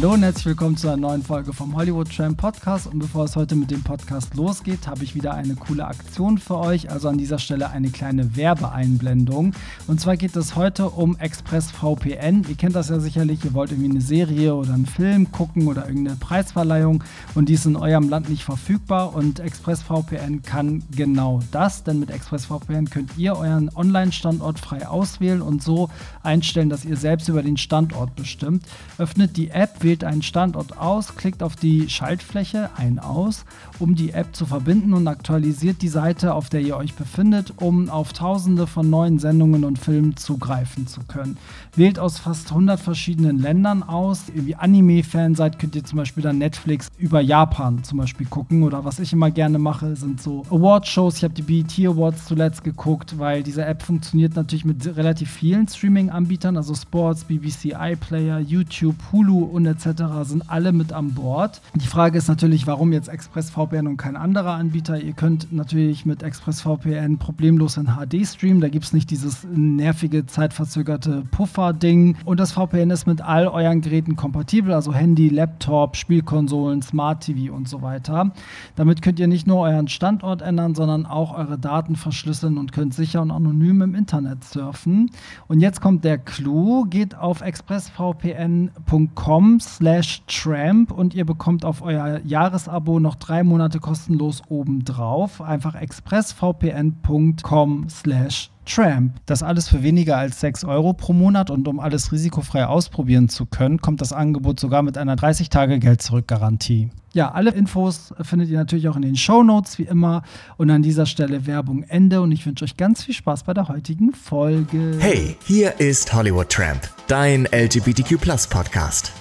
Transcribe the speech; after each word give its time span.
Hallo 0.00 0.14
und 0.14 0.22
herzlich 0.22 0.46
willkommen 0.46 0.76
zu 0.76 0.86
einer 0.86 0.96
neuen 0.96 1.24
Folge 1.24 1.52
vom 1.52 1.74
Hollywood 1.74 2.14
Tram 2.16 2.36
Podcast. 2.36 2.86
Und 2.86 3.00
bevor 3.00 3.24
es 3.24 3.34
heute 3.34 3.56
mit 3.56 3.72
dem 3.72 3.82
Podcast 3.82 4.36
losgeht, 4.36 4.86
habe 4.86 5.02
ich 5.02 5.16
wieder 5.16 5.34
eine 5.34 5.56
coole 5.56 5.84
Aktion 5.84 6.38
für 6.38 6.56
euch. 6.56 6.88
Also 6.88 7.08
an 7.08 7.18
dieser 7.18 7.40
Stelle 7.40 7.70
eine 7.70 7.90
kleine 7.90 8.36
Werbeeinblendung. 8.36 9.54
Und 9.88 10.00
zwar 10.00 10.16
geht 10.16 10.36
es 10.36 10.54
heute 10.54 10.88
um 10.88 11.16
ExpressVPN. 11.16 12.46
Ihr 12.48 12.54
kennt 12.54 12.76
das 12.76 12.90
ja 12.90 13.00
sicherlich. 13.00 13.44
Ihr 13.44 13.54
wollt 13.54 13.72
irgendwie 13.72 13.90
eine 13.90 14.00
Serie 14.00 14.54
oder 14.54 14.72
einen 14.72 14.86
Film 14.86 15.32
gucken 15.32 15.66
oder 15.66 15.88
irgendeine 15.88 16.16
Preisverleihung 16.16 17.02
und 17.34 17.48
die 17.48 17.54
ist 17.54 17.66
in 17.66 17.74
eurem 17.74 18.08
Land 18.08 18.28
nicht 18.28 18.44
verfügbar. 18.44 19.16
Und 19.16 19.40
ExpressVPN 19.40 20.42
kann 20.42 20.84
genau 20.94 21.40
das, 21.50 21.82
denn 21.82 21.98
mit 21.98 22.10
ExpressVPN 22.10 22.88
könnt 22.88 23.18
ihr 23.18 23.36
euren 23.36 23.68
Online-Standort 23.74 24.60
frei 24.60 24.86
auswählen 24.86 25.42
und 25.42 25.60
so 25.60 25.90
einstellen, 26.22 26.68
dass 26.68 26.84
ihr 26.84 26.96
selbst 26.96 27.28
über 27.28 27.42
den 27.42 27.56
Standort 27.56 28.14
bestimmt. 28.14 28.62
Öffnet 28.96 29.36
die 29.36 29.50
App 29.50 29.82
wählt 29.88 30.04
einen 30.04 30.20
Standort 30.20 30.76
aus, 30.76 31.16
klickt 31.16 31.42
auf 31.42 31.56
die 31.56 31.88
Schaltfläche 31.88 32.68
ein 32.76 32.98
aus, 32.98 33.46
um 33.78 33.94
die 33.94 34.10
App 34.10 34.34
zu 34.34 34.46
verbinden 34.46 34.92
und 34.92 35.06
aktualisiert 35.06 35.82
die 35.82 35.88
Seite, 35.88 36.34
auf 36.34 36.48
der 36.48 36.60
ihr 36.60 36.76
euch 36.76 36.94
befindet, 36.94 37.54
um 37.56 37.88
auf 37.88 38.12
tausende 38.12 38.66
von 38.66 38.90
neuen 38.90 39.18
Sendungen 39.18 39.64
und 39.64 39.78
Filmen 39.78 40.16
zugreifen 40.16 40.86
zu 40.86 41.02
können. 41.02 41.36
Wählt 41.76 41.98
aus 41.98 42.18
fast 42.18 42.50
100 42.50 42.80
verschiedenen 42.80 43.38
Ländern 43.38 43.82
aus. 43.82 44.24
Ihr 44.34 44.46
wie 44.46 44.56
Anime-Fan 44.56 45.34
seid, 45.34 45.58
könnt 45.58 45.76
ihr 45.76 45.84
zum 45.84 45.98
Beispiel 45.98 46.22
dann 46.22 46.38
Netflix 46.38 46.88
über 46.98 47.20
Japan 47.20 47.84
zum 47.84 47.98
Beispiel 47.98 48.26
gucken. 48.26 48.62
Oder 48.64 48.84
was 48.84 48.98
ich 48.98 49.12
immer 49.12 49.30
gerne 49.30 49.58
mache, 49.58 49.94
sind 49.96 50.20
so 50.20 50.42
Award-Shows. 50.50 51.18
Ich 51.18 51.24
habe 51.24 51.34
die 51.34 51.42
BET 51.42 51.72
Awards 51.86 52.26
zuletzt 52.26 52.64
geguckt, 52.64 53.18
weil 53.18 53.42
diese 53.42 53.64
App 53.64 53.82
funktioniert 53.82 54.34
natürlich 54.34 54.64
mit 54.64 54.96
relativ 54.96 55.30
vielen 55.30 55.68
Streaming-Anbietern, 55.68 56.56
also 56.56 56.74
Sports, 56.74 57.24
BBC 57.24 57.76
iPlayer, 57.78 58.40
YouTube, 58.40 58.96
Hulu 59.12 59.44
und 59.44 59.66
etc. 59.66 60.02
sind 60.24 60.50
alle 60.50 60.72
mit 60.72 60.92
an 60.92 61.12
Bord. 61.12 61.60
Die 61.74 61.86
Frage 61.86 62.18
ist 62.18 62.28
natürlich, 62.28 62.66
warum 62.66 62.92
jetzt 62.92 63.08
ExpressVPN 63.08 63.67
und 63.72 63.96
kein 63.98 64.16
anderer 64.16 64.54
Anbieter? 64.54 64.98
Ihr 65.00 65.12
könnt 65.12 65.52
natürlich 65.52 66.06
mit 66.06 66.22
ExpressVPN 66.22 67.18
problemlos 67.18 67.76
in 67.76 67.86
HD 67.86 68.26
streamen. 68.26 68.62
Da 68.62 68.68
gibt 68.68 68.86
es 68.86 68.94
nicht 68.94 69.10
dieses 69.10 69.44
nervige, 69.44 70.24
zeitverzögerte 70.24 71.24
Puffer-Ding. 71.30 72.16
Und 72.24 72.40
das 72.40 72.52
VPN 72.52 72.88
ist 72.90 73.06
mit 73.06 73.20
all 73.20 73.46
euren 73.46 73.82
Geräten 73.82 74.16
kompatibel, 74.16 74.72
also 74.72 74.94
Handy, 74.94 75.28
Laptop, 75.28 75.96
Spielkonsolen, 75.96 76.80
Smart 76.80 77.24
TV 77.24 77.54
und 77.54 77.68
so 77.68 77.82
weiter. 77.82 78.32
Damit 78.74 79.02
könnt 79.02 79.20
ihr 79.20 79.28
nicht 79.28 79.46
nur 79.46 79.60
euren 79.60 79.88
Standort 79.88 80.40
ändern, 80.40 80.74
sondern 80.74 81.04
auch 81.04 81.36
eure 81.36 81.58
Daten 81.58 81.94
verschlüsseln 81.94 82.56
und 82.56 82.72
könnt 82.72 82.94
sicher 82.94 83.20
und 83.20 83.30
anonym 83.30 83.82
im 83.82 83.94
Internet 83.94 84.44
surfen. 84.44 85.10
Und 85.46 85.60
jetzt 85.60 85.82
kommt 85.82 86.04
der 86.04 86.16
Clou. 86.16 86.86
Geht 86.86 87.14
auf 87.16 87.42
expressvpn.com 87.42 89.60
slash 89.60 90.22
tramp 90.26 90.90
und 90.90 91.14
ihr 91.14 91.26
bekommt 91.26 91.66
auf 91.66 91.82
euer 91.82 92.20
Jahresabo 92.24 93.00
noch 93.00 93.16
drei 93.16 93.42
Monate 93.42 93.57
kostenlos 93.80 94.42
obendrauf. 94.48 95.40
Einfach 95.40 95.74
expressvpn.com 95.74 97.88
slash 97.88 98.52
Tramp. 98.68 99.14
Das 99.26 99.42
alles 99.42 99.68
für 99.68 99.82
weniger 99.82 100.16
als 100.16 100.40
6 100.40 100.64
Euro 100.64 100.92
pro 100.92 101.12
Monat 101.12 101.50
und 101.50 101.66
um 101.66 101.80
alles 101.80 102.12
risikofrei 102.12 102.66
ausprobieren 102.66 103.28
zu 103.28 103.46
können, 103.46 103.80
kommt 103.80 104.00
das 104.00 104.12
Angebot 104.12 104.60
sogar 104.60 104.82
mit 104.82 104.98
einer 104.98 105.16
30-Tage-Geld-Zurück-Garantie. 105.16 106.90
Ja, 107.14 107.32
alle 107.32 107.50
Infos 107.50 108.14
findet 108.20 108.50
ihr 108.50 108.58
natürlich 108.58 108.88
auch 108.88 108.96
in 108.96 109.02
den 109.02 109.16
Show 109.16 109.42
Notes 109.42 109.78
wie 109.78 109.84
immer. 109.84 110.22
Und 110.56 110.70
an 110.70 110.82
dieser 110.82 111.06
Stelle 111.06 111.46
Werbung 111.46 111.82
Ende 111.84 112.20
und 112.20 112.30
ich 112.30 112.46
wünsche 112.46 112.64
euch 112.64 112.76
ganz 112.76 113.02
viel 113.02 113.14
Spaß 113.14 113.44
bei 113.44 113.54
der 113.54 113.68
heutigen 113.68 114.12
Folge. 114.12 114.96
Hey, 114.98 115.36
hier 115.44 115.80
ist 115.80 116.12
Hollywood 116.12 116.50
Tramp, 116.50 116.88
dein 117.08 117.46
LGBTQ 117.46 118.20
Podcast. 118.50 119.12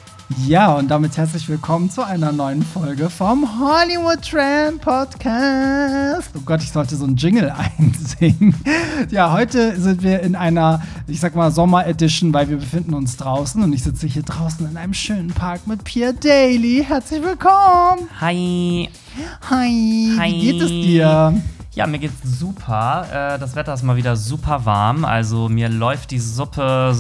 Ja, 0.46 0.74
und 0.74 0.90
damit 0.90 1.16
herzlich 1.16 1.48
willkommen 1.48 1.90
zu 1.90 2.06
einer 2.06 2.34
neuen 2.34 2.62
Folge 2.62 3.10
vom 3.10 3.48
Hollywood 3.62 4.22
Tram 4.22 4.78
Podcast. 4.78 6.30
Oh 6.36 6.42
Gott, 6.46 6.62
ich 6.62 6.70
sollte 6.72 6.98
so 6.98 7.06
einen 7.06 7.16
Jingle 7.16 7.50
einsingen. 7.80 8.54
Ja, 9.10 9.32
heute 9.32 9.80
sind 9.80 10.04
wir 10.04 10.20
in 10.20 10.36
einer, 10.36 10.82
ich 11.08 11.22
sag 11.22 11.34
mal, 11.34 11.50
Sommer-Edition, 11.50 12.34
weil 12.34 12.50
wir 12.50 12.58
befinden 12.58 12.94
uns 12.94 13.16
draußen 13.16 13.64
und 13.64 13.72
ich 13.72 13.84
sitze 13.84 14.06
hier 14.06 14.24
draußen 14.24 14.70
in 14.70 14.76
einem 14.76 14.94
schönen 14.94 15.30
Park 15.30 15.66
mit 15.66 15.86
Pierre 15.86 16.14
Daly. 16.14 16.84
Herzlich 16.86 17.24
willkommen. 17.24 18.10
Hi. 18.20 18.90
Hi. 19.50 20.12
Hi. 20.20 20.32
Wie 20.34 20.42
geht 20.42 20.62
es 20.62 20.70
dir? 20.70 21.42
Ja, 21.78 21.86
mir 21.86 22.00
geht's 22.00 22.16
super. 22.40 23.06
Äh, 23.36 23.38
das 23.40 23.56
Wetter 23.56 23.72
ist 23.76 23.84
mal 23.84 23.96
wieder 23.98 24.16
super 24.16 24.66
warm. 24.66 25.06
Also 25.06 25.48
mir 25.48 25.70
läuft 25.70 26.10
die 26.10 26.18
Suppe 26.18 26.96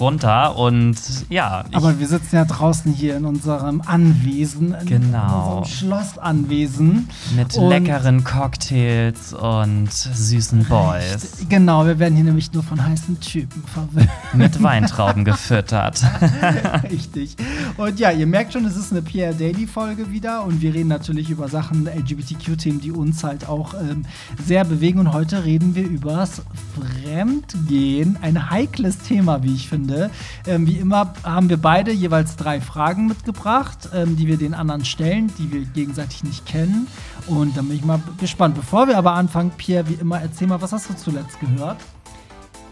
runter 0.00 0.56
und 0.56 0.96
ja. 1.28 1.64
Aber 1.74 1.98
wir 2.00 2.08
sitzen 2.08 2.36
ja 2.36 2.46
draußen 2.46 2.90
hier 2.90 3.18
in 3.18 3.26
unserem 3.26 3.82
Anwesen. 3.84 4.72
In 4.80 4.86
Genau. 4.86 5.58
unserem 5.58 5.64
Schlossanwesen. 5.66 7.10
mit 7.36 7.54
Und- 7.58 7.68
leckeren 7.68 8.24
Cocktails 8.24 9.34
und 9.34 9.92
süßen 9.92 10.64
Boys. 10.64 11.44
Genau, 11.50 11.84
wir 11.84 11.98
werden 11.98 12.14
hier 12.14 12.24
nämlich 12.24 12.50
nur 12.54 12.62
von 12.62 12.82
heißen 12.82 13.20
Typen 13.20 13.62
verwöhnt. 13.64 14.08
mit 14.32 14.62
Weintrauben 14.62 15.26
gefüttert. 15.26 16.02
Richtig. 16.90 17.36
Und 17.76 17.98
ja, 18.00 18.10
ihr 18.10 18.26
merkt 18.26 18.54
schon, 18.54 18.64
es 18.64 18.74
ist 18.76 18.90
eine 18.90 19.02
Pierre 19.02 19.34
Daily 19.34 19.66
Folge 19.66 20.10
wieder 20.10 20.44
und 20.44 20.62
wir 20.62 20.72
reden 20.72 20.88
natürlich 20.88 21.28
über 21.28 21.48
Sachen 21.48 21.86
LGBTQ-Themen, 21.86 22.80
die 22.80 22.90
uns 22.92 23.22
halt 23.22 23.46
auch 23.46 23.74
ähm, 23.74 23.97
sehr 24.44 24.64
bewegen. 24.64 24.98
Und 24.98 25.12
heute 25.12 25.44
reden 25.44 25.74
wir 25.74 25.84
übers 25.84 26.42
Fremdgehen, 26.74 28.18
ein 28.22 28.50
heikles 28.50 28.98
Thema, 28.98 29.42
wie 29.42 29.54
ich 29.54 29.68
finde. 29.68 30.10
Ähm, 30.46 30.66
wie 30.66 30.76
immer 30.76 31.14
haben 31.22 31.48
wir 31.48 31.56
beide 31.56 31.92
jeweils 31.92 32.36
drei 32.36 32.60
Fragen 32.60 33.06
mitgebracht, 33.06 33.90
ähm, 33.94 34.16
die 34.16 34.26
wir 34.26 34.36
den 34.36 34.54
anderen 34.54 34.84
stellen, 34.84 35.32
die 35.38 35.52
wir 35.52 35.64
gegenseitig 35.64 36.24
nicht 36.24 36.46
kennen. 36.46 36.86
Und 37.26 37.56
da 37.56 37.62
bin 37.62 37.76
ich 37.76 37.84
mal 37.84 38.00
gespannt. 38.18 38.54
Bevor 38.54 38.88
wir 38.88 38.98
aber 38.98 39.12
anfangen, 39.12 39.50
Pierre, 39.56 39.88
wie 39.88 39.94
immer, 39.94 40.20
erzähl 40.20 40.46
mal, 40.46 40.60
was 40.60 40.72
hast 40.72 40.88
du 40.90 40.96
zuletzt 40.96 41.40
gehört? 41.40 41.78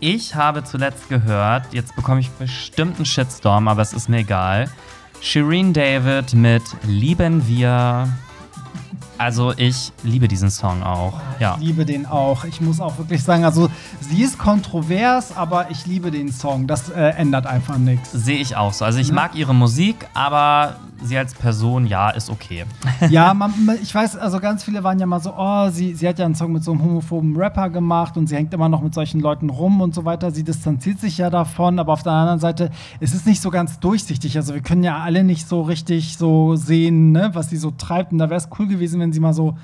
Ich 0.01 0.35
habe 0.35 0.63
zuletzt 0.63 1.09
gehört, 1.09 1.73
jetzt 1.73 1.97
bekomme 1.97 2.21
ich 2.21 2.31
bestimmt 2.31 2.97
einen 2.97 3.07
Shitstorm, 3.07 3.67
aber 3.67 3.81
es 3.81 3.95
ist 3.95 4.11
mir 4.11 4.19
egal. 4.19 4.71
Shireen 5.21 5.73
David 5.73 6.35
mit 6.35 6.63
Lieben 6.87 7.49
wir. 7.49 8.09
Also 9.19 9.53
ich 9.57 9.93
liebe 10.05 10.29
diesen 10.29 10.51
Song 10.51 10.83
auch. 10.83 11.15
Ja. 11.41 11.57
Ich 11.61 11.67
liebe 11.69 11.85
den 11.87 12.07
auch. 12.07 12.45
Ich 12.45 12.61
muss 12.61 12.81
auch 12.81 12.99
wirklich 12.99 13.23
sagen, 13.23 13.45
also 13.45 13.69
sie 14.01 14.23
ist 14.23 14.39
kontrovers, 14.39 15.37
aber 15.37 15.71
ich 15.71 15.87
liebe 15.87 16.11
den 16.11 16.31
Song. 16.33 16.67
Das 16.67 16.91
äh, 16.91 17.01
ändert 17.17 17.47
einfach 17.47 17.79
nichts. 17.79 18.13
Sehe 18.13 18.39
ich 18.39 18.57
auch 18.57 18.73
so. 18.73 18.85
Also 18.85 18.99
ich 18.99 19.09
Ne? 19.09 19.15
mag 19.15 19.35
ihre 19.35 19.55
Musik, 19.55 20.07
aber 20.15 20.77
sie 21.03 21.17
als 21.17 21.35
Person, 21.35 21.87
ja, 21.87 22.11
ist 22.11 22.29
okay. 22.31 22.65
Ja, 23.11 23.33
man- 23.35 23.53
ich 23.83 23.95
weiß, 23.95 24.17
also 24.17 24.41
ganz 24.41 24.65
viele 24.65 24.83
waren 24.85 24.99
ja 24.99 25.07
mal 25.07 25.21
so, 25.21 25.33
oh, 25.37 25.69
sie, 25.71 25.95
sie 25.95 26.09
hat 26.09 26.19
ja 26.19 26.25
einen 26.25 26.35
Song 26.35 26.53
mit 26.53 26.65
so 26.65 26.73
einem 26.73 26.83
homophoben 26.83 27.37
Rapper 27.37 27.71
gemacht 27.71 28.17
und 28.17 28.27
sie 28.29 28.35
hängt 28.37 28.53
immer 28.55 28.69
noch 28.69 28.83
mit 28.83 28.95
solchen 28.95 29.21
Leuten 29.21 29.49
rum 29.51 29.81
und 29.81 29.95
so 29.95 30.05
weiter. 30.05 30.31
Sie 30.31 30.43
distanziert 30.45 30.99
sich 31.01 31.19
ja 31.19 31.31
davon, 31.31 31.79
aber 31.79 31.93
auf 31.93 32.03
der 32.03 32.13
anderen 32.13 32.41
Seite, 32.41 32.71
es 33.01 33.15
ist 33.15 33.27
nicht 33.27 33.41
so 33.43 33.51
ganz 33.51 33.79
durchsichtig. 33.79 34.37
Also 34.37 34.55
wir 34.55 34.63
können 34.63 34.83
ja 34.83 34.99
alle 34.99 35.23
nicht 35.25 35.49
so 35.49 35.63
richtig 35.63 36.17
so 36.17 36.57
sehen, 36.57 37.13
ne, 37.13 37.31
was 37.35 37.51
sie 37.51 37.57
so 37.59 37.71
treibt. 37.71 38.13
Und 38.13 38.19
da 38.19 38.29
wäre 38.31 38.39
es 38.39 38.49
cool 38.59 38.67
gewesen, 38.67 38.99
wenn 39.01 39.06
sie 39.13 39.21
mal 39.21 39.33
so 39.33 39.55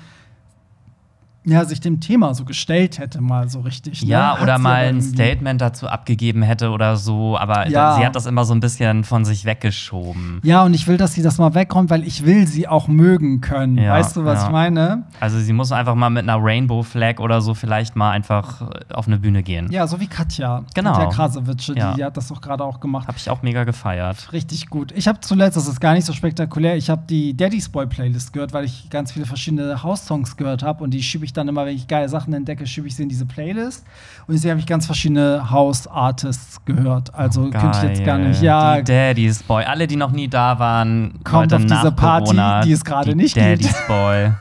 ja, 1.45 1.65
sich 1.65 1.81
dem 1.81 1.99
Thema 1.99 2.33
so 2.33 2.45
gestellt 2.45 2.99
hätte, 2.99 3.19
mal 3.21 3.49
so 3.49 3.59
richtig. 3.61 4.01
ne? 4.03 4.09
Ja, 4.09 4.33
Hat 4.35 4.41
oder 4.41 4.57
mal 4.59 4.85
ein. 4.85 5.01
Statement 5.01 5.59
dazu 5.61 5.87
abgegeben 5.87 6.41
hätte 6.41 6.69
oder 6.69 6.95
so, 6.95 7.37
aber 7.37 7.67
Ja. 7.69 7.95
sie 7.95 8.05
hat 8.05 8.15
das 8.15 8.25
immer 8.25 8.45
so 8.45 8.53
ein 8.53 8.59
bisschen 8.59 9.03
von 9.03 9.25
sich 9.25 9.43
weggeschoben. 9.45 10.39
Ja, 10.43 10.63
und 10.63 10.73
ich 10.73 10.87
will, 10.87 10.97
dass 10.97 11.13
sie 11.13 11.21
das 11.21 11.37
mal 11.37 11.53
wegräumt, 11.53 11.89
weil 11.89 12.03
ich 12.07 12.25
will 12.25 12.47
sie 12.47 12.67
auch 12.67 12.87
mögen 12.87 13.41
können. 13.41 13.77
Ja, 13.77 13.91
weißt 13.93 14.15
du, 14.15 14.25
was 14.25 14.39
ja. 14.41 14.45
ich 14.45 14.51
meine? 14.51 15.03
Also 15.19 15.39
sie 15.39 15.53
muss 15.53 15.71
einfach 15.71 15.95
mal 15.95 16.09
mit 16.09 16.23
einer 16.23 16.37
Rainbow 16.41 16.83
Flag 16.83 17.19
oder 17.19 17.41
so 17.41 17.53
vielleicht 17.53 17.95
mal 17.95 18.11
einfach 18.11 18.61
äh, 18.61 18.93
auf 18.93 19.07
eine 19.07 19.17
Bühne 19.17 19.43
gehen. 19.43 19.71
Ja, 19.71 19.85
so 19.87 19.99
wie 19.99 20.07
Katja. 20.07 20.63
Genau. 20.73 20.93
Katja 20.93 21.09
Krasowitsch, 21.09 21.69
die, 21.69 21.73
die 21.97 22.03
hat 22.03 22.15
das 22.17 22.27
doch 22.29 22.39
gerade 22.41 22.63
auch 22.63 22.79
gemacht. 22.79 23.07
Habe 23.07 23.17
ich 23.17 23.29
auch 23.29 23.41
mega 23.41 23.63
gefeiert. 23.63 24.31
Richtig 24.31 24.69
gut. 24.69 24.91
Ich 24.95 25.07
habe 25.07 25.19
zuletzt, 25.19 25.57
das 25.57 25.67
ist 25.67 25.79
gar 25.81 25.93
nicht 25.93 26.05
so 26.05 26.13
spektakulär, 26.13 26.77
ich 26.77 26.89
habe 26.89 27.03
die 27.09 27.35
Daddy's 27.35 27.69
Boy 27.69 27.85
Playlist 27.87 28.31
gehört, 28.33 28.53
weil 28.53 28.65
ich 28.65 28.89
ganz 28.89 29.11
viele 29.11 29.25
verschiedene 29.25 29.83
House-Songs 29.83 30.37
gehört 30.37 30.63
habe 30.63 30.83
und 30.83 30.91
die 30.91 31.03
schiebe 31.03 31.25
ich 31.25 31.32
dann 31.33 31.47
immer, 31.47 31.65
wenn 31.65 31.75
ich 31.75 31.87
geile 31.87 32.07
Sachen 32.09 32.33
entdecke, 32.33 32.65
schiebe 32.67 32.87
ich 32.87 32.95
sie 32.95 33.03
in 33.03 33.09
diese 33.09 33.25
Playlist. 33.25 33.85
Und 34.27 34.35
jetzt 34.35 34.49
habe 34.49 34.59
ich 34.59 34.65
ganz 34.65 34.85
verschiedene 34.85 35.49
House-Artists 35.51 36.63
gehört. 36.65 37.13
Also 37.13 37.49
könnte 37.49 37.77
ich 37.77 37.83
jetzt 37.83 38.05
gar 38.05 38.17
nicht. 38.17 38.41
Ja, 38.41 38.77
Die 38.77 38.83
Daddy's 38.83 39.43
Boy. 39.43 39.63
Alle, 39.65 39.87
die 39.87 39.95
noch 39.95 40.11
nie 40.11 40.27
da 40.27 40.57
waren, 40.59 41.19
Kommt 41.23 41.53
auf 41.53 41.65
diese 41.65 41.91
Party, 41.91 42.25
Corona, 42.25 42.61
die 42.61 42.71
es 42.71 42.83
gerade 42.83 43.15
nicht 43.15 43.35
gibt. 43.35 43.45
Daddy's 43.45 43.75
Boy. 43.87 44.31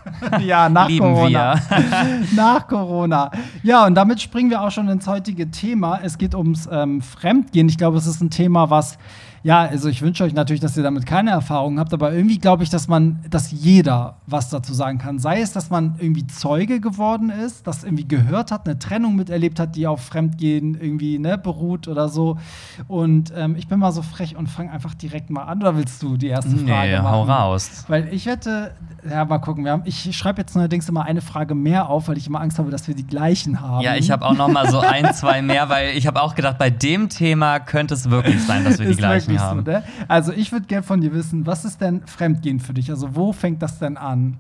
ja, 0.47 0.69
nach 0.69 0.89
Corona. 0.97 1.55
nach 2.35 2.67
Corona. 2.69 3.31
Ja, 3.63 3.87
und 3.87 3.95
damit 3.95 4.21
springen 4.21 4.51
wir 4.51 4.61
auch 4.63 4.71
schon 4.71 4.89
ins 4.89 5.07
heutige 5.07 5.51
Thema. 5.51 6.01
Es 6.03 6.19
geht 6.19 6.35
ums 6.35 6.69
ähm, 6.71 7.01
Fremdgehen. 7.03 7.69
Ich 7.69 7.79
glaube, 7.79 7.99
es 7.99 8.07
ist 8.07 8.21
ein 8.21 8.31
Thema, 8.31 8.71
was 8.71 8.99
Ja, 9.45 9.61
also 9.63 9.89
ich 9.89 10.03
wünsche 10.03 10.23
euch 10.25 10.35
natürlich, 10.35 10.61
dass 10.61 10.77
ihr 10.77 10.83
damit 10.85 11.05
keine 11.05 11.31
Erfahrung 11.31 11.79
habt, 11.81 11.93
aber 11.93 12.13
irgendwie 12.13 12.39
glaube 12.39 12.63
ich, 12.63 12.71
dass 12.71 12.87
man, 12.87 13.19
dass 13.29 13.51
jeder 13.51 14.17
was 14.27 14.51
dazu 14.51 14.73
sagen 14.73 14.99
kann. 14.99 15.19
Sei 15.19 15.41
es, 15.41 15.53
dass 15.53 15.69
man 15.69 15.97
irgendwie 15.99 16.27
Zeuge 16.29 16.81
geworden 16.81 17.31
ist, 17.31 17.67
das 17.67 17.83
irgendwie 17.83 18.07
gehört 18.07 18.53
hat, 18.53 18.67
eine 18.67 18.79
Trennung 18.79 19.17
miterlebt 19.17 19.59
hat, 19.59 19.75
die 19.75 19.87
auf 19.87 20.01
Fremdgehen 20.05 20.81
irgendwie 20.81 21.19
ne, 21.19 21.39
beruht 21.39 21.89
oder 21.89 22.09
so. 22.09 22.39
Und 22.87 23.33
ähm, 23.37 23.57
ich 23.57 23.67
bin 23.67 23.79
mal 23.81 23.91
so 23.93 24.03
frech 24.03 24.37
und 24.37 24.47
fange 24.49 24.71
einfach 24.71 24.95
direkt 24.95 25.31
mal 25.31 25.43
an. 25.43 25.61
Oder 25.61 25.77
willst 25.77 26.03
du 26.03 26.17
die 26.17 26.29
erste 26.29 26.51
Nee, 26.55 26.71
Frage 26.71 27.03
machen? 27.03 27.11
hau 27.11 27.23
raus. 27.25 27.85
Weil 27.89 28.09
ich 28.13 28.27
wette, 28.27 28.73
ja, 29.09 29.25
mal 29.25 29.39
gucken. 29.39 29.65
Wir 29.65 29.73
haben, 29.73 29.83
ich 29.87 30.17
schreibe 30.17 30.41
jetzt 30.41 30.55
neuerdings 30.55 30.89
immer 30.89 31.05
eine 31.05 31.21
Frage 31.21 31.55
mehr 31.57 31.89
auf, 31.89 32.07
weil 32.09 32.17
ich 32.17 32.29
immer 32.29 32.41
Angst 32.41 32.59
habe, 32.59 32.71
dass 32.71 32.87
wir 32.87 32.95
die 32.95 33.07
gleichen 33.07 33.61
haben. 33.61 33.83
Ja, 33.83 33.97
ich 33.97 34.11
habe 34.13 34.25
auch 34.25 34.35
noch 34.35 34.49
mal 34.49 34.71
so 34.71 34.79
ein, 34.81 35.13
zwei 35.15 35.43
mehr, 35.43 35.69
weil 35.69 35.97
ich 35.97 36.07
habe 36.07 36.23
auch 36.23 36.35
gedacht, 36.37 36.59
bei 36.59 36.71
dem 36.71 37.09
Thema 37.09 37.59
könnte 37.59 37.95
es 37.95 38.09
wirklich 38.09 38.41
sein, 38.45 38.65
dass 38.65 38.79
wir 38.79 38.87
die 38.93 38.97
gleichen 38.97 39.32
wirklich 39.33 39.41
haben. 39.41 39.63
Ne? 39.65 39.83
Also 40.09 40.33
ich 40.33 40.53
würde 40.53 40.67
gerne 40.67 40.83
von 40.83 41.01
dir 41.01 41.13
wissen, 41.13 41.47
was 41.47 41.65
ist 41.65 41.81
denn 41.81 42.07
Fremdgehen 42.07 42.61
für 42.61 42.75
dich? 42.75 42.91
Also 42.91 43.15
wo 43.15 43.33
fängt 43.33 43.63
das 43.63 43.79
denn 43.79 43.97
an? 43.97 44.39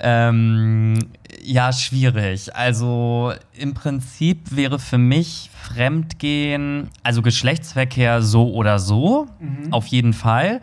Ähm, 0.00 0.98
ja, 1.42 1.72
schwierig. 1.72 2.54
Also 2.54 3.32
im 3.56 3.74
Prinzip 3.74 4.54
wäre 4.56 4.78
für 4.78 4.98
mich 4.98 5.50
Fremdgehen, 5.54 6.88
also 7.02 7.22
Geschlechtsverkehr 7.22 8.22
so 8.22 8.52
oder 8.52 8.78
so, 8.78 9.26
auf 9.70 9.86
jeden 9.86 10.12
Fall. 10.12 10.60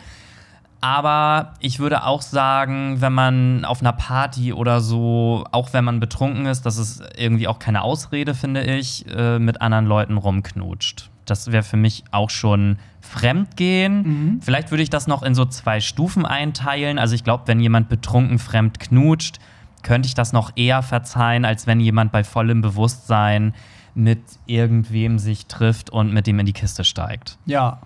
Aber 0.81 1.53
ich 1.62 1.80
würde 1.80 2.03
auch 2.03 2.21
sagen, 2.21 3.01
wenn 3.01 3.13
man 3.13 3.65
auf 3.65 3.81
einer 3.81 3.94
Party 3.94 4.53
oder 4.53 4.81
so, 4.81 5.44
auch 5.51 5.74
wenn 5.74 5.83
man 5.83 6.00
betrunken 6.00 6.45
ist, 6.45 6.63
das 6.65 6.77
ist 6.77 7.01
irgendwie 7.18 7.47
auch 7.47 7.57
keine 7.57 7.81
Ausrede, 7.81 8.36
finde 8.36 8.63
ich, 8.63 9.06
äh, 9.09 9.39
mit 9.39 9.62
anderen 9.62 9.88
Leuten 9.88 10.18
rumknutscht. 10.18 11.09
Das 11.25 11.51
wäre 11.51 11.63
für 11.63 11.77
mich 11.77 12.03
auch 12.12 12.30
schon 12.30 12.77
Fremdgehen. 13.06 14.40
Vielleicht 14.42 14.72
würde 14.72 14.84
ich 14.84 14.90
das 14.90 15.07
noch 15.07 15.24
in 15.24 15.36
so 15.36 15.46
zwei 15.46 15.80
Stufen 15.80 16.25
einteilen. 16.25 17.00
Also 17.00 17.16
ich 17.16 17.24
glaube, 17.24 17.44
wenn 17.48 17.60
jemand 17.60 17.90
betrunken 17.90 18.40
fremd 18.40 18.80
knutscht, 18.80 19.40
könnte 19.84 20.07
ich 20.07 20.16
das 20.16 20.34
noch 20.34 20.52
eher 20.56 20.81
verzeihen, 20.81 21.46
als 21.46 21.68
wenn 21.68 21.80
jemand 21.80 22.12
bei 22.12 22.24
vollem 22.24 22.62
Bewusstsein 22.62 23.54
mit 23.94 24.19
irgendwem 24.46 25.19
sich 25.19 25.46
trifft 25.46 25.90
und 25.90 26.13
mit 26.13 26.28
dem 26.28 26.40
in 26.40 26.46
die 26.46 26.54
Kiste 26.54 26.84
steigt. 26.84 27.38
Ja. 27.46 27.80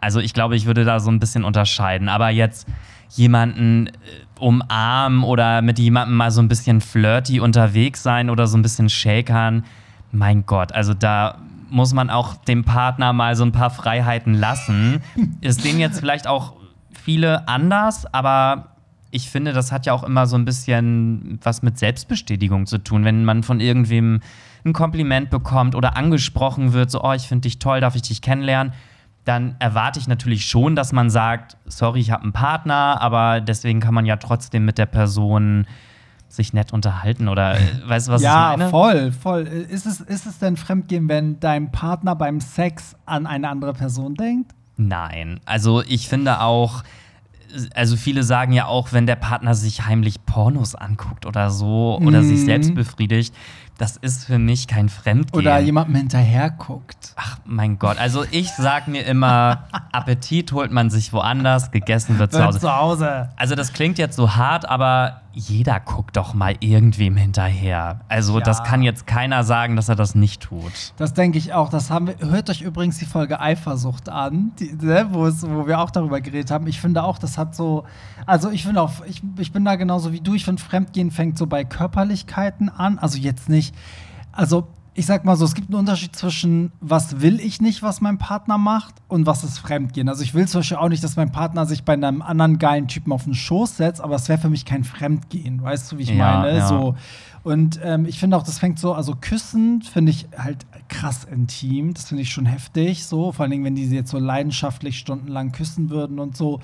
Also 0.00 0.20
ich 0.20 0.34
glaube, 0.34 0.54
ich 0.54 0.66
würde 0.66 0.84
da 0.84 1.00
so 1.00 1.10
ein 1.10 1.18
bisschen 1.18 1.44
unterscheiden. 1.44 2.08
Aber 2.08 2.28
jetzt 2.28 2.68
jemanden 3.10 3.86
äh, 3.86 3.90
umarmen 4.38 5.24
oder 5.24 5.62
mit 5.62 5.78
jemandem 5.78 6.16
mal 6.16 6.30
so 6.30 6.40
ein 6.40 6.48
bisschen 6.48 6.80
flirty 6.80 7.40
unterwegs 7.40 8.02
sein 8.02 8.30
oder 8.30 8.46
so 8.46 8.56
ein 8.56 8.62
bisschen 8.62 8.88
shakern, 8.88 9.64
mein 10.12 10.46
Gott, 10.46 10.72
also 10.72 10.94
da 10.94 11.38
muss 11.76 11.92
man 11.92 12.08
auch 12.08 12.36
dem 12.36 12.64
Partner 12.64 13.12
mal 13.12 13.36
so 13.36 13.44
ein 13.44 13.52
paar 13.52 13.68
Freiheiten 13.68 14.32
lassen. 14.32 15.02
Ist 15.42 15.62
denen 15.62 15.78
jetzt 15.78 16.00
vielleicht 16.00 16.26
auch 16.26 16.54
viele 16.90 17.46
anders, 17.48 18.12
aber 18.14 18.76
ich 19.10 19.28
finde, 19.28 19.52
das 19.52 19.72
hat 19.72 19.84
ja 19.84 19.92
auch 19.92 20.02
immer 20.02 20.26
so 20.26 20.36
ein 20.36 20.46
bisschen 20.46 21.38
was 21.42 21.62
mit 21.62 21.78
Selbstbestätigung 21.78 22.64
zu 22.64 22.78
tun. 22.78 23.04
Wenn 23.04 23.26
man 23.26 23.42
von 23.42 23.60
irgendwem 23.60 24.20
ein 24.64 24.72
Kompliment 24.72 25.28
bekommt 25.28 25.74
oder 25.74 25.98
angesprochen 25.98 26.72
wird, 26.72 26.90
so, 26.90 27.04
oh, 27.04 27.12
ich 27.12 27.28
finde 27.28 27.42
dich 27.42 27.58
toll, 27.58 27.82
darf 27.82 27.94
ich 27.94 28.02
dich 28.02 28.22
kennenlernen, 28.22 28.72
dann 29.26 29.56
erwarte 29.58 30.00
ich 30.00 30.08
natürlich 30.08 30.46
schon, 30.46 30.76
dass 30.76 30.92
man 30.92 31.10
sagt, 31.10 31.58
sorry, 31.66 32.00
ich 32.00 32.10
habe 32.10 32.22
einen 32.22 32.32
Partner, 32.32 33.02
aber 33.02 33.42
deswegen 33.42 33.80
kann 33.80 33.92
man 33.92 34.06
ja 34.06 34.16
trotzdem 34.16 34.64
mit 34.64 34.78
der 34.78 34.86
Person 34.86 35.66
sich 36.36 36.52
nett 36.52 36.72
unterhalten 36.72 37.28
oder 37.28 37.56
äh, 37.56 37.60
weißt 37.86 38.08
du, 38.08 38.12
was 38.12 38.22
ja, 38.22 38.52
ich 38.52 38.58
meine? 38.58 38.70
voll, 38.70 39.12
voll. 39.12 39.42
Ist 39.42 39.86
es, 39.86 40.00
ist 40.00 40.26
es 40.26 40.38
denn 40.38 40.56
Fremdgehen, 40.56 41.08
wenn 41.08 41.40
dein 41.40 41.72
Partner 41.72 42.14
beim 42.14 42.40
Sex 42.40 42.94
an 43.06 43.26
eine 43.26 43.48
andere 43.48 43.72
Person 43.72 44.14
denkt? 44.14 44.52
Nein, 44.76 45.40
also 45.46 45.82
ich 45.82 46.08
finde 46.08 46.40
auch, 46.40 46.82
also 47.74 47.96
viele 47.96 48.22
sagen 48.22 48.52
ja 48.52 48.66
auch, 48.66 48.92
wenn 48.92 49.06
der 49.06 49.16
Partner 49.16 49.54
sich 49.54 49.86
heimlich 49.86 50.24
Pornos 50.26 50.74
anguckt 50.74 51.24
oder 51.26 51.50
so 51.50 51.98
oder 52.04 52.22
sich 52.22 52.40
Mhm. 52.40 52.44
selbst 52.44 52.74
befriedigt, 52.74 53.34
das 53.78 53.96
ist 53.98 54.24
für 54.24 54.38
mich 54.38 54.66
kein 54.68 54.88
Fremdgehen. 54.88 55.38
Oder 55.38 55.58
jemandem 55.60 55.96
hinterher 55.96 56.50
guckt? 56.50 57.12
Ach 57.16 57.38
mein 57.44 57.78
Gott, 57.78 57.98
also 57.98 58.24
ich 58.30 58.50
sag 58.50 58.88
mir 58.88 59.04
immer, 59.06 59.64
Appetit 59.92 60.52
holt 60.52 60.72
man 60.72 60.90
sich 60.90 61.12
woanders, 61.12 61.70
gegessen 61.70 62.18
wird 62.18 62.32
zu 62.32 62.44
Hause. 62.44 62.60
Zu 62.60 62.74
Hause. 62.76 63.28
Also 63.36 63.54
das 63.54 63.72
klingt 63.72 63.96
jetzt 63.98 64.16
so 64.16 64.34
hart, 64.34 64.68
aber 64.68 65.20
jeder 65.38 65.80
guckt 65.80 66.16
doch 66.16 66.32
mal 66.32 66.54
irgendwem 66.60 67.14
hinterher. 67.14 68.00
Also 68.08 68.38
Ja. 68.38 68.44
das 68.44 68.64
kann 68.64 68.80
jetzt 68.80 69.06
keiner 69.06 69.44
sagen, 69.44 69.76
dass 69.76 69.90
er 69.90 69.94
das 69.94 70.14
nicht 70.14 70.40
tut. 70.42 70.94
Das 70.96 71.12
denke 71.12 71.36
ich 71.36 71.52
auch. 71.52 71.68
Das 71.68 71.90
haben 71.90 72.06
wir, 72.06 72.16
hört 72.20 72.48
euch 72.48 72.62
übrigens 72.62 72.96
die 72.96 73.04
Folge 73.04 73.38
Eifersucht 73.38 74.08
an, 74.08 74.52
die, 74.58 74.72
ne, 74.72 75.08
wo, 75.10 75.26
es, 75.26 75.46
wo 75.46 75.66
wir 75.66 75.78
auch 75.80 75.90
darüber 75.90 76.22
geredet 76.22 76.50
haben. 76.50 76.66
Ich 76.66 76.80
finde 76.80 77.02
auch, 77.02 77.18
das 77.18 77.36
hat 77.36 77.54
so, 77.54 77.84
also 78.24 78.50
ich 78.50 78.62
finde 78.64 78.80
auch, 78.80 79.04
ich, 79.06 79.22
ich 79.36 79.52
bin 79.52 79.62
da 79.66 79.76
genauso 79.76 80.10
wie 80.12 80.20
du. 80.20 80.32
Ich 80.32 80.46
finde, 80.46 80.62
Fremdgehen 80.62 81.10
fängt 81.10 81.36
so 81.36 81.46
bei 81.46 81.64
Körperlichkeiten 81.64 82.70
an. 82.70 82.98
Also 82.98 83.18
jetzt 83.18 83.50
nicht, 83.50 83.74
also 84.32 84.68
ich 84.96 85.04
sag 85.06 85.24
mal 85.24 85.36
so, 85.36 85.44
es 85.44 85.54
gibt 85.54 85.68
einen 85.68 85.78
Unterschied 85.78 86.16
zwischen, 86.16 86.72
was 86.80 87.20
will 87.20 87.38
ich 87.38 87.60
nicht, 87.60 87.82
was 87.82 88.00
mein 88.00 88.16
Partner 88.18 88.56
macht 88.56 88.94
und 89.08 89.26
was 89.26 89.44
ist 89.44 89.58
Fremdgehen. 89.58 90.08
Also 90.08 90.22
ich 90.22 90.32
will 90.34 90.48
zum 90.48 90.60
Beispiel 90.60 90.78
auch 90.78 90.88
nicht, 90.88 91.04
dass 91.04 91.16
mein 91.16 91.30
Partner 91.30 91.66
sich 91.66 91.84
bei 91.84 91.92
einem 91.92 92.22
anderen 92.22 92.58
geilen 92.58 92.88
Typen 92.88 93.12
auf 93.12 93.24
den 93.24 93.34
Schoß 93.34 93.76
setzt, 93.76 94.00
aber 94.00 94.14
es 94.16 94.28
wäre 94.28 94.38
für 94.40 94.48
mich 94.48 94.64
kein 94.64 94.84
Fremdgehen. 94.84 95.62
Weißt 95.62 95.92
du, 95.92 95.98
wie 95.98 96.02
ich 96.04 96.10
Ja, 96.10 96.38
meine? 96.40 96.56
ja. 96.58 96.66
So. 96.68 96.96
Und 97.46 97.78
ähm, 97.84 98.06
ich 98.06 98.18
finde 98.18 98.36
auch, 98.36 98.42
das 98.42 98.58
fängt 98.58 98.80
so, 98.80 98.92
also 98.92 99.14
Küssen 99.14 99.80
finde 99.80 100.10
ich 100.10 100.26
halt 100.36 100.66
krass 100.88 101.22
intim. 101.22 101.94
Das 101.94 102.06
finde 102.06 102.24
ich 102.24 102.32
schon 102.32 102.44
heftig. 102.44 103.06
So, 103.06 103.30
vor 103.30 103.44
allen 103.44 103.52
Dingen, 103.52 103.62
wenn 103.62 103.76
die 103.76 103.86
sie 103.86 103.94
jetzt 103.94 104.10
so 104.10 104.18
leidenschaftlich 104.18 104.98
stundenlang 104.98 105.52
küssen 105.52 105.88
würden 105.88 106.18
und 106.18 106.36
so. 106.36 106.58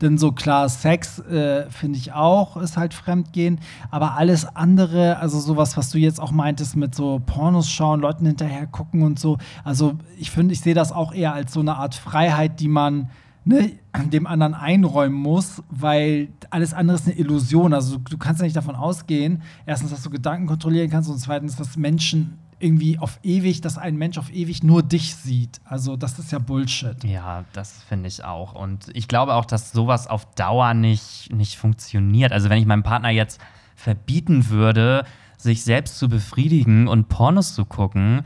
Denn 0.00 0.16
so 0.16 0.32
klar, 0.32 0.70
Sex 0.70 1.18
äh, 1.18 1.68
finde 1.68 1.98
ich 1.98 2.14
auch, 2.14 2.56
ist 2.56 2.78
halt 2.78 2.94
Fremdgehen. 2.94 3.60
Aber 3.90 4.14
alles 4.16 4.46
andere, 4.56 5.18
also 5.18 5.38
sowas, 5.38 5.76
was 5.76 5.90
du 5.90 5.98
jetzt 5.98 6.18
auch 6.18 6.30
meintest 6.30 6.76
mit 6.76 6.94
so 6.94 7.20
Pornos 7.26 7.68
schauen, 7.68 8.00
Leuten 8.00 8.24
hinterher 8.24 8.66
gucken 8.66 9.02
und 9.02 9.18
so. 9.18 9.36
Also 9.64 9.98
ich 10.18 10.30
finde, 10.30 10.54
ich 10.54 10.62
sehe 10.62 10.72
das 10.72 10.92
auch 10.92 11.12
eher 11.12 11.34
als 11.34 11.52
so 11.52 11.60
eine 11.60 11.76
Art 11.76 11.94
Freiheit, 11.94 12.58
die 12.58 12.68
man 12.68 13.10
ne, 13.44 13.72
dem 14.10 14.26
anderen 14.26 14.54
einräumen 14.54 15.16
muss, 15.16 15.62
weil 15.70 16.28
alles 16.50 16.74
andere 16.74 16.96
ist 16.96 17.06
eine 17.06 17.16
Illusion. 17.16 17.74
Also 17.74 17.98
du, 17.98 18.18
kannst 18.18 18.40
ja 18.40 18.44
nicht 18.44 18.56
davon 18.56 18.74
ausgehen, 18.74 19.42
erstens, 19.66 19.90
dass 19.90 20.02
du 20.02 20.10
Gedanken 20.10 20.46
kontrollieren 20.46 20.90
kannst 20.90 21.10
und 21.10 21.18
zweitens, 21.18 21.56
dass 21.56 21.76
Menschen 21.76 22.38
irgendwie 22.58 22.98
auf 22.98 23.18
ewig, 23.24 23.60
dass 23.60 23.76
ein 23.76 23.96
Mensch 23.96 24.18
auf 24.18 24.32
ewig 24.32 24.62
nur 24.62 24.84
dich 24.84 25.16
sieht. 25.16 25.60
Also 25.64 25.96
das 25.96 26.18
ist 26.20 26.30
ja 26.30 26.38
Bullshit. 26.38 27.02
Ja, 27.02 27.44
das 27.52 27.82
finde 27.82 28.06
ich 28.06 28.22
auch. 28.24 28.54
Und 28.54 28.86
ich 28.94 29.08
glaube 29.08 29.34
auch, 29.34 29.44
dass 29.44 29.72
sowas 29.72 30.06
auf 30.06 30.26
Dauer 30.36 30.72
nicht, 30.72 31.32
nicht 31.32 31.58
funktioniert. 31.58 32.30
Also 32.32 32.50
wenn 32.50 32.58
ich 32.58 32.66
meinem 32.66 32.84
Partner 32.84 33.10
jetzt 33.10 33.40
verbieten 33.74 34.48
würde, 34.48 35.04
sich 35.42 35.64
selbst 35.64 35.98
zu 35.98 36.08
befriedigen 36.08 36.86
und 36.88 37.08
Pornos 37.08 37.54
zu 37.54 37.64
gucken, 37.64 38.22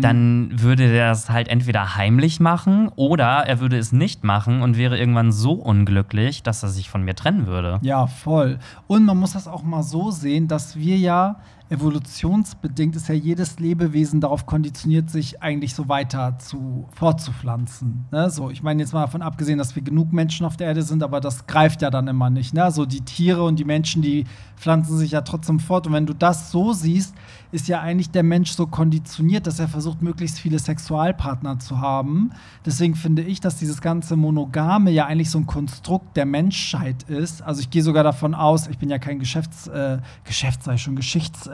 dann 0.00 0.50
würde 0.52 0.88
der 0.90 1.08
das 1.08 1.28
halt 1.28 1.48
entweder 1.48 1.96
heimlich 1.96 2.40
machen 2.40 2.88
oder 2.96 3.46
er 3.46 3.60
würde 3.60 3.76
es 3.76 3.92
nicht 3.92 4.24
machen 4.24 4.62
und 4.62 4.78
wäre 4.78 4.98
irgendwann 4.98 5.30
so 5.30 5.52
unglücklich, 5.52 6.42
dass 6.42 6.62
er 6.62 6.70
sich 6.70 6.88
von 6.88 7.02
mir 7.02 7.14
trennen 7.14 7.46
würde. 7.46 7.78
Ja, 7.82 8.06
voll. 8.06 8.58
Und 8.86 9.04
man 9.04 9.18
muss 9.18 9.32
das 9.32 9.46
auch 9.46 9.62
mal 9.62 9.82
so 9.82 10.10
sehen, 10.10 10.48
dass 10.48 10.76
wir 10.76 10.96
ja 10.96 11.36
evolutionsbedingt 11.70 12.94
ist 12.94 13.08
ja 13.08 13.14
jedes 13.14 13.58
Lebewesen 13.58 14.20
darauf 14.20 14.44
konditioniert, 14.46 15.10
sich 15.10 15.42
eigentlich 15.42 15.74
so 15.74 15.88
weiter 15.88 16.38
zu 16.38 16.88
fortzupflanzen. 16.94 18.04
Ne? 18.12 18.28
So, 18.30 18.50
ich 18.50 18.62
meine 18.62 18.82
jetzt 18.82 18.92
mal 18.92 19.02
davon 19.02 19.22
abgesehen, 19.22 19.58
dass 19.58 19.74
wir 19.74 19.82
genug 19.82 20.12
Menschen 20.12 20.44
auf 20.44 20.56
der 20.56 20.68
Erde 20.68 20.82
sind, 20.82 21.02
aber 21.02 21.20
das 21.20 21.46
greift 21.46 21.82
ja 21.82 21.90
dann 21.90 22.06
immer 22.06 22.28
nicht. 22.28 22.52
Ne? 22.52 22.70
So 22.70 22.84
die 22.84 23.00
Tiere 23.00 23.42
und 23.44 23.58
die 23.58 23.64
Menschen, 23.64 24.02
die 24.02 24.24
pflanzen 24.56 24.98
sich 24.98 25.12
ja 25.12 25.22
trotzdem 25.22 25.58
fort. 25.58 25.86
Und 25.86 25.94
wenn 25.94 26.06
du 26.06 26.14
das 26.14 26.50
so 26.50 26.72
siehst, 26.72 27.14
ist 27.50 27.68
ja 27.68 27.80
eigentlich 27.80 28.10
der 28.10 28.22
Mensch 28.22 28.52
so 28.52 28.66
konditioniert, 28.66 29.46
dass 29.46 29.58
er 29.58 29.68
versucht, 29.68 30.02
möglichst 30.02 30.38
viele 30.38 30.58
Sexualpartner 30.58 31.58
zu 31.58 31.80
haben. 31.80 32.30
Deswegen 32.66 32.94
finde 32.94 33.22
ich, 33.22 33.40
dass 33.40 33.56
dieses 33.56 33.80
ganze 33.80 34.16
Monogame 34.16 34.90
ja 34.90 35.06
eigentlich 35.06 35.30
so 35.30 35.38
ein 35.38 35.46
Konstrukt 35.46 36.16
der 36.16 36.26
Menschheit 36.26 37.04
ist. 37.04 37.42
Also 37.42 37.60
ich 37.60 37.70
gehe 37.70 37.82
sogar 37.82 38.04
davon 38.04 38.34
aus, 38.34 38.66
ich 38.66 38.78
bin 38.78 38.90
ja 38.90 38.98
kein 38.98 39.18
Geschäfts, 39.18 39.66
äh, 39.68 39.98
Geschäfts, 40.24 40.64
sei 40.64 40.76
schon 40.76 40.96
Geschichtsstudent, 40.96 41.53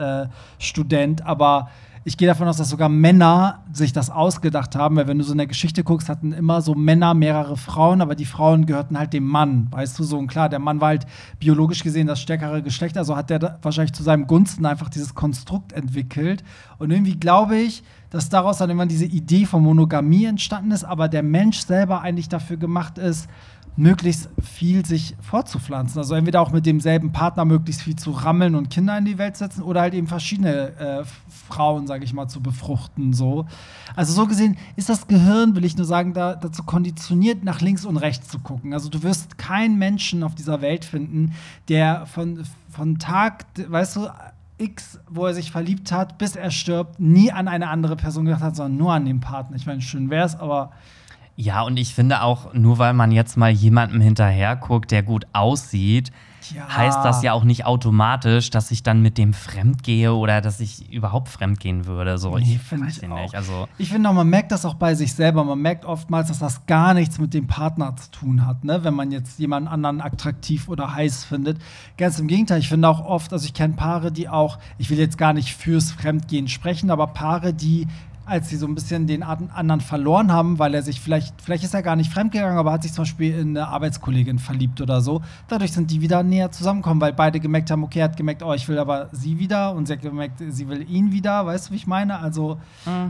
Student, 0.59 1.25
aber 1.25 1.69
ich 2.03 2.17
gehe 2.17 2.27
davon 2.27 2.47
aus, 2.47 2.57
dass 2.57 2.69
sogar 2.69 2.89
Männer 2.89 3.59
sich 3.73 3.93
das 3.93 4.09
ausgedacht 4.09 4.75
haben, 4.75 4.95
weil 4.95 5.07
wenn 5.07 5.19
du 5.19 5.23
so 5.23 5.33
in 5.33 5.37
der 5.37 5.45
Geschichte 5.45 5.83
guckst, 5.83 6.09
hatten 6.09 6.33
immer 6.33 6.61
so 6.61 6.73
Männer 6.73 7.13
mehrere 7.13 7.57
Frauen, 7.57 8.01
aber 8.01 8.15
die 8.15 8.25
Frauen 8.25 8.65
gehörten 8.65 8.97
halt 8.97 9.13
dem 9.13 9.25
Mann, 9.25 9.67
weißt 9.69 9.99
du 9.99 10.03
so. 10.03 10.17
Und 10.17 10.25
klar, 10.25 10.49
der 10.49 10.57
Mann 10.57 10.81
war 10.81 10.87
halt 10.87 11.05
biologisch 11.37 11.83
gesehen 11.83 12.07
das 12.07 12.19
stärkere 12.19 12.63
Geschlecht, 12.63 12.97
also 12.97 13.15
hat 13.15 13.29
der 13.29 13.59
wahrscheinlich 13.61 13.93
zu 13.93 14.01
seinem 14.01 14.25
Gunsten 14.25 14.65
einfach 14.65 14.89
dieses 14.89 15.13
Konstrukt 15.13 15.73
entwickelt. 15.73 16.43
Und 16.79 16.89
irgendwie 16.89 17.19
glaube 17.19 17.57
ich, 17.57 17.83
dass 18.09 18.29
daraus 18.29 18.57
dann 18.57 18.71
immer 18.71 18.87
diese 18.87 19.05
Idee 19.05 19.45
von 19.45 19.61
Monogamie 19.61 20.25
entstanden 20.25 20.71
ist, 20.71 20.83
aber 20.83 21.07
der 21.07 21.21
Mensch 21.21 21.59
selber 21.59 22.01
eigentlich 22.01 22.29
dafür 22.29 22.57
gemacht 22.57 22.97
ist, 22.97 23.29
möglichst 23.77 24.29
viel 24.41 24.85
sich 24.85 25.15
fortzupflanzen. 25.21 25.97
Also 25.97 26.15
entweder 26.15 26.41
auch 26.41 26.51
mit 26.51 26.65
demselben 26.65 27.11
Partner 27.11 27.45
möglichst 27.45 27.81
viel 27.81 27.95
zu 27.95 28.11
rammeln 28.11 28.55
und 28.55 28.69
Kinder 28.69 28.97
in 28.97 29.05
die 29.05 29.17
Welt 29.17 29.37
setzen 29.37 29.63
oder 29.63 29.81
halt 29.81 29.93
eben 29.93 30.07
verschiedene 30.07 30.77
äh, 30.77 31.03
Frauen, 31.47 31.87
sage 31.87 32.03
ich 32.03 32.13
mal, 32.13 32.27
zu 32.27 32.41
befruchten. 32.41 33.13
So. 33.13 33.45
Also 33.95 34.13
so 34.13 34.27
gesehen 34.27 34.57
ist 34.75 34.89
das 34.89 35.07
Gehirn, 35.07 35.55
will 35.55 35.65
ich 35.65 35.77
nur 35.77 35.85
sagen, 35.85 36.13
da, 36.13 36.35
dazu 36.35 36.63
konditioniert, 36.63 37.43
nach 37.43 37.61
links 37.61 37.85
und 37.85 37.97
rechts 37.97 38.27
zu 38.27 38.39
gucken. 38.39 38.73
Also 38.73 38.89
du 38.89 39.03
wirst 39.03 39.37
keinen 39.37 39.77
Menschen 39.77 40.23
auf 40.23 40.35
dieser 40.35 40.61
Welt 40.61 40.83
finden, 40.83 41.33
der 41.69 42.05
von, 42.05 42.43
von 42.69 42.99
Tag, 42.99 43.45
weißt 43.55 43.95
du, 43.95 44.09
X, 44.57 44.99
wo 45.09 45.25
er 45.25 45.33
sich 45.33 45.51
verliebt 45.51 45.91
hat, 45.91 46.17
bis 46.17 46.35
er 46.35 46.51
stirbt, 46.51 46.99
nie 46.99 47.31
an 47.31 47.47
eine 47.47 47.69
andere 47.69 47.95
Person 47.95 48.25
gedacht 48.25 48.43
hat, 48.43 48.55
sondern 48.55 48.77
nur 48.77 48.93
an 48.93 49.05
den 49.05 49.19
Partner. 49.19 49.55
Ich 49.55 49.65
meine, 49.65 49.81
schön 49.81 50.09
wäre 50.09 50.25
es, 50.25 50.35
aber 50.35 50.71
Ja, 51.41 51.63
und 51.63 51.77
ich 51.77 51.95
finde 51.95 52.21
auch, 52.21 52.53
nur 52.53 52.77
weil 52.77 52.93
man 52.93 53.11
jetzt 53.11 53.35
mal 53.35 53.49
jemandem 53.49 53.99
hinterher 53.99 54.55
guckt, 54.55 54.91
der 54.91 55.01
gut 55.01 55.25
aussieht, 55.33 56.11
Ja. 56.53 56.67
heißt 56.77 56.99
das 57.03 57.23
ja 57.23 57.33
auch 57.33 57.43
nicht 57.43 57.65
automatisch, 57.65 58.49
dass 58.51 58.69
ich 58.69 58.83
dann 58.83 59.01
mit 59.01 59.17
dem 59.17 59.33
fremdgehe 59.33 60.13
oder 60.13 60.41
dass 60.41 60.59
ich 60.59 60.91
überhaupt 60.93 61.29
fremdgehen 61.29 61.85
würde. 61.87 62.19
So, 62.19 62.37
Nee, 62.37 62.55
ich 62.55 62.59
finde 62.59 62.89
ich 62.89 63.03
auch. 63.09 63.21
nicht. 63.21 63.33
Also, 63.35 63.67
Ich 63.79 63.89
finde 63.89 64.07
auch, 64.09 64.13
man 64.13 64.27
merkt 64.29 64.51
das 64.51 64.65
auch 64.65 64.75
bei 64.75 64.93
sich 64.93 65.13
selber. 65.15 65.43
Man 65.43 65.59
merkt 65.59 65.83
oftmals, 65.85 66.27
dass 66.27 66.37
das 66.39 66.65
gar 66.67 66.93
nichts 66.93 67.17
mit 67.19 67.33
dem 67.33 67.47
Partner 67.47 67.95
zu 67.95 68.11
tun 68.11 68.45
hat, 68.45 68.63
ne? 68.63 68.83
wenn 68.83 68.93
man 68.93 69.11
jetzt 69.11 69.39
jemanden 69.39 69.67
anderen 69.67 69.99
attraktiv 70.01 70.67
oder 70.67 70.93
heiß 70.93 71.23
findet. 71.23 71.57
Ganz 71.97 72.19
im 72.19 72.27
Gegenteil, 72.27 72.59
ich 72.59 72.69
finde 72.69 72.87
auch 72.87 73.03
oft, 73.03 73.33
also 73.33 73.45
ich 73.45 73.53
kenne 73.55 73.73
Paare, 73.75 74.11
die 74.11 74.29
auch, 74.29 74.59
ich 74.77 74.89
will 74.91 74.99
jetzt 74.99 75.17
gar 75.17 75.33
nicht 75.33 75.55
fürs 75.55 75.91
Fremdgehen 75.91 76.47
sprechen, 76.47 76.91
aber 76.91 77.07
Paare, 77.07 77.51
die 77.53 77.87
als 78.31 78.49
sie 78.49 78.55
so 78.55 78.65
ein 78.65 78.73
bisschen 78.75 79.05
den 79.07 79.23
an- 79.23 79.49
anderen 79.53 79.81
verloren 79.81 80.31
haben, 80.31 80.57
weil 80.57 80.73
er 80.73 80.81
sich 80.83 81.01
vielleicht, 81.01 81.39
vielleicht 81.41 81.63
ist 81.65 81.73
er 81.73 81.83
gar 81.83 81.95
nicht 81.95 82.11
fremdgegangen, 82.11 82.57
aber 82.57 82.71
hat 82.71 82.83
sich 82.83 82.93
zum 82.93 83.03
Beispiel 83.03 83.37
in 83.37 83.49
eine 83.57 83.67
Arbeitskollegin 83.67 84.39
verliebt 84.39 84.79
oder 84.81 85.01
so. 85.01 85.21
Dadurch 85.49 85.73
sind 85.73 85.91
die 85.91 85.99
wieder 86.01 86.23
näher 86.23 86.49
zusammengekommen, 86.51 87.01
weil 87.01 87.13
beide 87.13 87.39
gemerkt 87.39 87.69
haben, 87.69 87.83
okay, 87.83 87.99
er 87.99 88.05
hat 88.05 88.17
gemerkt, 88.17 88.41
oh, 88.41 88.53
ich 88.53 88.67
will 88.69 88.79
aber 88.79 89.09
sie 89.11 89.37
wieder 89.37 89.75
und 89.75 89.87
sie 89.87 89.93
hat 89.93 90.01
gemerkt, 90.01 90.41
sie 90.49 90.67
will 90.69 90.89
ihn 90.89 91.11
wieder. 91.11 91.45
Weißt 91.45 91.67
du, 91.67 91.71
wie 91.73 91.75
ich 91.77 91.87
meine? 91.87 92.19
Also, 92.19 92.57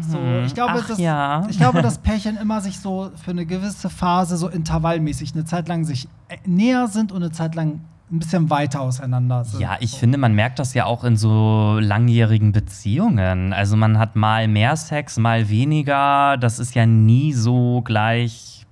so, 0.01 0.17
ich 0.45 0.53
glaube, 0.55 0.71
Mhm. 0.73 0.79
Ach 0.83 0.87
dass, 0.87 0.97
ja. 0.99 1.47
ich 1.49 1.57
glaube, 1.57 1.81
dass 1.81 1.97
Pärchen 1.99 2.37
immer 2.37 2.61
sich 2.61 2.79
so 2.79 3.11
für 3.23 3.31
eine 3.31 3.45
gewisse 3.45 3.89
Phase 3.89 4.37
so 4.37 4.47
intervallmäßig 4.49 5.33
eine 5.35 5.45
Zeit 5.45 5.67
lang 5.67 5.83
sich 5.85 6.07
äh, 6.29 6.37
näher 6.45 6.87
sind 6.87 7.11
und 7.11 7.21
eine 7.21 7.31
Zeit 7.31 7.55
lang 7.55 7.81
ein 8.11 8.19
bisschen 8.19 8.49
weiter 8.49 8.81
auseinander 8.81 9.43
sind. 9.45 9.61
Ja, 9.61 9.77
ich 9.79 9.91
so. 9.91 9.97
finde, 9.97 10.17
man 10.17 10.33
merkt 10.33 10.59
das 10.59 10.73
ja 10.73 10.85
auch 10.85 11.03
in 11.03 11.15
so 11.15 11.77
langjährigen 11.79 12.51
Beziehungen. 12.51 13.53
Also 13.53 13.77
man 13.77 13.97
hat 13.99 14.15
mal 14.15 14.47
mehr 14.47 14.75
Sex, 14.75 15.17
mal 15.17 15.49
weniger. 15.49 16.37
Das 16.37 16.59
ist 16.59 16.75
ja 16.75 16.85
nie 16.85 17.33
so 17.33 17.81
gleich 17.83 18.65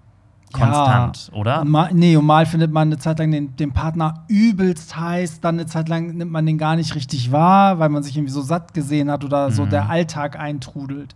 konstant, 0.51 1.29
oder? 1.33 1.63
Mal, 1.63 1.91
nee, 1.93 2.15
und 2.15 2.25
mal 2.25 2.45
findet 2.45 2.71
man 2.71 2.87
eine 2.87 2.97
Zeit 2.97 3.19
lang 3.19 3.31
den, 3.31 3.55
den 3.55 3.71
Partner 3.71 4.25
übelst 4.27 4.99
heiß, 4.99 5.41
dann 5.41 5.55
eine 5.55 5.67
Zeit 5.67 5.89
lang 5.89 6.15
nimmt 6.17 6.31
man 6.31 6.45
den 6.45 6.57
gar 6.57 6.75
nicht 6.75 6.95
richtig 6.95 7.31
wahr, 7.31 7.77
weil 7.79 7.89
man 7.89 8.01
sich 8.03 8.17
irgendwie 8.17 8.33
so 8.33 8.41
satt 8.41 8.73
gesehen 8.73 9.11
hat 9.11 9.23
oder 9.23 9.51
so 9.51 9.65
Mhm. 9.65 9.69
der 9.69 9.89
Alltag 9.89 10.39
eintrudelt. 10.39 11.13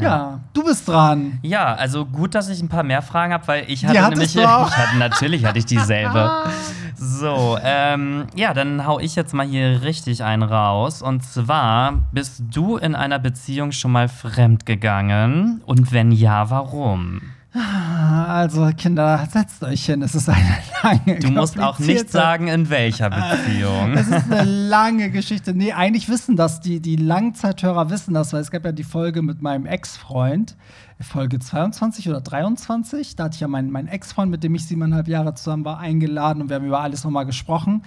Ja, 0.00 0.40
du 0.52 0.64
bist 0.64 0.88
dran. 0.88 1.38
Ja, 1.42 1.74
also 1.74 2.04
gut, 2.04 2.34
dass 2.34 2.48
ich 2.48 2.60
ein 2.62 2.68
paar 2.68 2.82
mehr 2.82 3.02
Fragen 3.02 3.32
habe, 3.32 3.46
weil 3.46 3.64
ich 3.68 3.86
hatte 3.86 4.10
nämlich, 4.10 4.36
ich 4.36 4.46
hatte, 4.46 4.96
natürlich 4.98 5.44
hatte 5.44 5.58
ich 5.58 5.66
dieselbe. 5.66 6.30
So, 6.96 7.58
ähm, 7.62 8.28
ja, 8.34 8.54
dann 8.54 8.86
hau 8.86 9.00
ich 9.00 9.16
jetzt 9.16 9.34
mal 9.34 9.44
hier 9.44 9.82
richtig 9.82 10.22
einen 10.22 10.42
raus. 10.44 11.02
Und 11.02 11.22
zwar, 11.24 12.04
bist 12.12 12.44
du 12.50 12.76
in 12.76 12.94
einer 12.94 13.18
Beziehung 13.18 13.72
schon 13.72 13.92
mal 13.92 14.08
fremdgegangen? 14.08 15.60
Und 15.66 15.92
wenn 15.92 16.12
ja, 16.12 16.50
warum? 16.50 17.20
Also, 18.26 18.70
Kinder, 18.76 19.26
setzt 19.30 19.62
euch 19.62 19.84
hin. 19.86 20.02
Es 20.02 20.14
ist 20.14 20.28
eine 20.28 20.58
lange 20.82 21.18
Du 21.18 21.30
musst 21.30 21.58
auch 21.58 21.78
nicht 21.78 22.10
sagen, 22.10 22.48
in 22.48 22.70
welcher 22.70 23.10
Beziehung. 23.10 23.94
Es 23.94 24.08
ist 24.08 24.30
eine 24.30 24.44
lange 24.68 25.10
Geschichte. 25.10 25.54
Nee, 25.54 25.72
eigentlich 25.72 26.08
wissen 26.08 26.36
das, 26.36 26.60
die, 26.60 26.80
die 26.80 26.96
Langzeithörer 26.96 27.90
wissen 27.90 28.14
das, 28.14 28.32
weil 28.32 28.40
es 28.40 28.50
gab 28.50 28.64
ja 28.64 28.72
die 28.72 28.84
Folge 28.84 29.22
mit 29.22 29.42
meinem 29.42 29.66
Ex-Freund, 29.66 30.56
Folge 31.00 31.38
22 31.38 32.08
oder 32.08 32.20
23. 32.20 33.16
Da 33.16 33.24
hatte 33.24 33.34
ich 33.34 33.40
ja 33.40 33.48
meinen, 33.48 33.70
meinen 33.70 33.88
Ex-Freund, 33.88 34.30
mit 34.30 34.42
dem 34.42 34.54
ich 34.54 34.66
siebeneinhalb 34.66 35.08
Jahre 35.08 35.34
zusammen 35.34 35.64
war, 35.64 35.78
eingeladen 35.78 36.42
und 36.42 36.48
wir 36.48 36.56
haben 36.56 36.66
über 36.66 36.80
alles 36.80 37.04
nochmal 37.04 37.26
gesprochen. 37.26 37.82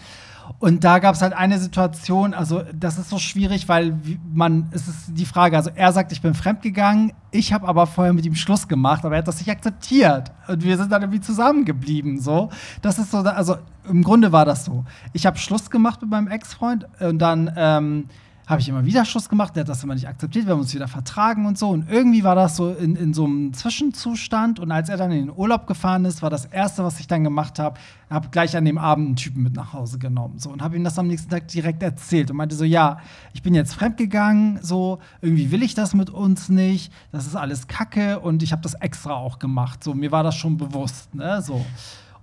Und 0.60 0.84
da 0.84 1.00
gab 1.00 1.16
es 1.16 1.22
halt 1.22 1.34
eine 1.34 1.60
Situation, 1.60 2.34
also 2.34 2.64
das 2.74 2.98
ist 2.98 3.10
so 3.10 3.20
schwierig, 3.20 3.68
weil 3.68 3.98
man, 4.34 4.70
es 4.72 4.88
ist 4.88 5.10
die 5.10 5.26
Frage, 5.26 5.56
also 5.56 5.70
er 5.76 5.92
sagt, 5.92 6.12
ich 6.12 6.22
bin 6.22 6.34
fremdgegangen, 6.34 7.14
ich 7.32 7.54
habe 7.54 7.68
aber 7.68 7.86
vorher 7.86 8.14
mit 8.14 8.26
ihm 8.26 8.36
Schluss 8.36 8.68
gemacht, 8.68 9.06
aber 9.06 9.16
er 9.16 9.20
hat 9.20 9.28
das 9.28 9.40
nicht 9.40 9.50
akzeptiert. 9.50 10.32
Und 10.48 10.64
wir 10.64 10.78
sind 10.78 10.92
dann 10.92 11.04
irgendwie 11.04 11.22
zusammengeblieben, 11.22 12.20
so. 12.20 12.50
Das 12.82 12.98
ist 12.98 13.12
so, 13.12 13.20
also 13.20 13.58
im 13.88 14.04
Grunde 14.04 14.32
war 14.32 14.46
das 14.46 14.66
so. 14.66 14.84
Ich 15.14 15.26
habe 15.26 15.38
Schluss 15.38 15.70
gemacht 15.70 16.02
mit 16.02 16.10
meinem 16.10 16.28
Ex-Freund 16.28 16.88
und 17.00 17.20
dann 17.20 17.52
ähm, 17.56 18.06
habe 18.48 18.62
ich 18.62 18.70
immer 18.70 18.86
wieder 18.86 19.04
Schluss 19.04 19.28
gemacht, 19.28 19.56
der 19.56 19.62
hat 19.62 19.70
das 19.70 19.84
immer 19.84 19.94
nicht 19.94 20.08
akzeptiert, 20.08 20.46
wir 20.46 20.54
haben 20.54 20.62
uns 20.62 20.74
wieder 20.74 20.88
vertragen 20.88 21.46
und 21.46 21.58
so. 21.58 21.70
Und 21.70 21.90
irgendwie 21.90 22.24
war 22.24 22.34
das 22.34 22.56
so 22.56 22.72
in, 22.72 22.96
in 22.96 23.14
so 23.14 23.26
einem 23.26 23.54
Zwischenzustand. 23.54 24.62
Und 24.62 24.72
als 24.72 24.88
er 24.88 24.96
dann 24.96 25.12
in 25.12 25.28
den 25.28 25.36
Urlaub 25.36 25.68
gefahren 25.68 26.06
ist, 26.06 26.22
war 26.22 26.30
das 26.30 26.46
Erste, 26.46 26.86
was 26.86 27.02
ich 27.02 27.08
dann 27.08 27.26
gemacht 27.26 27.60
habe, 27.60 27.78
habe 28.10 28.30
gleich 28.30 28.56
an 28.56 28.64
dem 28.64 28.78
Abend 28.78 29.08
einen 29.08 29.16
Typen 29.18 29.44
mit 29.44 29.54
nach 29.54 29.74
Hause 29.74 30.00
genommen. 30.00 30.40
So, 30.40 30.50
und 30.50 30.62
habe 30.62 30.78
ihm 30.78 30.86
das 30.86 30.98
am 30.98 31.08
nächsten 31.08 31.30
Tag 31.30 31.50
direkt 31.50 31.84
erzählt 31.84 32.32
und 32.32 32.38
meinte 32.38 32.56
so, 32.56 32.64
ja, 32.64 33.00
ich 33.34 33.44
bin 33.44 33.54
jetzt 33.54 33.74
fremdgegangen, 33.74 34.60
so, 34.62 35.00
irgendwie 35.22 35.52
will 35.52 35.62
ich 35.62 35.74
das 35.74 35.94
mit 35.94 36.10
uns 36.10 36.48
nicht, 36.48 36.94
das 37.12 37.28
ist 37.28 37.36
alles 37.36 37.68
Kacke 37.68 38.22
und 38.22 38.44
ich 38.44 38.54
habe 38.54 38.62
das 38.62 38.76
extra 38.76 39.12
auch 39.12 39.40
gemacht. 39.40 39.84
So, 39.84 39.94
mir 39.94 40.14
war 40.14 40.24
das 40.24 40.36
schon 40.36 40.56
bewusst, 40.56 41.14
ne, 41.14 41.42
so. 41.42 41.66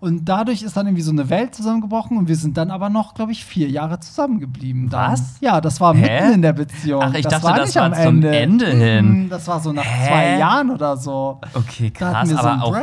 Und 0.05 0.27
dadurch 0.27 0.63
ist 0.63 0.77
dann 0.77 0.87
irgendwie 0.87 1.03
so 1.03 1.13
eine 1.13 1.31
Welt 1.31 1.55
zusammengebrochen 1.55 2.19
und 2.19 2.29
wir 2.29 2.37
sind 2.37 2.59
dann 2.59 2.71
aber 2.71 2.91
noch, 2.91 3.15
glaube 3.15 3.33
ich, 3.33 3.43
vier 3.43 3.71
Jahre 3.71 4.01
zusammengeblieben. 4.01 4.91
Dann. 4.91 5.13
Was? 5.13 5.37
Ja, 5.41 5.63
das 5.63 5.81
war 5.81 5.95
Hä? 5.95 6.03
mitten 6.03 6.35
in 6.35 6.43
der 6.43 6.53
Beziehung. 6.53 7.03
Ach, 7.03 7.15
ich 7.15 7.25
dachte, 7.27 7.47
das 7.57 7.69
nicht 7.69 7.77
war 7.77 7.85
am 7.85 7.95
zum 7.95 8.23
Ende 8.23 8.67
hin. 8.67 9.23
Mhm, 9.23 9.29
Das 9.31 9.49
war 9.49 9.61
so 9.61 9.73
nach 9.73 9.83
Hä? 9.83 10.09
zwei 10.09 10.39
Jahren 10.39 10.71
oder 10.71 10.99
so. 10.99 11.41
Okay, 11.55 11.91
krass, 11.91 12.29
so 12.29 12.37
aber 12.37 12.63
auch. 12.63 12.77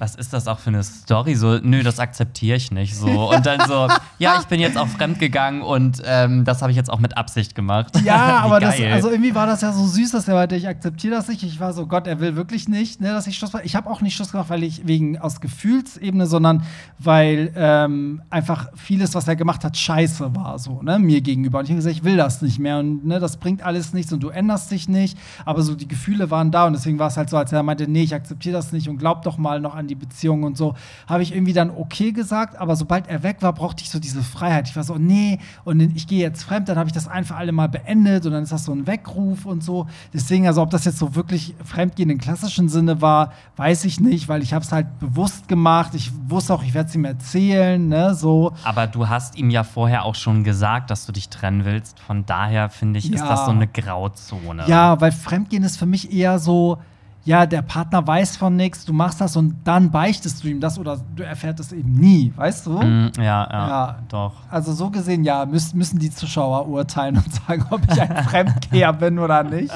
Was 0.00 0.16
ist 0.16 0.32
das 0.32 0.48
auch 0.48 0.58
für 0.58 0.70
eine 0.70 0.82
Story? 0.82 1.36
So, 1.36 1.58
nö, 1.62 1.84
das 1.84 2.00
akzeptiere 2.00 2.56
ich 2.56 2.72
nicht. 2.72 2.96
So. 2.96 3.30
Und 3.30 3.46
dann 3.46 3.60
so, 3.68 3.86
ja, 4.18 4.38
ich 4.40 4.46
bin 4.46 4.58
jetzt 4.58 4.76
auch 4.76 4.88
fremdgegangen 4.88 5.62
und 5.62 6.02
ähm, 6.04 6.44
das 6.44 6.60
habe 6.60 6.72
ich 6.72 6.76
jetzt 6.76 6.90
auch 6.90 6.98
mit 6.98 7.16
Absicht 7.16 7.54
gemacht. 7.54 8.02
Ja, 8.02 8.38
aber 8.42 8.58
das, 8.58 8.74
also 8.80 9.10
irgendwie 9.10 9.36
war 9.36 9.46
das 9.46 9.60
ja 9.60 9.70
so 9.72 9.86
süß, 9.86 10.10
dass 10.10 10.26
er 10.26 10.34
meinte, 10.34 10.56
ich 10.56 10.66
akzeptiere 10.66 11.14
das 11.14 11.28
nicht. 11.28 11.44
Ich 11.44 11.60
war 11.60 11.72
so, 11.72 11.86
Gott, 11.86 12.08
er 12.08 12.18
will 12.18 12.34
wirklich 12.34 12.68
nicht, 12.68 13.00
ne, 13.00 13.12
dass 13.12 13.28
ich 13.28 13.36
Schluss 13.36 13.52
mache. 13.52 13.62
Ich 13.62 13.76
habe 13.76 13.88
auch 13.88 14.00
nicht 14.00 14.16
Schluss 14.16 14.32
gemacht, 14.32 14.50
weil 14.50 14.64
ich 14.64 14.88
wegen 14.88 15.20
aus 15.20 15.40
Gefühlsebene, 15.40 16.26
sondern 16.26 16.63
weil 16.98 17.52
ähm, 17.56 18.22
einfach 18.30 18.68
vieles, 18.74 19.14
was 19.14 19.28
er 19.28 19.36
gemacht 19.36 19.64
hat, 19.64 19.76
scheiße 19.76 20.34
war, 20.34 20.58
so, 20.58 20.82
ne, 20.82 20.98
mir 20.98 21.20
gegenüber. 21.20 21.58
Und 21.58 21.64
ich 21.64 21.70
habe 21.70 21.76
gesagt, 21.76 21.96
ich 21.96 22.04
will 22.04 22.16
das 22.16 22.42
nicht 22.42 22.58
mehr 22.58 22.78
und 22.78 23.04
ne, 23.04 23.18
das 23.20 23.36
bringt 23.36 23.64
alles 23.64 23.92
nichts 23.92 24.12
und 24.12 24.22
du 24.22 24.28
änderst 24.28 24.70
dich 24.70 24.88
nicht. 24.88 25.18
Aber 25.44 25.62
so 25.62 25.74
die 25.74 25.88
Gefühle 25.88 26.30
waren 26.30 26.50
da 26.50 26.66
und 26.66 26.72
deswegen 26.72 26.98
war 26.98 27.08
es 27.08 27.16
halt 27.16 27.30
so, 27.30 27.36
als 27.36 27.52
er 27.52 27.62
meinte, 27.62 27.88
nee, 27.88 28.02
ich 28.02 28.14
akzeptiere 28.14 28.54
das 28.54 28.72
nicht 28.72 28.88
und 28.88 28.98
glaub 28.98 29.22
doch 29.22 29.38
mal 29.38 29.60
noch 29.60 29.74
an 29.74 29.86
die 29.86 29.94
Beziehung 29.94 30.44
und 30.44 30.56
so, 30.56 30.74
habe 31.06 31.22
ich 31.22 31.34
irgendwie 31.34 31.52
dann 31.52 31.70
okay 31.70 32.12
gesagt. 32.12 32.56
Aber 32.56 32.76
sobald 32.76 33.08
er 33.08 33.22
weg 33.22 33.38
war, 33.40 33.52
brauchte 33.52 33.82
ich 33.82 33.90
so 33.90 33.98
diese 33.98 34.22
Freiheit. 34.22 34.68
Ich 34.68 34.76
war 34.76 34.84
so, 34.84 34.96
nee, 34.96 35.38
und 35.64 35.80
ich 35.80 36.06
gehe 36.06 36.20
jetzt 36.20 36.42
fremd, 36.42 36.68
dann 36.68 36.78
habe 36.78 36.88
ich 36.88 36.94
das 36.94 37.08
einfach 37.08 37.36
alle 37.36 37.52
mal 37.52 37.68
beendet 37.68 38.26
und 38.26 38.32
dann 38.32 38.42
ist 38.44 38.52
das 38.52 38.64
so 38.64 38.72
ein 38.72 38.86
Weckruf 38.86 39.46
und 39.46 39.62
so. 39.62 39.86
Deswegen, 40.12 40.46
also 40.46 40.62
ob 40.62 40.70
das 40.70 40.84
jetzt 40.84 40.98
so 40.98 41.14
wirklich 41.14 41.54
Fremdgehen 41.64 42.10
im 42.10 42.18
klassischen 42.18 42.68
Sinne 42.68 43.00
war, 43.00 43.32
weiß 43.56 43.84
ich 43.84 44.00
nicht, 44.00 44.28
weil 44.28 44.42
ich 44.42 44.52
habe 44.54 44.64
es 44.64 44.72
halt 44.72 44.98
bewusst 44.98 45.48
gemacht. 45.48 45.94
Ich 45.94 46.12
wusste 46.28 46.53
auch, 46.54 46.62
ich 46.62 46.74
werde 46.74 46.88
es 46.88 46.94
ihm 46.94 47.04
erzählen, 47.04 47.88
ne, 47.88 48.14
so. 48.14 48.52
Aber 48.64 48.86
du 48.86 49.08
hast 49.08 49.36
ihm 49.36 49.50
ja 49.50 49.64
vorher 49.64 50.04
auch 50.04 50.14
schon 50.14 50.44
gesagt, 50.44 50.90
dass 50.90 51.06
du 51.06 51.12
dich 51.12 51.28
trennen 51.28 51.64
willst. 51.64 52.00
Von 52.00 52.24
daher 52.26 52.70
finde 52.70 52.98
ich, 52.98 53.12
ist 53.12 53.20
Ja. 53.20 53.28
das 53.28 53.44
so 53.44 53.50
eine 53.50 53.66
Grauzone. 53.66 54.64
Ja, 54.66 55.00
weil 55.00 55.12
Fremdgehen 55.12 55.62
ist 55.64 55.76
für 55.76 55.86
mich 55.86 56.12
eher 56.12 56.38
so, 56.38 56.78
ja, 57.26 57.46
der 57.46 57.62
Partner 57.62 58.06
weiß 58.06 58.36
von 58.36 58.54
nichts, 58.54 58.84
du 58.84 58.92
machst 58.92 59.18
das 59.20 59.34
und 59.36 59.56
dann 59.64 59.90
beichtest 59.90 60.44
du 60.44 60.48
ihm 60.48 60.60
das 60.60 60.78
oder 60.78 60.98
du 61.16 61.22
erfährst 61.22 61.58
es 61.58 61.72
eben 61.72 61.94
nie, 61.94 62.32
weißt 62.36 62.66
du? 62.66 62.72
Mm, 62.82 63.12
ja, 63.16 63.22
ja, 63.50 63.68
Ja. 63.68 63.98
doch. 64.08 64.34
Also 64.50 64.74
so 64.74 64.90
gesehen, 64.90 65.24
ja, 65.24 65.46
müssen, 65.46 65.78
müssen 65.78 65.98
die 65.98 66.10
Zuschauer 66.10 66.68
urteilen 66.68 67.16
und 67.16 67.32
sagen, 67.46 67.64
ob 67.70 67.80
ich 67.90 67.98
ein 68.00 68.24
Fremdgeher 68.24 68.92
bin 68.92 69.18
oder 69.18 69.42
nicht. 69.42 69.72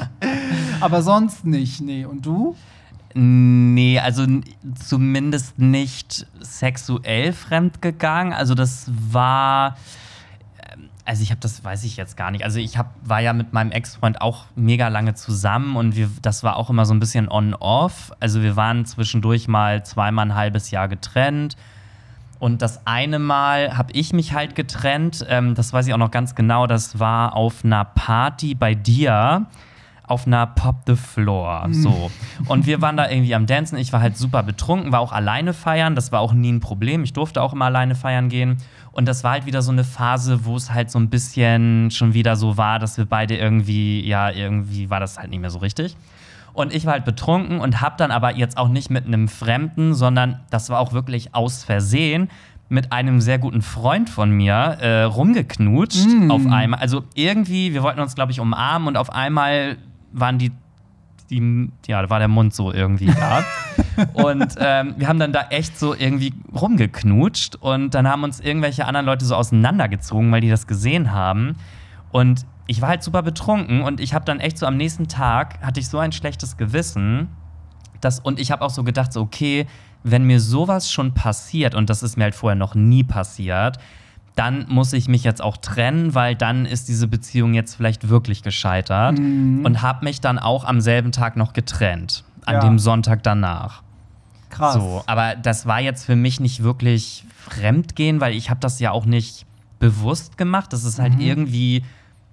Aber 0.79 1.01
sonst 1.01 1.43
nicht, 1.43 1.81
nee. 1.81 2.05
Und 2.05 2.25
du? 2.25 2.55
Nee, 3.21 3.99
also 3.99 4.25
zumindest 4.75 5.59
nicht 5.59 6.25
sexuell 6.39 7.33
fremdgegangen. 7.33 8.31
Also 8.31 8.55
das 8.55 8.89
war. 8.89 9.75
ähm, 10.71 10.89
Also 11.03 11.23
ich 11.23 11.31
habe 11.31 11.41
das, 11.41 11.61
weiß 11.61 11.83
ich 11.83 11.97
jetzt 11.97 12.15
gar 12.15 12.31
nicht. 12.31 12.45
Also 12.45 12.59
ich 12.59 12.77
hab, 12.77 12.93
war 13.03 13.19
ja 13.19 13.33
mit 13.33 13.51
meinem 13.51 13.71
Ex-Freund 13.71 14.21
auch 14.21 14.45
mega 14.55 14.87
lange 14.87 15.15
zusammen 15.15 15.75
und 15.75 15.97
wir, 15.97 16.09
das 16.21 16.43
war 16.43 16.55
auch 16.55 16.69
immer 16.69 16.85
so 16.85 16.93
ein 16.93 17.01
bisschen 17.01 17.27
on-off. 17.27 18.13
Also 18.21 18.41
wir 18.41 18.55
waren 18.55 18.85
zwischendurch 18.85 19.49
mal 19.49 19.83
zweimal 19.83 20.27
ein 20.27 20.35
halbes 20.35 20.71
Jahr 20.71 20.87
getrennt. 20.87 21.57
Und 22.39 22.61
das 22.61 22.87
eine 22.87 23.19
Mal 23.19 23.75
habe 23.77 23.91
ich 23.91 24.13
mich 24.13 24.31
halt 24.33 24.55
getrennt. 24.55 25.25
Ähm, 25.27 25.55
das 25.55 25.73
weiß 25.73 25.87
ich 25.87 25.93
auch 25.93 25.97
noch 25.97 26.11
ganz 26.11 26.35
genau. 26.35 26.67
Das 26.67 26.99
war 26.99 27.35
auf 27.35 27.65
einer 27.65 27.83
Party 27.83 28.55
bei 28.55 28.75
dir 28.75 29.45
auf 30.09 30.25
einer 30.25 30.47
Pop 30.47 30.81
the 30.87 30.95
Floor. 30.95 31.67
Mhm. 31.67 31.73
So. 31.73 32.11
Und 32.47 32.65
wir 32.65 32.81
waren 32.81 32.97
da 32.97 33.09
irgendwie 33.09 33.35
am 33.35 33.45
Dancen. 33.45 33.77
Ich 33.77 33.93
war 33.93 34.01
halt 34.01 34.17
super 34.17 34.43
betrunken, 34.43 34.91
war 34.91 34.99
auch 34.99 35.11
alleine 35.11 35.53
feiern. 35.53 35.95
Das 35.95 36.11
war 36.11 36.19
auch 36.19 36.33
nie 36.33 36.51
ein 36.51 36.59
Problem. 36.59 37.03
Ich 37.03 37.13
durfte 37.13 37.41
auch 37.41 37.53
immer 37.53 37.65
alleine 37.65 37.95
feiern 37.95 38.29
gehen. 38.29 38.57
Und 38.91 39.07
das 39.07 39.23
war 39.23 39.31
halt 39.31 39.45
wieder 39.45 39.61
so 39.61 39.71
eine 39.71 39.83
Phase, 39.83 40.45
wo 40.45 40.55
es 40.55 40.73
halt 40.73 40.89
so 40.89 40.99
ein 40.99 41.09
bisschen 41.09 41.91
schon 41.91 42.13
wieder 42.13 42.35
so 42.35 42.57
war, 42.57 42.79
dass 42.79 42.97
wir 42.97 43.05
beide 43.05 43.37
irgendwie, 43.37 44.05
ja, 44.05 44.31
irgendwie 44.31 44.89
war 44.89 44.99
das 44.99 45.17
halt 45.17 45.29
nicht 45.29 45.39
mehr 45.39 45.51
so 45.51 45.59
richtig. 45.59 45.95
Und 46.53 46.73
ich 46.73 46.85
war 46.85 46.93
halt 46.93 47.05
betrunken 47.05 47.59
und 47.59 47.79
hab 47.81 47.97
dann 47.97 48.11
aber 48.11 48.35
jetzt 48.35 48.57
auch 48.57 48.67
nicht 48.67 48.89
mit 48.89 49.05
einem 49.05 49.27
Fremden, 49.27 49.93
sondern 49.93 50.39
das 50.49 50.69
war 50.69 50.79
auch 50.79 50.91
wirklich 50.91 51.35
aus 51.35 51.63
Versehen 51.63 52.29
mit 52.69 52.91
einem 52.91 53.19
sehr 53.19 53.39
guten 53.39 53.61
Freund 53.61 54.09
von 54.09 54.29
mir 54.29 54.53
äh, 54.53 55.03
rumgeknutscht 55.03 56.07
auf 56.29 56.45
einmal. 56.45 56.79
Also 56.79 57.03
irgendwie, 57.15 57.73
wir 57.73 57.81
wollten 57.81 57.99
uns, 57.99 58.15
glaube 58.15 58.31
ich, 58.31 58.39
umarmen 58.39 58.87
und 58.87 58.97
auf 58.97 59.11
einmal 59.11 59.77
waren 60.11 60.37
die, 60.37 60.51
die, 61.29 61.69
ja, 61.87 62.01
da 62.01 62.09
war 62.09 62.19
der 62.19 62.27
Mund 62.27 62.53
so 62.53 62.71
irgendwie 62.71 63.07
da. 63.07 63.43
und 64.13 64.55
ähm, 64.59 64.95
wir 64.97 65.07
haben 65.07 65.19
dann 65.19 65.31
da 65.31 65.47
echt 65.49 65.77
so 65.77 65.93
irgendwie 65.93 66.33
rumgeknutscht 66.53 67.55
und 67.57 67.93
dann 67.93 68.07
haben 68.07 68.23
uns 68.23 68.39
irgendwelche 68.39 68.85
anderen 68.85 69.05
Leute 69.05 69.25
so 69.25 69.35
auseinandergezogen, 69.35 70.31
weil 70.31 70.41
die 70.41 70.49
das 70.49 70.67
gesehen 70.67 71.11
haben. 71.11 71.55
Und 72.11 72.45
ich 72.67 72.81
war 72.81 72.89
halt 72.89 73.03
super 73.03 73.21
betrunken 73.23 73.81
und 73.81 73.99
ich 73.99 74.13
habe 74.13 74.25
dann 74.25 74.39
echt 74.39 74.57
so 74.57 74.65
am 74.65 74.77
nächsten 74.77 75.07
Tag 75.07 75.59
hatte 75.61 75.79
ich 75.79 75.87
so 75.87 75.97
ein 75.97 76.11
schlechtes 76.11 76.57
Gewissen, 76.57 77.29
dass, 78.01 78.19
und 78.19 78.39
ich 78.39 78.51
habe 78.51 78.63
auch 78.63 78.69
so 78.69 78.83
gedacht, 78.83 79.11
so, 79.11 79.21
okay, 79.21 79.65
wenn 80.03 80.23
mir 80.23 80.39
sowas 80.39 80.91
schon 80.91 81.13
passiert, 81.13 81.75
und 81.75 81.89
das 81.89 82.03
ist 82.03 82.17
mir 82.17 82.23
halt 82.25 82.35
vorher 82.35 82.55
noch 82.55 82.75
nie 82.75 83.03
passiert, 83.03 83.77
dann 84.39 84.65
muss 84.69 84.93
ich 84.93 85.07
mich 85.07 85.23
jetzt 85.23 85.41
auch 85.41 85.57
trennen, 85.57 86.15
weil 86.15 86.35
dann 86.35 86.65
ist 86.65 86.87
diese 86.87 87.07
Beziehung 87.07 87.53
jetzt 87.53 87.75
vielleicht 87.75 88.09
wirklich 88.09 88.41
gescheitert. 88.41 89.19
Und 89.19 89.81
habe 89.81 90.05
mich 90.05 90.21
dann 90.21 90.39
auch 90.39 90.63
am 90.63 90.79
selben 90.81 91.11
Tag 91.11 91.35
noch 91.35 91.53
getrennt, 91.53 92.23
an 92.45 92.55
Ja. 92.55 92.59
dem 92.61 92.79
Sonntag 92.79 93.21
danach. 93.23 93.83
Krass. 94.49 94.73
So, 94.75 95.03
aber 95.05 95.35
das 95.35 95.65
war 95.67 95.79
jetzt 95.81 96.05
für 96.05 96.15
mich 96.15 96.39
nicht 96.39 96.63
wirklich 96.63 97.25
Fremdgehen, 97.37 98.19
weil 98.21 98.33
ich 98.33 98.49
habe 98.49 98.59
das 98.59 98.79
ja 98.79 98.91
auch 98.91 99.05
nicht 99.05 99.45
bewusst 99.79 100.37
gemacht. 100.37 100.71
Das 100.73 100.83
ist 100.83 100.99
halt 100.99 101.15
Mhm. 101.15 101.21
irgendwie 101.21 101.83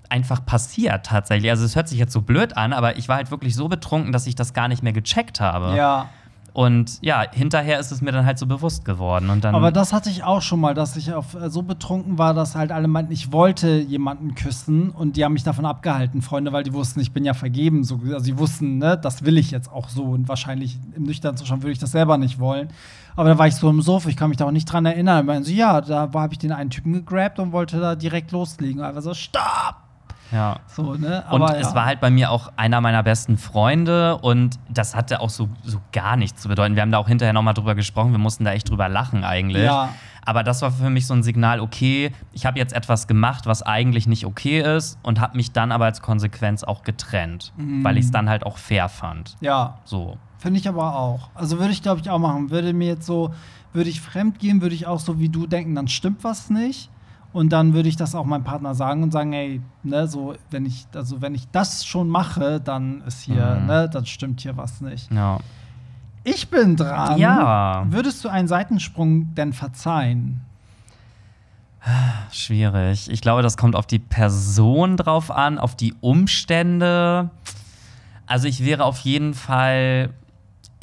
einfach 0.08 0.44
passiert 0.46 1.06
tatsächlich. 1.06 1.50
Also 1.50 1.64
es 1.64 1.74
hört 1.76 1.88
sich 1.88 1.98
jetzt 1.98 2.12
so 2.12 2.20
blöd 2.22 2.56
an, 2.56 2.72
aber 2.72 2.96
ich 2.96 3.08
war 3.08 3.16
halt 3.16 3.30
wirklich 3.30 3.54
so 3.56 3.68
betrunken, 3.68 4.12
dass 4.12 4.26
ich 4.26 4.34
das 4.34 4.54
gar 4.54 4.68
nicht 4.68 4.82
mehr 4.82 4.92
gecheckt 4.92 5.40
habe. 5.40 5.76
Ja. 5.76 6.08
Und 6.56 7.00
ja, 7.02 7.22
hinterher 7.30 7.78
ist 7.78 7.92
es 7.92 8.00
mir 8.00 8.12
dann 8.12 8.24
halt 8.24 8.38
so 8.38 8.46
bewusst 8.46 8.86
geworden. 8.86 9.28
Und 9.28 9.44
dann, 9.44 9.54
Aber 9.54 9.70
das 9.70 9.92
hatte 9.92 10.08
ich 10.08 10.24
auch 10.24 10.40
schon 10.40 10.58
mal, 10.58 10.72
dass 10.72 10.96
ich 10.96 11.12
auf, 11.12 11.34
äh, 11.34 11.50
so 11.50 11.60
betrunken 11.62 12.16
war, 12.16 12.32
dass 12.32 12.54
halt 12.54 12.72
alle 12.72 12.88
meinten, 12.88 13.12
ich 13.12 13.30
wollte 13.30 13.76
jemanden 13.76 14.34
küssen 14.34 14.88
und 14.88 15.18
die 15.18 15.24
haben 15.26 15.34
mich 15.34 15.42
davon 15.42 15.66
abgehalten, 15.66 16.22
Freunde, 16.22 16.54
weil 16.54 16.62
die 16.62 16.72
wussten, 16.72 17.00
ich 17.00 17.12
bin 17.12 17.26
ja 17.26 17.34
vergeben. 17.34 17.84
So, 17.84 18.00
also 18.04 18.24
die 18.24 18.38
wussten, 18.38 18.78
ne, 18.78 18.96
das 18.96 19.22
will 19.22 19.36
ich 19.36 19.50
jetzt 19.50 19.70
auch 19.70 19.90
so 19.90 20.04
und 20.04 20.30
wahrscheinlich 20.30 20.78
im 20.94 21.02
nüchternen 21.02 21.36
Zustand 21.36 21.62
würde 21.62 21.72
ich 21.72 21.78
das 21.78 21.92
selber 21.92 22.16
nicht 22.16 22.38
wollen. 22.38 22.68
Aber 23.16 23.28
da 23.28 23.36
war 23.36 23.48
ich 23.48 23.54
so 23.56 23.68
im 23.68 23.82
Sofa, 23.82 24.08
ich 24.08 24.16
kann 24.16 24.30
mich 24.30 24.38
da 24.38 24.46
auch 24.46 24.50
nicht 24.50 24.64
dran 24.64 24.86
erinnern. 24.86 25.20
Und 25.20 25.26
meinen 25.26 25.44
so, 25.44 25.52
ja, 25.52 25.82
da 25.82 26.10
habe 26.10 26.32
ich 26.32 26.38
den 26.38 26.52
einen 26.52 26.70
Typen 26.70 26.94
gegrabt 26.94 27.38
und 27.38 27.52
wollte 27.52 27.78
da 27.80 27.96
direkt 27.96 28.32
loslegen. 28.32 28.80
Einfach 28.80 29.02
so, 29.02 29.12
stopp! 29.12 29.85
Ja. 30.32 30.58
So, 30.66 30.94
ne? 30.94 31.24
Und 31.30 31.42
Aber, 31.42 31.58
es 31.58 31.68
ja. 31.68 31.74
war 31.74 31.84
halt 31.86 32.00
bei 32.00 32.10
mir 32.10 32.30
auch 32.30 32.52
einer 32.56 32.80
meiner 32.80 33.02
besten 33.02 33.38
Freunde 33.38 34.16
und 34.18 34.58
das 34.68 34.94
hatte 34.94 35.20
auch 35.20 35.30
so, 35.30 35.48
so 35.62 35.78
gar 35.92 36.16
nichts 36.16 36.42
zu 36.42 36.48
bedeuten. 36.48 36.74
Wir 36.74 36.82
haben 36.82 36.90
da 36.92 36.98
auch 36.98 37.08
hinterher 37.08 37.32
nochmal 37.32 37.54
drüber 37.54 37.74
gesprochen, 37.74 38.12
wir 38.12 38.18
mussten 38.18 38.44
da 38.44 38.52
echt 38.52 38.68
drüber 38.70 38.88
lachen 38.88 39.24
eigentlich. 39.24 39.62
Ja. 39.64 39.90
Aber 40.28 40.42
das 40.42 40.60
war 40.62 40.72
für 40.72 40.90
mich 40.90 41.06
so 41.06 41.14
ein 41.14 41.22
Signal, 41.22 41.60
okay, 41.60 42.10
ich 42.32 42.46
habe 42.46 42.58
jetzt 42.58 42.72
etwas 42.74 43.06
gemacht, 43.06 43.46
was 43.46 43.62
eigentlich 43.62 44.08
nicht 44.08 44.26
okay 44.26 44.60
ist 44.76 44.98
und 45.04 45.20
habe 45.20 45.36
mich 45.36 45.52
dann 45.52 45.70
aber 45.70 45.84
als 45.84 46.02
Konsequenz 46.02 46.64
auch 46.64 46.82
getrennt, 46.82 47.52
Mhm. 47.56 47.84
weil 47.84 47.96
ich 47.96 48.06
es 48.06 48.10
dann 48.10 48.28
halt 48.28 48.44
auch 48.44 48.58
fair 48.58 48.88
fand. 48.88 49.36
Ja, 49.40 49.78
So. 49.84 50.16
Finde 50.38 50.60
ich 50.60 50.68
aber 50.68 50.96
auch. 50.96 51.30
Also 51.34 51.58
würde 51.58 51.72
ich, 51.72 51.82
glaube 51.82 52.00
ich, 52.00 52.10
auch 52.10 52.18
machen. 52.18 52.50
Würde 52.50 52.72
mir 52.72 52.86
jetzt 52.88 53.06
so, 53.06 53.32
würde 53.72 53.88
ich 53.88 54.00
fremd 54.00 54.38
gehen, 54.38 54.60
würde 54.60 54.74
ich 54.74 54.86
auch 54.86 55.00
so 55.00 55.18
wie 55.18 55.28
du 55.28 55.46
denken, 55.46 55.74
dann 55.74 55.88
stimmt 55.88 56.24
was 56.24 56.50
nicht. 56.50 56.90
Und 57.36 57.50
dann 57.52 57.74
würde 57.74 57.86
ich 57.90 57.96
das 57.96 58.14
auch 58.14 58.24
meinem 58.24 58.44
Partner 58.44 58.74
sagen 58.74 59.02
und 59.02 59.10
sagen, 59.10 59.34
ey, 59.34 59.60
ne, 59.82 60.08
so, 60.08 60.34
wenn 60.50 60.64
ich, 60.64 60.86
also 60.94 61.20
wenn 61.20 61.34
ich 61.34 61.46
das 61.50 61.84
schon 61.84 62.08
mache, 62.08 62.60
dann 62.62 63.02
ist 63.02 63.20
hier, 63.24 63.58
Mhm. 63.60 63.66
ne, 63.66 63.90
dann 63.92 64.06
stimmt 64.06 64.40
hier 64.40 64.56
was 64.56 64.80
nicht. 64.80 65.12
Ja. 65.12 65.36
Ich 66.24 66.48
bin 66.48 66.76
dran. 66.76 67.18
Ja. 67.18 67.84
Würdest 67.90 68.24
du 68.24 68.30
einen 68.30 68.48
Seitensprung 68.48 69.34
denn 69.34 69.52
verzeihen? 69.52 70.40
Schwierig. 72.32 73.10
Ich 73.10 73.20
glaube, 73.20 73.42
das 73.42 73.58
kommt 73.58 73.76
auf 73.76 73.86
die 73.86 73.98
Person 73.98 74.96
drauf 74.96 75.30
an, 75.30 75.58
auf 75.58 75.76
die 75.76 75.92
Umstände. 76.00 77.28
Also 78.26 78.48
ich 78.48 78.64
wäre 78.64 78.82
auf 78.84 78.98
jeden 79.00 79.34
Fall. 79.34 80.10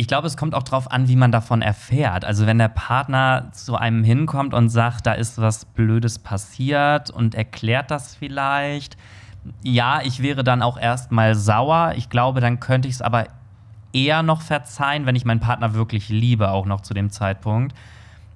Ich 0.03 0.07
glaube, 0.09 0.27
es 0.27 0.35
kommt 0.35 0.53
auch 0.53 0.63
drauf 0.63 0.91
an, 0.91 1.07
wie 1.07 1.15
man 1.15 1.31
davon 1.31 1.61
erfährt. 1.61 2.25
Also 2.25 2.45
wenn 2.45 2.57
der 2.57 2.67
Partner 2.67 3.47
zu 3.53 3.77
einem 3.77 4.03
hinkommt 4.03 4.53
und 4.53 4.67
sagt, 4.67 5.05
da 5.07 5.13
ist 5.13 5.39
was 5.39 5.63
Blödes 5.63 6.19
passiert 6.19 7.09
und 7.09 7.35
erklärt 7.35 7.89
das 7.89 8.13
vielleicht. 8.13 8.97
Ja, 9.63 10.01
ich 10.03 10.21
wäre 10.21 10.43
dann 10.43 10.61
auch 10.61 10.77
erstmal 10.77 11.35
sauer. 11.35 11.93
Ich 11.95 12.09
glaube, 12.09 12.41
dann 12.41 12.59
könnte 12.59 12.89
ich 12.89 12.95
es 12.95 13.01
aber 13.01 13.27
eher 13.93 14.23
noch 14.23 14.41
verzeihen, 14.41 15.05
wenn 15.05 15.15
ich 15.15 15.23
meinen 15.23 15.39
Partner 15.39 15.73
wirklich 15.73 16.09
liebe, 16.09 16.49
auch 16.51 16.65
noch 16.65 16.81
zu 16.81 16.93
dem 16.93 17.09
Zeitpunkt, 17.09 17.73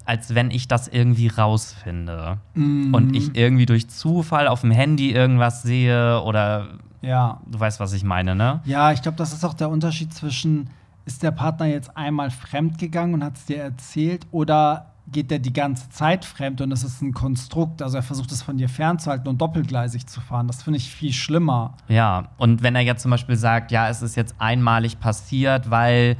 als 0.05 0.35
wenn 0.35 0.51
ich 0.51 0.69
das 0.69 0.87
irgendwie 0.87 1.27
rausfinde 1.27 2.37
Mhm. 2.53 2.93
und 2.93 3.13
ich 3.13 3.35
irgendwie 3.35 3.65
durch 3.65 3.89
Zufall 3.89 4.47
auf 4.47 4.61
dem 4.61 4.71
Handy 4.71 5.11
irgendwas 5.11 5.63
sehe 5.63 6.21
oder 6.21 6.67
Ja. 7.01 7.41
du 7.45 7.59
weißt, 7.59 7.81
was 7.81 7.91
ich 7.91 8.05
meine, 8.05 8.35
ne? 8.35 8.61
Ja, 8.63 8.93
ich 8.93 9.01
glaube, 9.01 9.17
das 9.17 9.33
ist 9.33 9.43
auch 9.43 9.53
der 9.53 9.67
Unterschied 9.69 10.13
zwischen, 10.13 10.69
ist 11.07 11.23
der 11.23 11.31
Partner 11.31 11.65
jetzt 11.65 11.95
einmal 11.97 12.29
fremd 12.29 12.77
gegangen 12.77 13.15
und 13.15 13.23
hat 13.23 13.37
es 13.37 13.45
dir 13.45 13.57
erzählt 13.57 14.27
oder 14.31 14.93
geht 15.09 15.31
der 15.31 15.39
die 15.39 15.53
ganze 15.53 15.89
Zeit 15.89 16.25
fremd 16.25 16.59
und 16.59 16.69
es 16.73 16.83
ist 16.83 17.01
ein 17.01 17.13
Konstrukt, 17.13 17.81
also 17.81 17.95
er 17.95 18.03
versucht 18.03 18.29
es 18.33 18.41
von 18.41 18.57
dir 18.57 18.67
fernzuhalten 18.67 19.29
und 19.29 19.39
doppelgleisig 19.39 20.05
zu 20.05 20.19
fahren. 20.19 20.47
Das 20.47 20.63
finde 20.63 20.77
ich 20.77 20.89
viel 20.91 21.13
schlimmer. 21.13 21.75
Ja, 21.87 22.27
und 22.37 22.61
wenn 22.61 22.75
er 22.75 22.81
jetzt 22.81 23.03
zum 23.03 23.11
Beispiel 23.11 23.37
sagt, 23.37 23.71
ja, 23.71 23.87
es 23.87 24.01
ist 24.01 24.17
jetzt 24.17 24.35
einmalig 24.37 24.99
passiert, 24.99 25.69
weil 25.71 26.17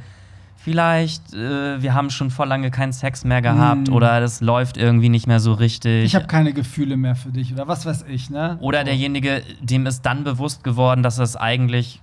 vielleicht 0.56 1.34
äh, 1.34 1.82
wir 1.82 1.92
haben 1.92 2.08
schon 2.08 2.30
vor 2.30 2.46
lange 2.46 2.70
keinen 2.70 2.92
Sex 2.94 3.24
mehr 3.24 3.42
gehabt 3.42 3.88
Hm. 3.88 3.94
oder 3.94 4.20
das 4.20 4.40
läuft 4.40 4.78
irgendwie 4.78 5.10
nicht 5.10 5.26
mehr 5.26 5.40
so 5.40 5.52
richtig. 5.52 6.04
Ich 6.04 6.14
habe 6.14 6.26
keine 6.26 6.54
Gefühle 6.54 6.96
mehr 6.96 7.14
für 7.14 7.30
dich 7.30 7.52
oder 7.52 7.68
was 7.68 7.84
weiß 7.84 8.06
ich, 8.08 8.30
ne? 8.30 8.56
oder 8.60 8.84
derjenige, 8.84 9.42
dem 9.60 9.84
ist 9.84 10.02
dann 10.02 10.24
bewusst 10.24 10.64
geworden, 10.64 11.02
dass 11.02 11.18
es 11.18 11.36
eigentlich 11.36 12.00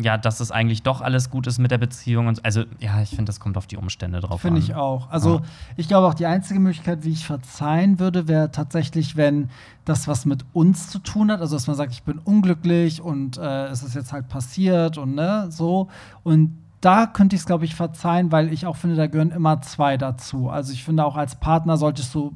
ja, 0.00 0.16
dass 0.18 0.40
es 0.40 0.50
eigentlich 0.50 0.82
doch 0.82 1.00
alles 1.00 1.30
gut 1.30 1.46
ist 1.46 1.58
mit 1.58 1.70
der 1.70 1.78
Beziehung 1.78 2.26
und 2.28 2.44
also 2.44 2.64
ja, 2.78 3.00
ich 3.02 3.10
finde, 3.10 3.24
das 3.24 3.40
kommt 3.40 3.56
auf 3.56 3.66
die 3.66 3.76
Umstände 3.76 4.20
drauf 4.20 4.40
Finde 4.40 4.58
an. 4.60 4.62
ich 4.62 4.74
auch. 4.74 5.10
Also, 5.10 5.36
Ja. 5.36 5.42
ich 5.76 5.88
glaube 5.88 6.06
auch, 6.06 6.14
die 6.14 6.26
einzige 6.26 6.60
Möglichkeit, 6.60 7.04
wie 7.04 7.10
ich 7.10 7.26
verzeihen 7.26 7.98
würde, 7.98 8.28
wäre 8.28 8.50
tatsächlich, 8.50 9.16
wenn 9.16 9.48
das 9.84 10.06
was 10.06 10.26
mit 10.26 10.44
uns 10.52 10.88
zu 10.90 10.98
tun 11.00 11.30
hat. 11.32 11.40
Also, 11.40 11.56
dass 11.56 11.66
man 11.66 11.76
sagt, 11.76 11.92
ich 11.92 12.02
bin 12.02 12.18
unglücklich 12.18 13.00
und 13.00 13.38
äh, 13.38 13.66
es 13.66 13.82
ist 13.82 13.94
jetzt 13.94 14.12
halt 14.12 14.28
passiert 14.28 14.98
und 14.98 15.14
ne, 15.14 15.46
so. 15.50 15.88
Und 16.22 16.56
da 16.80 17.06
könnte 17.06 17.36
ich 17.36 17.40
es, 17.42 17.46
glaube 17.46 17.64
ich, 17.64 17.74
verzeihen, 17.74 18.32
weil 18.32 18.52
ich 18.52 18.66
auch 18.66 18.76
finde, 18.76 18.96
da 18.96 19.06
gehören 19.06 19.32
immer 19.32 19.60
zwei 19.62 19.96
dazu. 19.96 20.48
Also, 20.50 20.72
ich 20.72 20.84
finde 20.84 21.04
auch 21.04 21.16
als 21.16 21.36
Partner 21.36 21.76
solltest 21.76 22.14
du, 22.14 22.32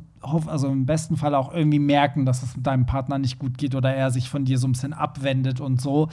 also 0.46 0.68
im 0.68 0.86
besten 0.86 1.16
Fall 1.18 1.34
auch 1.34 1.52
irgendwie 1.52 1.78
merken, 1.78 2.24
dass 2.26 2.42
es 2.42 2.56
mit 2.56 2.66
deinem 2.66 2.86
Partner 2.86 3.18
nicht 3.18 3.38
gut 3.38 3.58
geht 3.58 3.74
oder 3.74 3.94
er 3.94 4.10
sich 4.10 4.28
von 4.30 4.44
dir 4.46 4.58
so 4.58 4.66
ein 4.66 4.72
bisschen 4.72 4.94
abwendet 4.94 5.60
und 5.60 5.80
so 5.82 6.08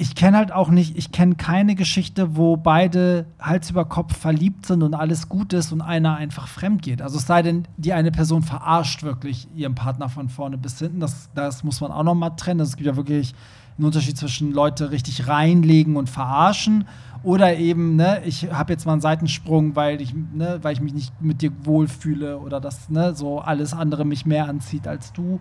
ich 0.00 0.14
kenne 0.14 0.38
halt 0.38 0.50
auch 0.50 0.70
nicht, 0.70 0.96
ich 0.96 1.12
kenne 1.12 1.34
keine 1.34 1.74
Geschichte, 1.74 2.34
wo 2.34 2.56
beide 2.56 3.26
Hals 3.38 3.68
über 3.68 3.84
Kopf 3.84 4.16
verliebt 4.16 4.64
sind 4.64 4.82
und 4.82 4.94
alles 4.94 5.28
gut 5.28 5.52
ist 5.52 5.72
und 5.72 5.82
einer 5.82 6.16
einfach 6.16 6.48
fremd 6.48 6.80
geht. 6.80 7.02
Also 7.02 7.18
es 7.18 7.26
sei 7.26 7.42
denn, 7.42 7.68
die 7.76 7.92
eine 7.92 8.10
Person 8.10 8.42
verarscht 8.42 9.02
wirklich 9.02 9.46
ihren 9.54 9.74
Partner 9.74 10.08
von 10.08 10.30
vorne 10.30 10.56
bis 10.56 10.78
hinten. 10.78 11.00
Das, 11.00 11.28
das 11.34 11.64
muss 11.64 11.82
man 11.82 11.92
auch 11.92 12.02
noch 12.02 12.14
mal 12.14 12.30
trennen. 12.30 12.60
Also 12.60 12.70
es 12.70 12.76
gibt 12.78 12.86
ja 12.86 12.96
wirklich 12.96 13.34
einen 13.76 13.84
Unterschied 13.84 14.16
zwischen 14.16 14.52
Leute 14.52 14.90
richtig 14.90 15.28
reinlegen 15.28 15.96
und 15.96 16.08
verarschen 16.08 16.86
oder 17.22 17.58
eben, 17.58 17.96
ne, 17.96 18.22
ich 18.24 18.50
habe 18.50 18.72
jetzt 18.72 18.86
mal 18.86 18.92
einen 18.92 19.02
Seitensprung, 19.02 19.76
weil 19.76 20.00
ich, 20.00 20.14
ne, 20.14 20.60
weil 20.62 20.72
ich 20.72 20.80
mich 20.80 20.94
nicht 20.94 21.20
mit 21.20 21.42
dir 21.42 21.52
wohlfühle 21.64 22.38
oder 22.38 22.58
dass, 22.58 22.88
ne, 22.88 23.14
so 23.14 23.40
alles 23.40 23.74
andere 23.74 24.06
mich 24.06 24.24
mehr 24.24 24.48
anzieht 24.48 24.88
als 24.88 25.12
du. 25.12 25.40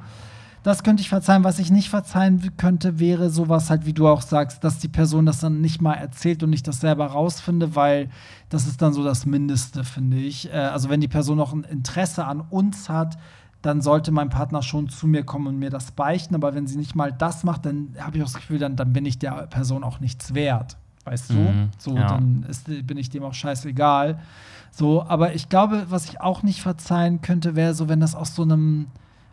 Das 0.63 0.83
könnte 0.83 1.01
ich 1.01 1.09
verzeihen. 1.09 1.43
Was 1.43 1.59
ich 1.59 1.71
nicht 1.71 1.89
verzeihen 1.89 2.57
könnte, 2.57 2.99
wäre 2.99 3.29
sowas 3.29 3.69
halt, 3.69 3.85
wie 3.85 3.93
du 3.93 4.07
auch 4.07 4.21
sagst, 4.21 4.63
dass 4.63 4.79
die 4.79 4.87
Person 4.87 5.25
das 5.25 5.39
dann 5.39 5.61
nicht 5.61 5.81
mal 5.81 5.93
erzählt 5.93 6.43
und 6.43 6.51
ich 6.51 6.63
das 6.63 6.81
selber 6.81 7.07
rausfinde, 7.07 7.75
weil 7.75 8.09
das 8.49 8.67
ist 8.67 8.81
dann 8.81 8.93
so 8.93 9.03
das 9.03 9.25
Mindeste, 9.25 9.83
finde 9.83 10.17
ich. 10.17 10.51
Äh, 10.51 10.57
also 10.57 10.89
wenn 10.89 11.01
die 11.01 11.07
Person 11.07 11.37
noch 11.37 11.53
ein 11.53 11.63
Interesse 11.63 12.25
an 12.25 12.41
uns 12.41 12.89
hat, 12.89 13.17
dann 13.61 13.81
sollte 13.81 14.11
mein 14.11 14.29
Partner 14.29 14.61
schon 14.61 14.89
zu 14.89 15.07
mir 15.07 15.23
kommen 15.23 15.47
und 15.47 15.59
mir 15.59 15.69
das 15.69 15.91
beichten. 15.91 16.35
Aber 16.35 16.55
wenn 16.55 16.67
sie 16.67 16.77
nicht 16.77 16.95
mal 16.95 17.11
das 17.11 17.43
macht, 17.43 17.65
dann 17.65 17.95
habe 17.99 18.17
ich 18.17 18.23
auch 18.23 18.27
das 18.27 18.35
Gefühl, 18.35 18.59
dann, 18.59 18.75
dann 18.75 18.93
bin 18.93 19.05
ich 19.05 19.19
der 19.19 19.47
Person 19.47 19.83
auch 19.83 19.99
nichts 19.99 20.33
wert. 20.33 20.77
Weißt 21.05 21.31
du? 21.31 21.35
Mhm, 21.35 21.69
so, 21.77 21.95
ja. 21.95 22.07
dann 22.07 22.45
ist, 22.47 22.65
bin 22.85 22.97
ich 22.97 23.09
dem 23.09 23.23
auch 23.23 23.33
scheißegal. 23.33 24.19
So, 24.71 25.03
aber 25.03 25.33
ich 25.33 25.49
glaube, 25.49 25.87
was 25.89 26.05
ich 26.05 26.21
auch 26.21 26.43
nicht 26.43 26.61
verzeihen 26.61 27.21
könnte, 27.21 27.55
wäre 27.55 27.73
so, 27.73 27.89
wenn 27.89 27.99
das 27.99 28.15
aus 28.15 28.35
so 28.35 28.43
einem 28.43 28.87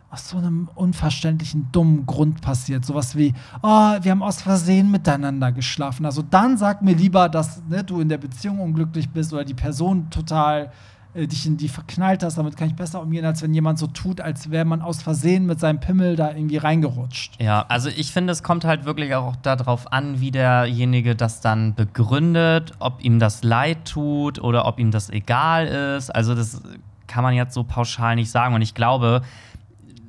aus 0.09 0.29
so 0.29 0.37
einem 0.37 0.69
unverständlichen, 0.73 1.67
dummen 1.71 2.05
Grund 2.05 2.41
passiert. 2.41 2.85
Sowas 2.85 3.15
wie, 3.15 3.33
oh, 3.61 3.67
wir 4.01 4.11
haben 4.11 4.23
aus 4.23 4.41
Versehen 4.41 4.89
miteinander 4.89 5.51
geschlafen. 5.51 6.05
Also 6.05 6.21
dann 6.21 6.57
sag 6.57 6.81
mir 6.81 6.95
lieber, 6.95 7.27
dass 7.27 7.61
ne, 7.67 7.83
du 7.83 7.99
in 7.99 8.09
der 8.09 8.17
Beziehung 8.17 8.59
unglücklich 8.59 9.09
bist 9.09 9.33
oder 9.33 9.43
die 9.43 9.53
Person 9.53 10.09
total 10.09 10.71
äh, 11.13 11.27
dich 11.27 11.45
in 11.45 11.57
die 11.57 11.67
verknallt 11.67 12.23
hast. 12.23 12.37
Damit 12.37 12.55
kann 12.55 12.69
ich 12.69 12.75
besser 12.75 13.01
umgehen, 13.01 13.25
als 13.25 13.41
wenn 13.41 13.53
jemand 13.53 13.79
so 13.79 13.87
tut, 13.87 14.21
als 14.21 14.49
wäre 14.49 14.63
man 14.63 14.81
aus 14.81 15.01
Versehen 15.01 15.45
mit 15.45 15.59
seinem 15.59 15.81
Pimmel 15.81 16.15
da 16.15 16.31
irgendwie 16.31 16.57
reingerutscht. 16.57 17.41
Ja, 17.41 17.65
also 17.67 17.89
ich 17.89 18.11
finde, 18.11 18.31
es 18.31 18.43
kommt 18.43 18.63
halt 18.63 18.85
wirklich 18.85 19.13
auch 19.13 19.35
darauf 19.35 19.91
an, 19.91 20.21
wie 20.21 20.31
derjenige 20.31 21.15
das 21.15 21.41
dann 21.41 21.75
begründet, 21.75 22.73
ob 22.79 23.03
ihm 23.03 23.19
das 23.19 23.43
leid 23.43 23.85
tut 23.85 24.39
oder 24.39 24.65
ob 24.65 24.79
ihm 24.79 24.91
das 24.91 25.09
egal 25.09 25.67
ist. 25.67 26.15
Also 26.15 26.33
das 26.33 26.61
kann 27.07 27.23
man 27.23 27.33
jetzt 27.33 27.53
so 27.53 27.63
pauschal 27.63 28.15
nicht 28.15 28.29
sagen. 28.29 28.53
Und 28.53 28.61
ich 28.61 28.75
glaube, 28.75 29.21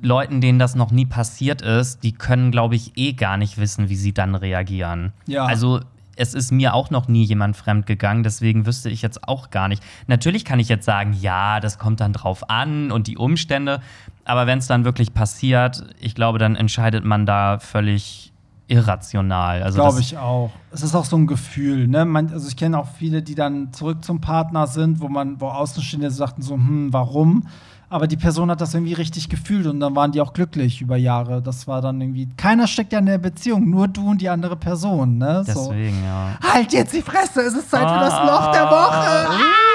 Leuten, 0.01 0.41
denen 0.41 0.59
das 0.59 0.75
noch 0.75 0.91
nie 0.91 1.05
passiert 1.05 1.61
ist, 1.61 2.03
die 2.03 2.13
können, 2.13 2.51
glaube 2.51 2.75
ich, 2.75 2.93
eh 2.95 3.13
gar 3.13 3.37
nicht 3.37 3.57
wissen, 3.57 3.89
wie 3.89 3.95
sie 3.95 4.13
dann 4.13 4.35
reagieren. 4.35 5.13
Ja. 5.27 5.45
Also 5.45 5.81
es 6.15 6.33
ist 6.33 6.51
mir 6.51 6.73
auch 6.73 6.89
noch 6.89 7.07
nie 7.07 7.23
jemand 7.23 7.55
fremd 7.55 7.85
gegangen, 7.85 8.23
deswegen 8.23 8.65
wüsste 8.65 8.89
ich 8.89 9.01
jetzt 9.01 9.27
auch 9.27 9.51
gar 9.51 9.69
nicht. 9.69 9.81
Natürlich 10.07 10.43
kann 10.43 10.59
ich 10.59 10.67
jetzt 10.67 10.85
sagen, 10.85 11.13
ja, 11.13 11.61
das 11.61 11.79
kommt 11.79 12.01
dann 12.01 12.11
drauf 12.11 12.49
an 12.49 12.91
und 12.91 13.07
die 13.07 13.17
Umstände, 13.17 13.79
aber 14.25 14.45
wenn 14.45 14.59
es 14.59 14.67
dann 14.67 14.83
wirklich 14.83 15.13
passiert, 15.13 15.83
ich 15.99 16.15
glaube, 16.15 16.37
dann 16.37 16.57
entscheidet 16.57 17.05
man 17.05 17.25
da 17.25 17.59
völlig 17.59 18.33
irrational. 18.67 19.63
Also 19.63 19.79
Glaube 19.79 20.01
ich 20.01 20.17
auch. 20.17 20.51
Es 20.71 20.83
ist 20.83 20.93
auch 20.93 21.05
so 21.05 21.17
ein 21.17 21.25
Gefühl, 21.25 21.87
ne? 21.87 22.05
Man, 22.05 22.31
also 22.31 22.47
ich 22.47 22.55
kenne 22.55 22.77
auch 22.77 22.87
viele, 22.87 23.23
die 23.23 23.33
dann 23.33 23.73
zurück 23.73 24.03
zum 24.03 24.21
Partner 24.21 24.67
sind, 24.67 24.99
wo 24.99 25.07
man, 25.07 25.41
wo 25.41 25.47
Außenstehende 25.47 26.11
sagten 26.11 26.41
so, 26.41 26.53
hm, 26.53 26.93
warum? 26.93 27.47
Aber 27.89 28.07
die 28.07 28.17
Person 28.17 28.51
hat 28.51 28.61
das 28.61 28.73
irgendwie 28.73 28.93
richtig 28.93 29.29
gefühlt 29.29 29.65
und 29.65 29.79
dann 29.79 29.95
waren 29.95 30.11
die 30.11 30.21
auch 30.21 30.33
glücklich 30.33 30.81
über 30.81 30.95
Jahre. 30.95 31.41
Das 31.41 31.67
war 31.67 31.81
dann 31.81 31.99
irgendwie. 31.99 32.29
Keiner 32.37 32.67
steckt 32.67 32.93
ja 32.93 32.99
in 32.99 33.07
der 33.07 33.17
Beziehung, 33.17 33.69
nur 33.69 33.87
du 33.87 34.11
und 34.11 34.21
die 34.21 34.29
andere 34.29 34.55
Person, 34.55 35.17
ne? 35.17 35.43
So. 35.45 35.71
Deswegen, 35.71 36.03
ja. 36.03 36.37
Halt 36.53 36.71
jetzt 36.71 36.93
die 36.93 37.01
Fresse, 37.01 37.41
es 37.41 37.53
ist 37.53 37.71
Zeit 37.71 37.89
für 37.89 37.99
das 37.99 38.13
Loch 38.13 38.51
der 38.51 38.65
Woche. 38.69 39.68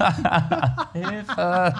Hilfe! 0.92 1.74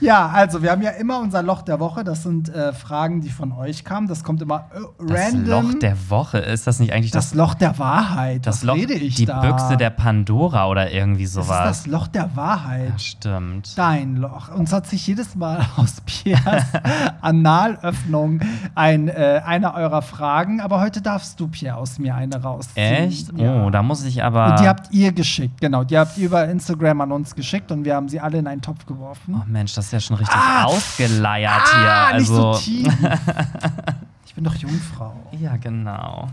Ja, 0.00 0.28
also 0.28 0.62
wir 0.62 0.70
haben 0.70 0.82
ja 0.82 0.90
immer 0.90 1.20
unser 1.20 1.42
Loch 1.42 1.62
der 1.62 1.80
Woche. 1.80 2.04
Das 2.04 2.22
sind 2.22 2.48
äh, 2.48 2.72
Fragen, 2.72 3.20
die 3.20 3.30
von 3.30 3.52
euch 3.52 3.84
kamen. 3.84 4.06
Das 4.08 4.24
kommt 4.24 4.42
immer 4.42 4.66
äh, 4.74 4.80
Das 5.06 5.32
random. 5.32 5.72
Loch 5.72 5.78
der 5.78 5.96
Woche, 6.10 6.38
ist 6.38 6.66
das 6.66 6.80
nicht 6.80 6.92
eigentlich 6.92 7.10
das 7.10 7.30
das, 7.30 7.34
Loch 7.34 7.54
der 7.54 7.78
Wahrheit. 7.78 8.46
das 8.46 8.58
Was 8.58 8.62
Loch, 8.64 8.74
rede 8.76 8.94
ich 8.94 9.14
die 9.16 9.26
da? 9.26 9.40
Büchse 9.40 9.76
der 9.76 9.90
Pandora 9.90 10.66
oder 10.68 10.90
irgendwie 10.90 11.24
Das 11.24 11.30
ist 11.30 11.34
sowas? 11.46 11.64
das 11.64 11.86
Loch 11.86 12.06
der 12.08 12.34
Wahrheit. 12.36 12.90
Ja, 12.90 12.98
stimmt. 12.98 13.76
Dein 13.78 14.16
Loch. 14.16 14.48
Uns 14.54 14.72
hat 14.72 14.86
sich 14.86 15.06
jedes 15.06 15.34
Mal 15.34 15.64
aus 15.76 16.00
Piers 16.04 16.40
Analöffnung 17.20 18.40
ein, 18.74 19.08
äh, 19.08 19.40
eine 19.44 19.74
eurer 19.74 20.02
Fragen, 20.02 20.60
aber 20.60 20.80
heute 20.80 21.00
darfst 21.02 21.38
du, 21.40 21.48
Pierre, 21.48 21.76
aus 21.76 21.98
mir 21.98 22.14
eine 22.14 22.40
rausziehen. 22.42 22.84
Echt? 23.08 23.32
Ja. 23.38 23.64
Oh, 23.64 23.70
da 23.70 23.82
muss 23.82 24.04
ich 24.04 24.22
aber. 24.22 24.46
Und 24.50 24.60
die 24.60 24.68
habt 24.68 24.92
ihr 24.92 25.12
geschickt, 25.12 25.60
genau. 25.60 25.84
Die 25.84 25.96
habt 25.98 26.16
ihr 26.18 26.26
über 26.26 26.46
Instagram 26.48 27.00
an 27.02 27.12
uns 27.12 27.27
geschickt 27.34 27.70
und 27.72 27.84
wir 27.84 27.94
haben 27.94 28.08
sie 28.08 28.20
alle 28.20 28.38
in 28.38 28.46
einen 28.46 28.60
Topf 28.62 28.86
geworfen. 28.86 29.34
Oh 29.40 29.44
Mensch, 29.46 29.74
das 29.74 29.86
ist 29.86 29.92
ja 29.92 30.00
schon 30.00 30.16
richtig 30.16 30.36
Ah! 30.36 30.64
ausgeleiert 30.64 31.62
ah, 31.64 32.08
hier. 32.10 32.18
nicht 32.18 32.30
Also, 32.30 32.52
so 32.54 32.58
tief. 32.60 32.86
ich 34.26 34.34
bin 34.34 34.44
doch 34.44 34.54
Jungfrau. 34.56 35.14
ja, 35.32 35.56
genau. 35.56 36.28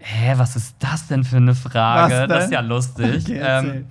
Hä, 0.00 0.34
was 0.36 0.56
ist 0.56 0.76
das 0.78 1.06
denn 1.08 1.24
für 1.24 1.36
eine 1.36 1.54
Frage? 1.54 2.26
Das 2.28 2.44
ist 2.44 2.52
ja 2.52 2.60
lustig. 2.60 3.24
Okay, 3.28 3.40
ähm. 3.42 3.86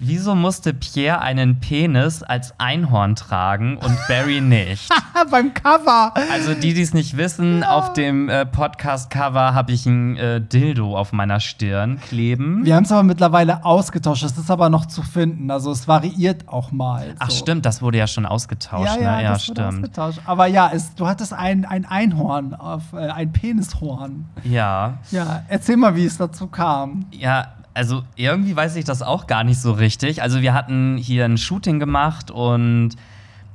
Wieso 0.00 0.34
musste 0.34 0.74
Pierre 0.74 1.20
einen 1.20 1.60
Penis 1.60 2.22
als 2.22 2.54
Einhorn 2.58 3.16
tragen 3.16 3.76
und 3.76 3.96
Barry 4.08 4.40
nicht? 4.40 4.88
Beim 5.30 5.52
Cover. 5.54 6.14
Also 6.32 6.54
die, 6.54 6.74
die 6.74 6.82
es 6.82 6.94
nicht 6.94 7.16
wissen, 7.16 7.64
auf 7.64 7.92
dem 7.92 8.28
äh, 8.28 8.46
Podcast-Cover 8.46 9.54
habe 9.54 9.72
ich 9.72 9.86
ein 9.86 10.16
äh, 10.16 10.40
Dildo 10.40 10.96
auf 10.96 11.12
meiner 11.12 11.40
Stirn 11.40 12.00
kleben. 12.00 12.64
Wir 12.64 12.76
haben 12.76 12.84
es 12.84 12.92
aber 12.92 13.02
mittlerweile 13.02 13.64
ausgetauscht. 13.64 14.22
Es 14.22 14.36
ist 14.36 14.50
aber 14.50 14.70
noch 14.70 14.86
zu 14.86 15.02
finden. 15.02 15.50
Also 15.50 15.70
es 15.70 15.88
variiert 15.88 16.48
auch 16.48 16.70
mal. 16.72 17.14
Ach 17.18 17.30
so. 17.30 17.36
stimmt, 17.36 17.66
das 17.66 17.82
wurde 17.82 17.98
ja 17.98 18.06
schon 18.06 18.26
ausgetauscht. 18.26 18.96
Ja, 18.96 19.00
ja, 19.00 19.16
ne? 19.16 19.22
ja 19.24 19.32
das 19.32 19.48
wurde 19.48 19.62
stimmt. 19.62 19.78
ausgetauscht. 19.78 20.20
Aber 20.24 20.46
ja, 20.46 20.70
es, 20.72 20.94
du 20.94 21.06
hattest 21.06 21.32
ein, 21.32 21.64
ein 21.64 21.84
Einhorn, 21.84 22.54
auf, 22.54 22.92
äh, 22.92 23.08
ein 23.08 23.32
Penishorn. 23.32 24.26
Ja. 24.44 24.98
Ja, 25.10 25.42
erzähl 25.48 25.76
mal, 25.76 25.96
wie 25.96 26.04
es 26.04 26.16
dazu 26.16 26.46
kam. 26.46 27.06
Ja, 27.10 27.54
also 27.78 28.02
irgendwie 28.16 28.56
weiß 28.56 28.74
ich 28.74 28.84
das 28.84 29.02
auch 29.02 29.28
gar 29.28 29.44
nicht 29.44 29.60
so 29.60 29.70
richtig. 29.70 30.20
Also 30.20 30.42
wir 30.42 30.52
hatten 30.52 30.96
hier 30.96 31.24
ein 31.24 31.38
Shooting 31.38 31.78
gemacht 31.78 32.32
und 32.32 32.96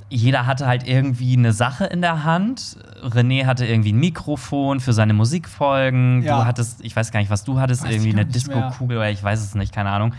jeder 0.08 0.46
hatte 0.46 0.66
halt 0.66 0.88
irgendwie 0.88 1.36
eine 1.36 1.52
Sache 1.52 1.86
in 1.86 2.02
der 2.02 2.24
Hand. 2.24 2.78
René 3.04 3.46
hatte 3.46 3.66
irgendwie 3.66 3.92
ein 3.92 4.00
Mikrofon 4.00 4.80
für 4.80 4.94
seine 4.94 5.14
Musikfolgen. 5.14 6.24
Ja. 6.24 6.38
Du 6.38 6.46
hattest, 6.46 6.86
ich 6.86 6.96
weiß 6.96 7.12
gar 7.12 7.20
nicht, 7.20 7.30
was 7.30 7.44
du 7.44 7.60
hattest, 7.60 7.84
Weiß 7.84 7.92
irgendwie 7.92 8.14
eine. 8.14 8.26
Disco-Kugel 8.26 8.98
oder 8.98 9.12
ich 9.12 9.22
weiß 9.22 9.42
es 9.42 9.56
nicht, 9.56 9.74
keine 9.74 9.90
Ahnung. 9.90 10.14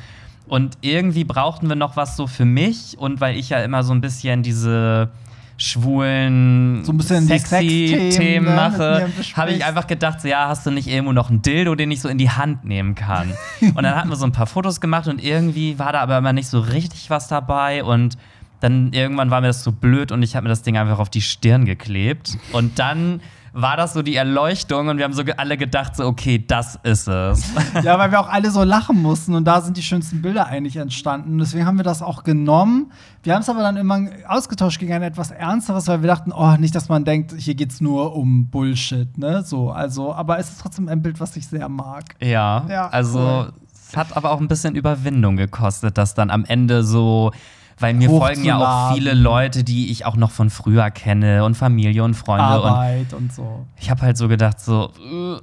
Und 0.47 0.77
irgendwie 0.83 1.25
brauchten 1.25 1.71
wir 1.71 1.77
noch 1.77 1.97
was 1.97 2.17
so 2.17 2.27
für 2.27 2.45
mich 2.45 2.99
und 2.99 3.23
weil 3.23 3.38
ich 3.38 3.49
ja 3.49 3.64
immer 3.64 3.83
so 3.85 3.95
ein 3.95 4.03
bisschen 4.03 4.43
diese 4.43 5.09
schwulen, 5.57 6.85
So 6.85 6.93
ein 6.93 6.97
bisschen 6.97 7.27
sexy 7.27 7.88
Sexthemen, 7.88 8.11
Themen 8.11 8.47
ne, 8.47 8.55
mache, 8.55 9.09
habe 9.35 9.53
ich 9.53 9.64
einfach 9.64 9.87
gedacht, 9.87 10.21
so, 10.21 10.29
ja, 10.29 10.49
hast 10.49 10.67
du 10.67 10.71
nicht 10.71 10.88
irgendwo 10.88 11.12
noch 11.12 11.31
ein 11.31 11.43
Dildo, 11.43 11.75
den 11.75 11.90
ich 11.90 12.01
so 12.01 12.09
in 12.09 12.19
die 12.19 12.31
Hand 12.31 12.64
nehmen 12.64 12.95
kann? 12.95 13.33
und 13.61 13.83
dann 13.83 13.95
hatten 13.95 14.09
wir 14.09 14.17
so 14.17 14.25
ein 14.25 14.33
paar 14.33 14.47
Fotos 14.47 14.81
gemacht 14.81 15.07
und 15.07 15.23
irgendwie 15.23 15.79
war 15.79 15.93
da 15.93 16.01
aber 16.01 16.19
immer 16.19 16.33
nicht 16.33 16.49
so 16.49 16.61
richtig 16.61 17.11
was 17.11 17.29
dabei 17.29 17.85
und 17.85 18.17
dann 18.61 18.93
irgendwann 18.93 19.31
war 19.31 19.40
mir 19.40 19.49
das 19.49 19.62
so 19.62 19.73
blöd 19.73 20.11
und 20.11 20.23
ich 20.23 20.37
habe 20.37 20.45
mir 20.45 20.49
das 20.49 20.62
Ding 20.62 20.77
einfach 20.77 20.99
auf 20.99 21.11
die 21.11 21.21
Stirn 21.21 21.67
geklebt 21.67 22.38
und 22.53 22.79
dann 22.79 23.21
war 23.55 23.77
das 23.77 23.93
so 23.95 24.03
die 24.03 24.17
Erleuchtung 24.17 24.88
und 24.88 24.99
wir 24.99 25.05
haben 25.05 25.12
so 25.12 25.23
alle 25.37 25.57
gedacht, 25.57 25.95
so, 25.95 26.05
okay, 26.07 26.45
das 26.45 26.77
ist 26.83 27.07
es. 27.07 27.45
Ja, 27.85 27.97
weil 27.99 28.11
wir 28.11 28.19
auch 28.19 28.29
alle 28.29 28.51
so 28.51 28.64
lachen 28.64 29.01
mussten 29.01 29.35
und 29.35 29.45
da 29.45 29.61
sind 29.61 29.77
die 29.77 29.83
schönsten 29.83 30.21
Bilder 30.23 30.47
eigentlich 30.47 30.77
entstanden. 30.77 31.38
Deswegen 31.38 31.64
haben 31.64 31.77
wir 31.77 31.85
das 31.85 32.03
auch 32.03 32.25
genommen. 32.25 32.90
Wir 33.23 33.35
haben 33.35 33.43
es 33.43 33.49
aber 33.49 33.62
dann 33.62 33.77
immer 33.77 34.01
ausgetauscht 34.27 34.81
gegen 34.81 34.93
ein 34.93 35.03
etwas 35.03 35.31
Ernsteres, 35.31 35.87
weil 35.87 36.03
wir 36.03 36.09
dachten, 36.09 36.33
oh, 36.33 36.57
nicht, 36.57 36.75
dass 36.75 36.88
man 36.88 37.05
denkt, 37.05 37.33
hier 37.38 37.55
geht's 37.55 37.81
nur 37.81 38.17
um 38.17 38.49
Bullshit, 38.51 39.17
ne? 39.17 39.43
So, 39.45 39.71
also, 39.71 40.12
aber 40.12 40.38
es 40.40 40.51
ist 40.51 40.61
trotzdem 40.61 40.88
ein 40.88 41.01
Bild, 41.01 41.21
was 41.21 41.37
ich 41.37 41.47
sehr 41.47 41.69
mag. 41.69 42.05
Ja, 42.21 42.67
Ja, 42.69 42.88
also 42.88 43.21
cool. 43.21 43.53
es 43.73 43.97
hat 43.97 44.17
aber 44.17 44.33
auch 44.33 44.40
ein 44.40 44.49
bisschen 44.49 44.75
Überwindung 44.75 45.37
gekostet, 45.37 45.97
das 45.97 46.14
dann 46.14 46.31
am 46.31 46.45
Ende 46.45 46.83
so, 46.83 47.31
weil 47.79 47.95
mir 47.95 48.09
folgen 48.09 48.45
ja 48.45 48.59
auch 48.59 48.95
viele 48.95 49.15
Leute, 49.15 49.65
die 49.65 49.91
ich 49.91 50.07
auch 50.07 50.17
noch 50.17 50.31
von 50.31 50.51
früher 50.51 50.91
kenne 50.91 51.45
und 51.45 51.57
Familie 51.57 52.05
und 52.05 52.15
Freunde 52.15 52.61
und 52.61 52.71
Arbeit 52.71 53.13
und 53.13 53.33
so. 53.33 53.67
ich 53.79 53.91
habe 53.91 54.03
halt 54.03 54.17
so 54.17 54.29
gedacht 54.29 54.61
so, 54.61 54.91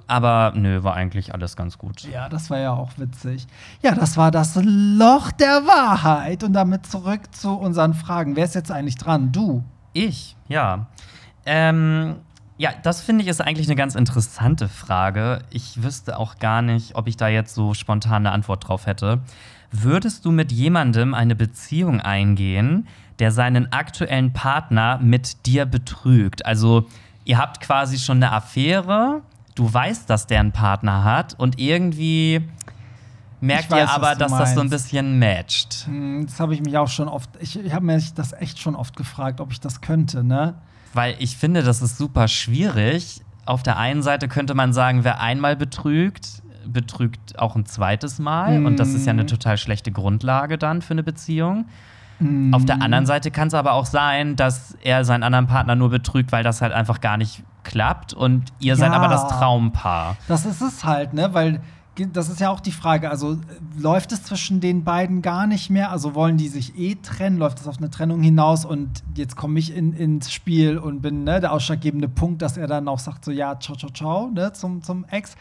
aber 0.08 0.54
nö, 0.56 0.84
war 0.84 0.94
eigentlich 0.94 1.34
alles 1.34 1.56
ganz 1.56 1.78
gut. 1.78 2.02
Ja, 2.04 2.30
das 2.30 2.50
war 2.50 2.60
ja 2.60 2.74
auch 2.74 2.92
witzig. 2.98 3.48
Ja, 3.82 3.94
das 3.96 4.18
war 4.18 4.32
das 4.32 4.56
Loch 4.62 5.32
der 5.32 5.66
Wahrheit. 5.66 6.44
Und 6.44 6.54
damit 6.54 6.86
zurück 6.86 7.22
zu 7.32 7.54
unseren 7.54 7.94
Fragen. 7.94 8.36
Wer 8.36 8.46
ist 8.46 8.56
jetzt 8.56 8.72
eigentlich 8.72 8.96
dran? 8.96 9.32
Du. 9.32 9.64
Ich, 9.94 10.36
ja. 10.48 10.88
Ähm, 11.46 12.16
ja, 12.58 12.72
das 12.84 13.02
finde 13.02 13.24
ich 13.24 13.30
ist 13.30 13.42
eigentlich 13.42 13.68
eine 13.68 13.76
ganz 13.76 13.96
interessante 13.96 14.68
Frage. 14.70 15.40
Ich 15.50 15.82
wüsste 15.82 16.18
auch 16.18 16.38
gar 16.38 16.62
nicht, 16.62 16.96
ob 16.96 17.08
ich 17.08 17.18
da 17.18 17.28
jetzt 17.28 17.56
so 17.56 17.74
spontan 17.74 18.26
eine 18.26 18.32
Antwort 18.32 18.68
drauf 18.68 18.86
hätte. 18.86 19.22
Würdest 19.72 20.26
du 20.26 20.32
mit 20.32 20.52
jemandem 20.52 21.14
eine 21.14 21.36
Beziehung 21.36 22.02
eingehen, 22.02 22.88
der 23.20 23.32
seinen 23.32 23.72
aktuellen 23.72 24.34
Partner 24.34 25.00
mit 25.02 25.46
dir 25.46 25.66
betrügt? 25.66 26.46
Also, 26.46 26.88
ihr 27.24 27.38
habt 27.38 27.62
quasi 27.62 27.98
schon 27.98 28.18
eine 28.18 28.32
Affäre, 28.34 29.22
du 29.56 29.72
weißt, 29.74 30.10
dass 30.10 30.28
der 30.28 30.40
einen 30.42 30.52
Partner 30.52 31.04
hat 31.04 31.36
und 31.40 31.60
irgendwie 31.60 32.42
merkt 33.40 33.72
Ich 33.72 33.78
ihr 33.78 33.90
aber, 33.90 34.16
dass 34.16 34.32
das 34.32 34.54
so 34.54 34.60
ein 34.62 34.68
meinst. 34.68 34.72
bisschen 34.86 35.20
matcht. 35.20 35.86
Hm, 35.86 36.26
Das 36.26 36.40
habe 36.40 36.54
ich 36.54 36.62
mich 36.62 36.78
auch 36.78 36.88
schon 36.90 37.08
oft. 37.08 37.30
Ich, 37.40 37.58
ich 37.58 37.74
habe 37.74 37.86
mir 37.86 38.02
das 38.16 38.34
echt 38.34 38.60
schon 38.60 38.76
oft 38.76 38.96
gefragt, 38.96 39.40
ob 39.40 39.52
ich 39.52 39.60
das 39.60 39.82
könnte, 39.82 40.24
ne? 40.24 40.56
Weil 40.94 41.16
ich 41.20 41.38
finde, 41.38 41.64
das 41.64 41.82
ist 41.82 41.98
super 41.98 42.28
schwierig. 42.28 43.22
Auf 43.46 43.64
der 43.64 43.78
einen 43.78 44.04
Seite 44.04 44.28
könnte 44.28 44.54
man 44.54 44.74
sagen, 44.74 45.04
wer 45.04 45.22
einmal 45.22 45.56
betrügt, 45.56 46.41
betrügt 46.66 47.38
auch 47.40 47.56
ein 47.56 47.66
zweites 47.66 48.20
Mal. 48.20 48.66
Und 48.66 48.80
das 48.80 48.94
ist 48.94 49.06
ja 49.06 49.12
eine 49.14 49.26
total 49.26 49.58
schlechte 49.58 49.92
Grundlage 49.92 50.58
dann 50.58 50.82
für 50.82 50.92
eine 50.92 51.04
Beziehung. 51.04 51.66
Auf 52.52 52.66
der 52.66 52.84
anderen 52.84 53.08
Seite 53.08 53.32
kann 53.32 53.48
es 53.48 53.56
aber 53.56 53.74
auch 53.74 53.88
sein, 53.88 54.36
dass 54.36 54.78
er 54.84 55.04
seinen 55.06 55.24
anderen 55.24 55.48
Partner 55.48 55.76
nur 55.76 55.90
betrügt, 55.90 56.32
weil 56.32 56.44
das 56.44 56.62
halt 56.62 56.72
einfach 56.72 57.02
gar 57.02 57.18
nicht 57.18 57.42
klappt. 57.64 58.14
Und 58.14 58.54
ihr 58.60 58.76
seid 58.76 58.92
Ja. 58.92 58.98
aber 59.00 59.08
das 59.08 59.28
Traumpaar. 59.28 60.18
Das 60.28 60.46
ist 60.46 60.62
es 60.62 60.84
halt, 60.86 61.14
ne? 61.14 61.34
Weil 61.34 61.62
das 61.96 62.30
ist 62.30 62.40
ja 62.40 62.50
auch 62.50 62.60
die 62.60 62.72
Frage. 62.72 63.10
Also 63.10 63.34
äh, 63.34 63.38
läuft 63.78 64.12
es 64.12 64.24
zwischen 64.24 64.62
den 64.62 64.84
beiden 64.84 65.22
gar 65.22 65.48
nicht 65.48 65.70
mehr? 65.70 65.92
Also 65.92 66.16
wollen 66.16 66.38
die 66.38 66.48
sich 66.48 66.78
eh 66.78 66.96
trennen? 66.96 67.38
Läuft 67.38 67.60
es 67.60 67.68
auf 67.68 67.78
eine 67.78 67.90
Trennung 67.90 68.22
hinaus? 68.22 68.66
Und 68.66 69.04
jetzt 69.16 69.36
komme 69.36 69.60
ich 69.60 69.76
in, 69.76 69.94
ins 69.94 70.32
Spiel 70.32 70.78
und 70.78 71.02
bin 71.02 71.24
ne, 71.24 71.40
der 71.42 71.52
ausschlaggebende 71.52 72.08
Punkt, 72.08 72.42
dass 72.42 72.58
er 72.58 72.68
dann 72.68 72.88
auch 72.88 73.00
sagt 73.00 73.26
so 73.26 73.32
ja, 73.32 73.60
ciao, 73.60 73.76
ciao, 73.76 73.92
ciao, 73.92 74.30
ne, 74.30 74.54
zum, 74.54 74.82
zum 74.84 75.06
Ex. 75.06 75.36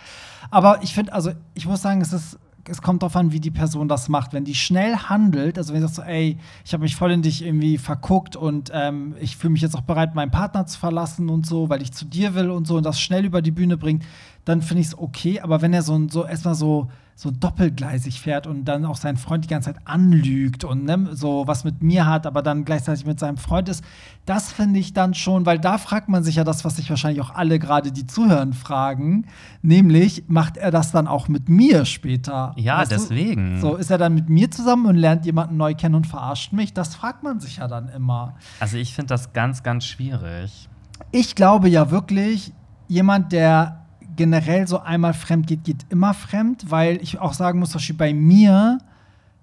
Aber 0.50 0.82
ich 0.82 0.94
finde, 0.94 1.12
also 1.12 1.32
ich 1.54 1.66
muss 1.66 1.82
sagen, 1.82 2.00
es 2.00 2.12
ist 2.12 2.38
es 2.68 2.82
kommt 2.82 3.02
darauf 3.02 3.16
an, 3.16 3.32
wie 3.32 3.40
die 3.40 3.50
Person 3.50 3.88
das 3.88 4.08
macht. 4.08 4.32
Wenn 4.32 4.44
die 4.44 4.54
schnell 4.54 4.96
handelt, 4.96 5.58
also 5.58 5.72
wenn 5.72 5.80
sie 5.80 5.88
sagt 5.88 5.96
so, 5.96 6.02
ey, 6.02 6.38
ich 6.64 6.72
habe 6.72 6.82
mich 6.82 6.96
voll 6.96 7.10
in 7.10 7.22
dich 7.22 7.44
irgendwie 7.44 7.78
verguckt 7.78 8.36
und 8.36 8.70
ähm, 8.72 9.14
ich 9.20 9.36
fühle 9.36 9.52
mich 9.52 9.62
jetzt 9.62 9.76
auch 9.76 9.82
bereit, 9.82 10.14
meinen 10.14 10.30
Partner 10.30 10.66
zu 10.66 10.78
verlassen 10.78 11.28
und 11.28 11.46
so, 11.46 11.68
weil 11.68 11.82
ich 11.82 11.92
zu 11.92 12.04
dir 12.04 12.34
will 12.34 12.50
und 12.50 12.66
so 12.66 12.76
und 12.76 12.84
das 12.84 13.00
schnell 13.00 13.24
über 13.24 13.42
die 13.42 13.50
Bühne 13.50 13.76
bringt, 13.76 14.04
dann 14.44 14.62
finde 14.62 14.82
ich 14.82 14.88
es 14.88 14.98
okay. 14.98 15.40
Aber 15.40 15.62
wenn 15.62 15.72
er 15.72 15.82
so, 15.82 16.08
so 16.08 16.26
erstmal 16.26 16.54
so 16.54 16.88
so 17.20 17.30
doppelgleisig 17.30 18.18
fährt 18.18 18.46
und 18.46 18.64
dann 18.64 18.86
auch 18.86 18.96
seinen 18.96 19.18
Freund 19.18 19.44
die 19.44 19.48
ganze 19.48 19.74
Zeit 19.74 19.82
anlügt 19.84 20.64
und 20.64 20.84
ne, 20.84 21.10
so 21.12 21.46
was 21.46 21.64
mit 21.64 21.82
mir 21.82 22.06
hat, 22.06 22.26
aber 22.26 22.40
dann 22.40 22.64
gleichzeitig 22.64 23.04
mit 23.04 23.20
seinem 23.20 23.36
Freund 23.36 23.68
ist, 23.68 23.84
das 24.24 24.50
finde 24.50 24.80
ich 24.80 24.94
dann 24.94 25.12
schon, 25.12 25.44
weil 25.44 25.58
da 25.58 25.76
fragt 25.76 26.08
man 26.08 26.24
sich 26.24 26.36
ja 26.36 26.44
das, 26.44 26.64
was 26.64 26.76
sich 26.76 26.88
wahrscheinlich 26.88 27.20
auch 27.20 27.34
alle 27.34 27.58
gerade, 27.58 27.92
die 27.92 28.06
zuhören, 28.06 28.54
fragen, 28.54 29.26
nämlich, 29.60 30.24
macht 30.28 30.56
er 30.56 30.70
das 30.70 30.92
dann 30.92 31.06
auch 31.06 31.28
mit 31.28 31.50
mir 31.50 31.84
später? 31.84 32.54
Ja, 32.56 32.78
weißt 32.78 32.90
deswegen. 32.90 33.56
Du? 33.56 33.60
So, 33.60 33.76
ist 33.76 33.90
er 33.90 33.98
dann 33.98 34.14
mit 34.14 34.30
mir 34.30 34.50
zusammen 34.50 34.86
und 34.86 34.96
lernt 34.96 35.26
jemanden 35.26 35.58
neu 35.58 35.74
kennen 35.74 35.96
und 35.96 36.06
verarscht 36.06 36.54
mich? 36.54 36.72
Das 36.72 36.94
fragt 36.94 37.22
man 37.22 37.38
sich 37.38 37.58
ja 37.58 37.68
dann 37.68 37.90
immer. 37.90 38.36
Also 38.60 38.78
ich 38.78 38.94
finde 38.94 39.08
das 39.08 39.34
ganz, 39.34 39.62
ganz 39.62 39.84
schwierig. 39.84 40.70
Ich 41.12 41.34
glaube 41.34 41.68
ja 41.68 41.90
wirklich, 41.90 42.54
jemand, 42.88 43.32
der 43.32 43.79
generell 44.20 44.68
so 44.68 44.80
einmal 44.80 45.14
fremd 45.14 45.46
geht, 45.46 45.64
geht 45.64 45.86
immer 45.88 46.12
fremd, 46.12 46.70
weil 46.70 47.00
ich 47.00 47.20
auch 47.20 47.32
sagen 47.32 47.58
muss, 47.58 47.70
dass 47.70 47.90
bei 47.96 48.12
mir 48.12 48.76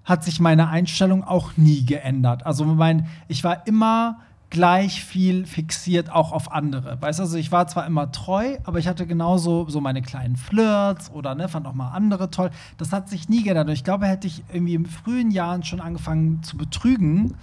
hat 0.05 0.23
sich 0.23 0.39
meine 0.39 0.69
Einstellung 0.69 1.23
auch 1.23 1.57
nie 1.57 1.83
geändert. 1.83 2.45
Also 2.45 2.63
mein, 2.63 3.07
ich 3.27 3.43
war 3.43 3.65
immer 3.65 4.19
gleich 4.51 5.03
viel 5.03 5.47
fixiert 5.47 6.11
auch 6.11 6.31
auf 6.31 6.51
andere. 6.51 7.01
Weißt 7.01 7.17
du, 7.17 7.23
also 7.23 7.39
ich 7.39 7.51
war 7.51 7.65
zwar 7.65 7.87
immer 7.87 8.11
treu, 8.11 8.57
aber 8.65 8.77
ich 8.77 8.87
hatte 8.87 9.07
genauso 9.07 9.67
so 9.67 9.81
meine 9.81 10.03
kleinen 10.03 10.35
Flirts 10.35 11.09
oder 11.09 11.33
ne, 11.33 11.49
fand 11.49 11.65
auch 11.65 11.73
mal 11.73 11.89
andere 11.89 12.29
toll. 12.29 12.51
Das 12.77 12.93
hat 12.93 13.09
sich 13.09 13.29
nie 13.29 13.41
geändert. 13.41 13.69
Und 13.69 13.73
ich 13.73 13.83
glaube, 13.83 14.05
hätte 14.05 14.27
ich 14.27 14.43
irgendwie 14.53 14.75
in 14.75 14.85
frühen 14.85 15.31
Jahren 15.31 15.63
schon 15.63 15.81
angefangen 15.81 16.43
zu 16.43 16.55
betrügen, 16.55 17.33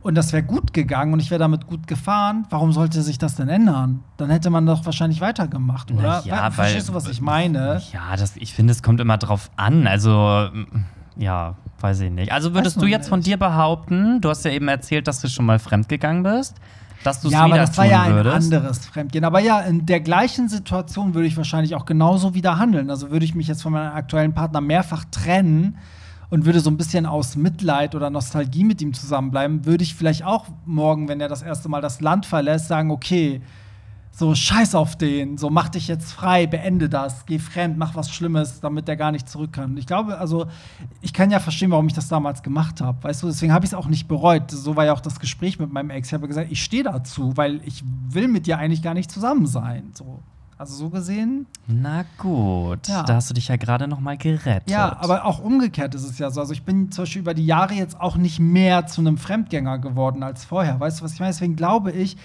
und 0.00 0.14
das 0.14 0.32
wäre 0.32 0.42
gut 0.42 0.72
gegangen 0.72 1.12
und 1.12 1.20
ich 1.20 1.30
wäre 1.30 1.40
damit 1.40 1.66
gut 1.66 1.86
gefahren, 1.86 2.46
warum 2.50 2.72
sollte 2.72 3.02
sich 3.02 3.18
das 3.18 3.34
denn 3.34 3.48
ändern? 3.48 4.04
Dann 4.16 4.30
hätte 4.30 4.48
man 4.48 4.64
doch 4.64 4.84
wahrscheinlich 4.84 5.20
weitergemacht, 5.20 5.90
oder? 5.90 6.22
Ja, 6.24 6.50
Verstehst 6.50 6.88
weil, 6.88 6.94
du, 6.94 6.94
was 6.94 7.08
ich 7.08 7.20
meine? 7.20 7.82
Ja, 7.92 8.16
das, 8.16 8.36
ich 8.36 8.54
finde, 8.54 8.72
es 8.72 8.82
kommt 8.82 9.00
immer 9.00 9.18
drauf 9.18 9.50
an. 9.56 9.86
Also, 9.86 10.48
ja, 11.16 11.56
weiß 11.80 12.00
ich 12.00 12.10
nicht. 12.10 12.32
Also 12.32 12.54
würdest 12.54 12.80
du 12.80 12.86
jetzt 12.86 13.02
nicht. 13.02 13.08
von 13.08 13.20
dir 13.22 13.36
behaupten, 13.36 14.20
du 14.20 14.30
hast 14.30 14.44
ja 14.44 14.52
eben 14.52 14.68
erzählt, 14.68 15.08
dass 15.08 15.20
du 15.20 15.28
schon 15.28 15.46
mal 15.46 15.58
fremdgegangen 15.58 16.22
bist, 16.22 16.56
dass 17.02 17.20
du 17.20 17.28
es 17.28 17.34
ja, 17.34 17.44
wieder 17.44 17.54
aber 17.54 17.66
das 17.66 17.76
war 17.76 17.84
ja 17.84 18.02
ein 18.02 18.26
anderes 18.26 18.86
Fremdgehen. 18.86 19.24
Aber 19.24 19.40
ja, 19.40 19.60
in 19.60 19.84
der 19.86 20.00
gleichen 20.00 20.48
Situation 20.48 21.14
würde 21.14 21.26
ich 21.26 21.36
wahrscheinlich 21.36 21.74
auch 21.74 21.86
genauso 21.86 22.34
wieder 22.34 22.58
handeln. 22.58 22.90
Also 22.90 23.10
würde 23.10 23.24
ich 23.24 23.34
mich 23.34 23.48
jetzt 23.48 23.62
von 23.62 23.72
meinem 23.72 23.94
aktuellen 23.94 24.32
Partner 24.32 24.60
mehrfach 24.60 25.04
trennen, 25.10 25.76
und 26.30 26.44
würde 26.44 26.60
so 26.60 26.70
ein 26.70 26.76
bisschen 26.76 27.06
aus 27.06 27.36
Mitleid 27.36 27.94
oder 27.94 28.10
Nostalgie 28.10 28.64
mit 28.64 28.82
ihm 28.82 28.92
zusammenbleiben, 28.92 29.64
würde 29.64 29.84
ich 29.84 29.94
vielleicht 29.94 30.24
auch 30.24 30.46
morgen, 30.66 31.08
wenn 31.08 31.20
er 31.20 31.28
das 31.28 31.42
erste 31.42 31.68
Mal 31.68 31.80
das 31.80 32.00
Land 32.00 32.26
verlässt, 32.26 32.68
sagen, 32.68 32.90
okay, 32.90 33.40
so 34.10 34.34
scheiß 34.34 34.74
auf 34.74 34.96
den, 34.96 35.38
so 35.38 35.48
mach 35.48 35.68
dich 35.68 35.86
jetzt 35.86 36.12
frei, 36.12 36.48
beende 36.48 36.88
das, 36.88 37.24
geh 37.24 37.38
fremd, 37.38 37.78
mach 37.78 37.94
was 37.94 38.10
Schlimmes, 38.10 38.60
damit 38.60 38.88
der 38.88 38.96
gar 38.96 39.12
nicht 39.12 39.28
zurück 39.28 39.52
kann. 39.52 39.76
Ich 39.76 39.86
glaube, 39.86 40.18
also 40.18 40.46
ich 41.00 41.12
kann 41.12 41.30
ja 41.30 41.38
verstehen, 41.38 41.70
warum 41.70 41.86
ich 41.86 41.92
das 41.92 42.08
damals 42.08 42.42
gemacht 42.42 42.80
habe, 42.80 43.02
weißt 43.04 43.22
du, 43.22 43.28
deswegen 43.28 43.52
habe 43.52 43.64
ich 43.64 43.70
es 43.70 43.74
auch 43.74 43.86
nicht 43.86 44.08
bereut. 44.08 44.50
So 44.50 44.74
war 44.74 44.84
ja 44.84 44.92
auch 44.92 45.00
das 45.00 45.20
Gespräch 45.20 45.60
mit 45.60 45.72
meinem 45.72 45.90
Ex. 45.90 46.08
Ich 46.08 46.14
habe 46.14 46.26
gesagt, 46.26 46.50
ich 46.50 46.62
stehe 46.62 46.82
dazu, 46.82 47.36
weil 47.36 47.60
ich 47.64 47.84
will 48.08 48.26
mit 48.26 48.46
dir 48.46 48.58
eigentlich 48.58 48.82
gar 48.82 48.94
nicht 48.94 49.10
zusammen 49.10 49.46
sein, 49.46 49.92
so. 49.94 50.20
Also 50.58 50.74
so 50.74 50.90
gesehen. 50.90 51.46
Na 51.68 52.04
gut, 52.18 52.88
ja. 52.88 53.04
da 53.04 53.14
hast 53.14 53.30
du 53.30 53.34
dich 53.34 53.46
ja 53.46 53.54
gerade 53.54 53.86
noch 53.86 54.00
mal 54.00 54.16
gerettet. 54.16 54.68
Ja, 54.68 54.96
aber 54.98 55.24
auch 55.24 55.38
umgekehrt 55.38 55.94
ist 55.94 56.02
es 56.02 56.18
ja 56.18 56.32
so. 56.32 56.40
Also 56.40 56.52
ich 56.52 56.64
bin 56.64 56.90
zum 56.90 57.02
Beispiel 57.02 57.22
über 57.22 57.32
die 57.32 57.46
Jahre 57.46 57.74
jetzt 57.74 58.00
auch 58.00 58.16
nicht 58.16 58.40
mehr 58.40 58.86
zu 58.88 59.00
einem 59.00 59.18
Fremdgänger 59.18 59.78
geworden 59.78 60.24
als 60.24 60.44
vorher. 60.44 60.80
Weißt 60.80 60.98
du, 60.98 61.04
was 61.04 61.12
ich 61.12 61.20
meine? 61.20 61.30
Deswegen 61.30 61.54
glaube 61.54 61.92
ich, 61.92 62.16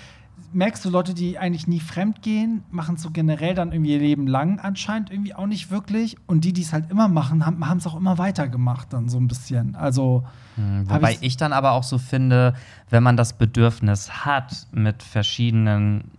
merkst 0.51 0.83
du 0.83 0.89
Leute, 0.89 1.13
die 1.13 1.37
eigentlich 1.37 1.67
nie 1.67 1.79
fremd 1.79 2.23
gehen, 2.23 2.63
machen 2.71 2.95
es 2.95 3.03
so 3.03 3.11
generell 3.11 3.53
dann 3.53 3.71
irgendwie 3.71 3.93
ihr 3.93 3.99
Leben 3.99 4.25
lang 4.25 4.59
anscheinend 4.59 5.11
irgendwie 5.11 5.35
auch 5.35 5.45
nicht 5.45 5.69
wirklich. 5.69 6.17
Und 6.25 6.43
die, 6.43 6.53
die 6.53 6.61
es 6.61 6.73
halt 6.73 6.89
immer 6.89 7.07
machen, 7.07 7.45
haben 7.45 7.77
es 7.77 7.85
auch 7.85 7.95
immer 7.95 8.17
weitergemacht 8.17 8.93
dann 8.93 9.09
so 9.09 9.19
ein 9.19 9.27
bisschen. 9.27 9.75
Also 9.75 10.23
hm, 10.55 10.89
wobei 10.89 11.17
ich 11.21 11.37
dann 11.37 11.53
aber 11.53 11.71
auch 11.73 11.83
so 11.83 11.99
finde, 11.99 12.55
wenn 12.89 13.03
man 13.03 13.15
das 13.15 13.33
Bedürfnis 13.33 14.25
hat, 14.25 14.67
mit 14.71 15.03
verschiedenen 15.03 16.11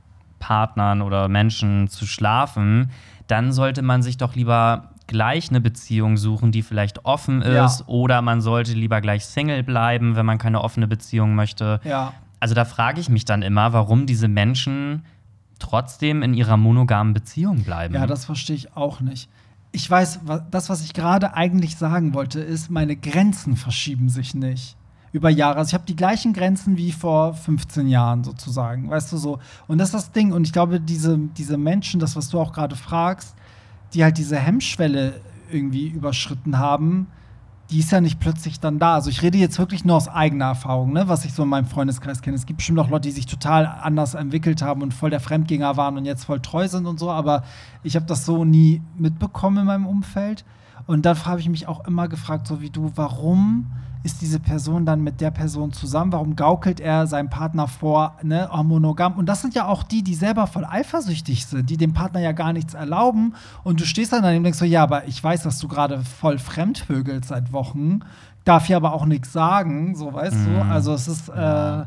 Partnern 0.45 1.01
oder 1.01 1.29
Menschen 1.29 1.89
zu 1.89 2.07
schlafen, 2.07 2.91
dann 3.29 3.51
sollte 3.51 3.81
man 3.81 4.03
sich 4.03 4.19
doch 4.19 4.35
lieber 4.35 4.91
gleich 5.07 5.49
eine 5.49 5.63
Beziehung 5.63 6.19
suchen, 6.19 6.53
die 6.53 6.61
vielleicht 6.61 7.07
offen 7.07 7.41
ist, 7.41 7.81
ja. 7.81 7.87
oder 7.87 8.21
man 8.21 8.43
sollte 8.43 8.75
lieber 8.75 9.01
gleich 9.01 9.25
Single 9.25 9.63
bleiben, 9.63 10.17
wenn 10.17 10.27
man 10.27 10.37
keine 10.37 10.61
offene 10.61 10.87
Beziehung 10.87 11.35
möchte. 11.35 11.81
Ja. 11.83 12.13
Also 12.41 12.55
da 12.55 12.67
frage 12.67 13.01
ich 13.01 13.09
mich 13.09 13.25
dann 13.25 13.41
immer, 13.41 13.73
warum 13.73 14.05
diese 14.05 14.29
Menschen 14.29 15.07
trotzdem 15.59 16.23
in 16.23 16.35
ihrer 16.35 16.59
monogamen 16.59 17.15
Beziehung 17.15 17.65
bleiben. 17.65 17.95
Ja, 17.95 18.07
das 18.07 18.27
verstehe 18.27 18.57
ich 18.57 18.77
auch 18.77 19.01
nicht. 19.01 19.31
Ich 19.73 19.91
weiß, 19.91 20.21
das, 20.51 20.69
was 20.69 20.85
ich 20.85 20.93
gerade 20.93 21.33
eigentlich 21.35 21.77
sagen 21.77 22.13
wollte, 22.13 22.41
ist, 22.41 22.71
meine 22.71 22.97
Grenzen 22.97 23.57
verschieben 23.57 24.11
sich 24.11 24.35
nicht 24.35 24.77
über 25.15 25.31
Jahre. 25.31 25.59
Also 25.59 25.69
ich 25.69 25.75
habe 25.75 25.85
die 25.87 25.95
gleichen 25.95 26.33
Grenzen 26.33 26.77
wie 26.77 26.91
vor 26.91 27.35
15 27.35 27.87
Jahren 27.87 28.25
sozusagen, 28.25 28.91
weißt 28.91 29.13
du 29.13 29.17
so. 29.17 29.39
Und 29.69 29.79
das 29.79 29.89
ist 29.89 29.95
das 29.95 30.13
Ding. 30.13 30.33
Und 30.33 30.45
ich 30.45 30.53
glaube, 30.53 30.81
diese, 30.81 31.17
diese 31.17 31.57
Menschen, 31.57 32.01
das, 32.01 32.17
was 32.17 32.31
du 32.31 32.41
auch 32.41 32.53
gerade 32.53 32.75
fragst, 32.75 33.37
die 33.95 34.03
halt 34.03 34.19
diese 34.19 34.37
Hemmschwelle 34.37 35.21
irgendwie 35.53 35.87
überschritten 35.87 36.59
haben, 36.59 37.07
die 37.71 37.79
ist 37.79 37.93
ja 37.93 38.01
nicht 38.01 38.19
plötzlich 38.19 38.59
dann 38.59 38.81
da. 38.81 38.95
Also 38.95 39.09
ich 39.09 39.23
rede 39.23 39.39
jetzt 39.39 39.57
wirklich 39.61 39.85
nur 39.85 39.95
aus 39.95 40.09
eigener 40.09 40.47
Erfahrung, 40.47 40.93
ne, 40.93 41.07
was 41.07 41.25
ich 41.25 41.33
so 41.33 41.45
in 41.45 41.49
meinem 41.49 41.67
Freundeskreis 41.67 42.21
kenne. 42.21 42.35
Es 42.37 42.45
gibt 42.45 42.57
bestimmt 42.57 42.81
auch 42.81 42.91
Leute, 42.91 43.09
die 43.09 43.15
sich 43.15 43.27
total 43.27 43.67
anders 43.67 44.15
entwickelt 44.15 44.63
haben 44.63 44.83
und 44.83 44.93
voll 44.93 45.11
der 45.11 45.21
Fremdgänger 45.21 45.77
waren 45.77 45.97
und 45.97 46.07
jetzt 46.07 46.25
voll 46.25 46.41
treu 46.41 46.67
sind 46.67 46.87
und 46.87 46.99
so, 46.99 47.13
aber 47.13 47.45
ich 47.85 47.95
habe 47.95 48.07
das 48.07 48.27
so 48.27 48.45
nie 48.45 48.83
mitbekommen 48.99 49.59
in 49.59 49.67
meinem 49.67 49.87
Umfeld. 49.87 50.45
Und 50.87 51.07
dann 51.07 51.25
habe 51.25 51.39
ich 51.39 51.49
mich 51.49 51.69
auch 51.69 51.87
immer 51.87 52.09
gefragt, 52.09 52.49
so 52.49 52.61
wie 52.61 52.71
du, 52.71 52.91
warum 52.97 53.71
ist 54.05 54.21
diese 54.21 54.39
Person 54.39 54.85
dann 54.85 55.03
mit 55.03 55.23
der 55.23 55.31
Person 55.31 55.73
zusammen? 55.73 56.13
Warum 56.13 56.37
gaukelt 56.37 56.79
er 56.79 57.07
seinem 57.07 57.31
Partner 57.31 57.67
vor, 57.67 58.17
ne, 58.23 58.51
oh, 58.53 58.63
monogam? 58.63 59.15
Und 59.15 59.27
das 59.27 59.41
sind 59.41 59.55
ja 59.55 59.67
auch 59.67 59.83
die, 59.83 60.03
die 60.03 60.15
selber 60.15 60.47
voll 60.47 60.67
eifersüchtig 60.67 61.47
sind, 61.47 61.71
die 61.71 61.79
dem 61.79 61.95
Partner 61.95 62.21
ja 62.21 62.33
gar 62.33 62.53
nichts 62.53 62.75
erlauben. 62.75 63.35
Und 63.65 63.81
du 63.81 63.87
stehst 63.87 64.13
dann 64.13 64.23
daneben 64.23 64.41
und 64.41 64.45
denkst 64.45 64.59
so, 64.59 64.67
ja, 64.67 64.83
aber 64.83 65.09
ich 65.09 65.25
weiß, 65.25 65.43
dass 65.43 65.59
du 65.59 65.69
gerade 65.69 66.05
voll 66.05 66.39
fremdvögelst 66.39 67.31
seit 67.31 67.53
Wochen, 67.53 68.01
darf 68.45 68.67
hier 68.67 68.77
aber 68.77 68.93
auch 68.93 69.07
nichts 69.07 69.33
sagen, 69.33 69.97
so 69.97 70.13
weißt 70.13 70.37
mhm. 70.37 70.55
du. 70.55 70.63
Also 70.67 70.93
es 70.93 71.09
ist, 71.09 71.31
äh, 71.31 71.85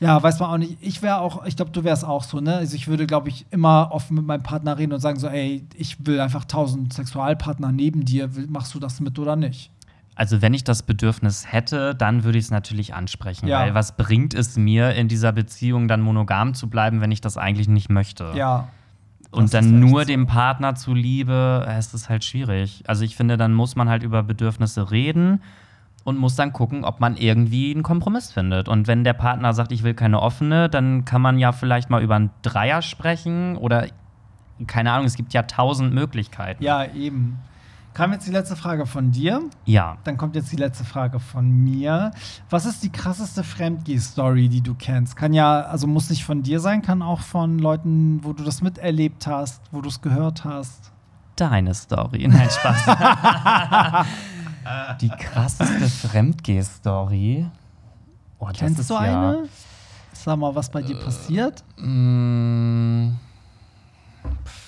ja, 0.00 0.22
weiß 0.22 0.40
man 0.40 0.50
auch 0.50 0.56
nicht. 0.56 0.78
Ich 0.80 1.02
wäre 1.02 1.18
auch, 1.18 1.44
ich 1.44 1.56
glaube, 1.56 1.72
du 1.72 1.84
wärst 1.84 2.06
auch 2.06 2.24
so, 2.24 2.40
ne? 2.40 2.54
Also 2.54 2.74
ich 2.74 2.88
würde, 2.88 3.06
glaube 3.06 3.28
ich, 3.28 3.44
immer 3.50 3.90
offen 3.92 4.14
mit 4.14 4.24
meinem 4.24 4.42
Partner 4.42 4.78
reden 4.78 4.94
und 4.94 5.00
sagen 5.00 5.18
so, 5.18 5.26
ey, 5.26 5.66
ich 5.74 6.06
will 6.06 6.20
einfach 6.20 6.46
tausend 6.46 6.94
Sexualpartner 6.94 7.70
neben 7.70 8.06
dir, 8.06 8.30
machst 8.48 8.74
du 8.74 8.78
das 8.78 9.00
mit 9.00 9.18
oder 9.18 9.36
nicht? 9.36 9.70
Also 10.18 10.42
wenn 10.42 10.52
ich 10.52 10.64
das 10.64 10.82
Bedürfnis 10.82 11.52
hätte, 11.52 11.94
dann 11.94 12.24
würde 12.24 12.38
ich 12.38 12.46
es 12.46 12.50
natürlich 12.50 12.92
ansprechen. 12.92 13.46
Ja. 13.46 13.60
Weil 13.60 13.74
was 13.74 13.96
bringt 13.96 14.34
es 14.34 14.56
mir, 14.56 14.96
in 14.96 15.06
dieser 15.06 15.30
Beziehung 15.30 15.86
dann 15.86 16.00
monogam 16.00 16.54
zu 16.54 16.68
bleiben, 16.68 17.00
wenn 17.00 17.12
ich 17.12 17.20
das 17.20 17.36
eigentlich 17.36 17.68
nicht 17.68 17.88
möchte? 17.88 18.32
Ja. 18.34 18.66
Und 19.30 19.54
dann 19.54 19.78
nur 19.78 20.04
dem 20.04 20.26
Partner 20.26 20.74
zuliebe, 20.74 21.64
äh, 21.68 21.78
ist 21.78 21.94
es 21.94 22.08
halt 22.08 22.24
schwierig. 22.24 22.82
Also 22.88 23.04
ich 23.04 23.14
finde, 23.14 23.36
dann 23.36 23.54
muss 23.54 23.76
man 23.76 23.88
halt 23.88 24.02
über 24.02 24.24
Bedürfnisse 24.24 24.90
reden 24.90 25.40
und 26.02 26.18
muss 26.18 26.34
dann 26.34 26.52
gucken, 26.52 26.84
ob 26.84 26.98
man 26.98 27.16
irgendwie 27.16 27.70
einen 27.70 27.84
Kompromiss 27.84 28.32
findet. 28.32 28.68
Und 28.68 28.88
wenn 28.88 29.04
der 29.04 29.12
Partner 29.12 29.52
sagt, 29.52 29.70
ich 29.70 29.84
will 29.84 29.94
keine 29.94 30.20
offene, 30.20 30.68
dann 30.68 31.04
kann 31.04 31.22
man 31.22 31.38
ja 31.38 31.52
vielleicht 31.52 31.90
mal 31.90 32.02
über 32.02 32.16
einen 32.16 32.30
Dreier 32.42 32.82
sprechen 32.82 33.56
oder 33.56 33.86
keine 34.66 34.90
Ahnung, 34.90 35.06
es 35.06 35.14
gibt 35.14 35.32
ja 35.32 35.44
tausend 35.44 35.94
Möglichkeiten. 35.94 36.60
Ja, 36.64 36.84
eben. 36.86 37.38
Kam 37.98 38.12
jetzt 38.12 38.28
die 38.28 38.30
letzte 38.30 38.54
Frage 38.54 38.86
von 38.86 39.10
dir? 39.10 39.42
Ja. 39.64 39.98
Dann 40.04 40.16
kommt 40.16 40.36
jetzt 40.36 40.52
die 40.52 40.56
letzte 40.56 40.84
Frage 40.84 41.18
von 41.18 41.50
mir. 41.50 42.12
Was 42.48 42.64
ist 42.64 42.84
die 42.84 42.92
krasseste 42.92 43.42
Fremdgeh-Story, 43.42 44.48
die 44.48 44.60
du 44.60 44.76
kennst? 44.76 45.16
Kann 45.16 45.32
ja, 45.32 45.62
also 45.62 45.88
muss 45.88 46.08
nicht 46.08 46.24
von 46.24 46.44
dir 46.44 46.60
sein, 46.60 46.80
kann 46.80 47.02
auch 47.02 47.18
von 47.18 47.58
Leuten, 47.58 48.20
wo 48.22 48.32
du 48.34 48.44
das 48.44 48.62
miterlebt 48.62 49.26
hast, 49.26 49.62
wo 49.72 49.80
du 49.80 49.88
es 49.88 50.00
gehört 50.00 50.44
hast. 50.44 50.92
Deine 51.34 51.74
Story. 51.74 52.28
Nein, 52.28 52.48
Spaß. 52.48 54.06
die 55.00 55.08
krasseste 55.08 55.88
Fremdgeh-Story. 56.08 57.48
Oh, 58.38 58.48
Kennst 58.54 58.88
du 58.88 58.94
ja 58.94 59.00
eine? 59.00 59.48
Sag 60.12 60.38
mal, 60.38 60.54
was 60.54 60.70
bei 60.70 60.82
dir 60.82 61.00
äh, 61.00 61.02
passiert? 61.02 61.64
Mm, 61.78 63.14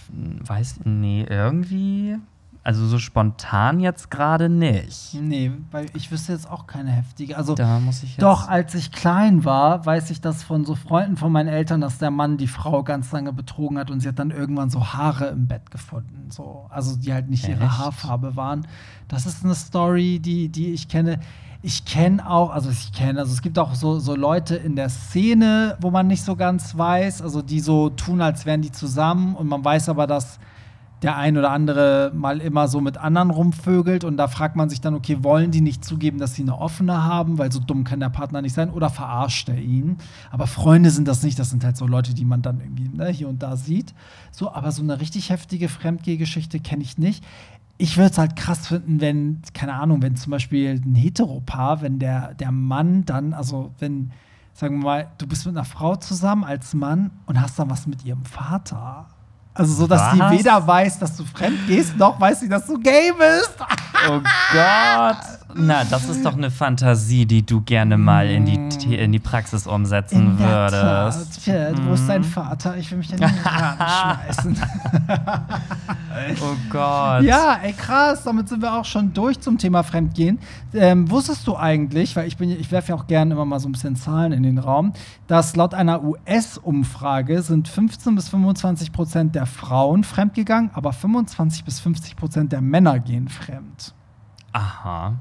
weiß, 0.08 0.80
nee, 0.82 1.24
irgendwie 1.30 2.18
Also 2.62 2.86
so 2.86 2.98
spontan 2.98 3.80
jetzt 3.80 4.10
gerade 4.10 4.50
nicht. 4.50 5.14
Nee, 5.14 5.50
weil 5.70 5.86
ich 5.94 6.10
wüsste 6.10 6.32
jetzt 6.32 6.50
auch 6.50 6.66
keine 6.66 6.90
heftige. 6.90 7.38
Also 7.38 7.54
Da 7.54 7.80
muss 7.80 8.02
ich 8.02 8.10
jetzt. 8.10 8.22
Doch, 8.22 8.48
als 8.48 8.74
ich 8.74 8.92
klein 8.92 9.46
war, 9.46 9.86
weiß 9.86 10.10
ich 10.10 10.20
das 10.20 10.42
von 10.42 10.66
so 10.66 10.74
Freunden 10.74 11.16
von 11.16 11.32
meinen 11.32 11.48
Eltern, 11.48 11.80
dass 11.80 11.96
der 11.96 12.10
Mann 12.10 12.36
die 12.36 12.46
Frau 12.46 12.82
ganz 12.82 13.12
lange 13.12 13.32
betrogen 13.32 13.78
hat 13.78 13.90
und 13.90 14.00
sie 14.00 14.08
hat 14.08 14.18
dann 14.18 14.30
irgendwann 14.30 14.68
so 14.68 14.92
Haare 14.92 15.28
im 15.28 15.46
Bett 15.46 15.70
gefunden. 15.70 16.30
So. 16.30 16.66
Also 16.68 16.96
die 16.96 17.14
halt 17.14 17.30
nicht 17.30 17.48
ihre 17.48 17.64
Echt? 17.64 17.78
Haarfarbe 17.78 18.36
waren. 18.36 18.66
Das 19.08 19.24
ist 19.24 19.42
eine 19.42 19.54
Story, 19.54 20.18
die, 20.18 20.50
die 20.50 20.72
ich 20.72 20.88
kenne. 20.88 21.18
Ich 21.62 21.86
kenne 21.86 22.28
auch, 22.28 22.50
also 22.50 22.70
ich 22.70 22.92
kenne, 22.92 23.20
also 23.20 23.32
es 23.32 23.40
gibt 23.40 23.58
auch 23.58 23.74
so, 23.74 23.98
so 23.98 24.14
Leute 24.14 24.56
in 24.56 24.76
der 24.76 24.88
Szene, 24.90 25.76
wo 25.80 25.90
man 25.90 26.06
nicht 26.06 26.24
so 26.24 26.36
ganz 26.36 26.76
weiß, 26.76 27.20
also 27.22 27.42
die 27.42 27.60
so 27.60 27.90
tun, 27.90 28.20
als 28.22 28.46
wären 28.46 28.62
die 28.62 28.72
zusammen 28.72 29.34
und 29.34 29.46
man 29.46 29.62
weiß 29.62 29.90
aber, 29.90 30.06
dass 30.06 30.38
der 31.02 31.16
ein 31.16 31.38
oder 31.38 31.50
andere 31.50 32.12
mal 32.14 32.40
immer 32.40 32.68
so 32.68 32.80
mit 32.80 32.98
anderen 32.98 33.30
rumvögelt 33.30 34.04
und 34.04 34.16
da 34.18 34.28
fragt 34.28 34.56
man 34.56 34.68
sich 34.68 34.80
dann, 34.80 34.94
okay, 34.94 35.22
wollen 35.22 35.50
die 35.50 35.62
nicht 35.62 35.84
zugeben, 35.84 36.18
dass 36.18 36.34
sie 36.34 36.42
eine 36.42 36.58
offene 36.58 37.04
haben, 37.04 37.38
weil 37.38 37.50
so 37.50 37.58
dumm 37.58 37.84
kann 37.84 38.00
der 38.00 38.10
Partner 38.10 38.42
nicht 38.42 38.54
sein 38.54 38.70
oder 38.70 38.90
verarscht 38.90 39.48
er 39.48 39.58
ihn? 39.58 39.96
Aber 40.30 40.46
Freunde 40.46 40.90
sind 40.90 41.08
das 41.08 41.22
nicht, 41.22 41.38
das 41.38 41.50
sind 41.50 41.64
halt 41.64 41.76
so 41.76 41.86
Leute, 41.86 42.12
die 42.12 42.26
man 42.26 42.42
dann 42.42 42.60
irgendwie 42.60 42.88
ne, 42.88 43.08
hier 43.08 43.28
und 43.28 43.42
da 43.42 43.56
sieht. 43.56 43.94
So, 44.30 44.52
aber 44.52 44.72
so 44.72 44.82
eine 44.82 45.00
richtig 45.00 45.30
heftige 45.30 45.68
Fremdgehgeschichte 45.68 46.60
kenne 46.60 46.82
ich 46.82 46.98
nicht. 46.98 47.24
Ich 47.78 47.96
würde 47.96 48.10
es 48.10 48.18
halt 48.18 48.36
krass 48.36 48.66
finden, 48.66 49.00
wenn, 49.00 49.40
keine 49.54 49.72
Ahnung, 49.74 50.02
wenn 50.02 50.16
zum 50.16 50.32
Beispiel 50.32 50.82
ein 50.84 50.94
Heteropaar, 50.94 51.80
wenn 51.80 51.98
der, 51.98 52.34
der 52.34 52.52
Mann 52.52 53.06
dann, 53.06 53.32
also 53.32 53.72
wenn, 53.78 54.10
sagen 54.52 54.80
wir 54.80 54.84
mal, 54.84 55.08
du 55.16 55.26
bist 55.26 55.46
mit 55.46 55.56
einer 55.56 55.64
Frau 55.64 55.96
zusammen 55.96 56.44
als 56.44 56.74
Mann 56.74 57.10
und 57.24 57.40
hast 57.40 57.58
dann 57.58 57.70
was 57.70 57.86
mit 57.86 58.04
ihrem 58.04 58.26
Vater. 58.26 59.08
Also 59.60 59.74
so, 59.74 59.86
dass 59.86 60.12
sie 60.12 60.18
weder 60.38 60.66
weiß, 60.66 60.98
dass 61.00 61.16
du 61.16 61.24
fremd 61.24 61.58
gehst, 61.66 61.96
noch 61.98 62.18
weiß 62.18 62.40
sie, 62.40 62.48
dass 62.48 62.66
du 62.66 62.78
gay 62.78 63.12
bist. 63.16 63.54
Oh 64.08 64.20
Gott! 64.52 65.16
Na, 65.52 65.82
das 65.84 66.08
ist 66.08 66.24
doch 66.24 66.34
eine 66.36 66.48
Fantasie, 66.50 67.26
die 67.26 67.44
du 67.44 67.60
gerne 67.60 67.98
mal 67.98 68.28
in 68.30 68.46
die, 68.46 68.58
The- 68.78 68.94
in 68.96 69.10
die 69.10 69.18
Praxis 69.18 69.66
umsetzen 69.66 70.38
würdest. 70.38 71.46
Mhm. 71.46 71.52
Tat. 71.52 71.72
Tja, 71.74 71.86
wo 71.88 71.92
ist 71.94 72.08
dein 72.08 72.22
Vater? 72.22 72.76
Ich 72.76 72.88
will 72.90 72.98
mich 72.98 73.10
in 73.12 73.18
den 73.18 73.28
schmeißen. 73.28 74.56
Oh 76.40 76.54
Gott. 76.70 77.22
Ja, 77.24 77.58
ey, 77.62 77.72
krass. 77.72 78.22
Damit 78.24 78.48
sind 78.48 78.62
wir 78.62 78.72
auch 78.74 78.84
schon 78.84 79.12
durch 79.12 79.40
zum 79.40 79.58
Thema 79.58 79.82
Fremdgehen. 79.82 80.38
Ähm, 80.72 81.10
wusstest 81.10 81.46
du 81.48 81.56
eigentlich, 81.56 82.14
weil 82.14 82.28
ich 82.28 82.36
bin, 82.36 82.50
ich 82.50 82.70
werfe 82.70 82.90
ja 82.90 82.94
auch 82.94 83.06
gerne 83.08 83.34
immer 83.34 83.44
mal 83.44 83.58
so 83.58 83.68
ein 83.68 83.72
bisschen 83.72 83.96
Zahlen 83.96 84.30
in 84.32 84.44
den 84.44 84.58
Raum, 84.58 84.92
dass 85.26 85.56
laut 85.56 85.74
einer 85.74 86.02
US-Umfrage 86.02 87.42
sind 87.42 87.66
15 87.68 88.14
bis 88.14 88.28
25 88.28 88.92
Prozent 88.92 89.34
der 89.34 89.46
Frauen 89.50 90.04
fremdgegangen, 90.04 90.70
aber 90.72 90.92
25 90.92 91.64
bis 91.64 91.80
50 91.80 92.16
Prozent 92.16 92.52
der 92.52 92.60
Männer 92.60 92.98
gehen 92.98 93.28
fremd. 93.28 93.94
Aha. 94.52 95.14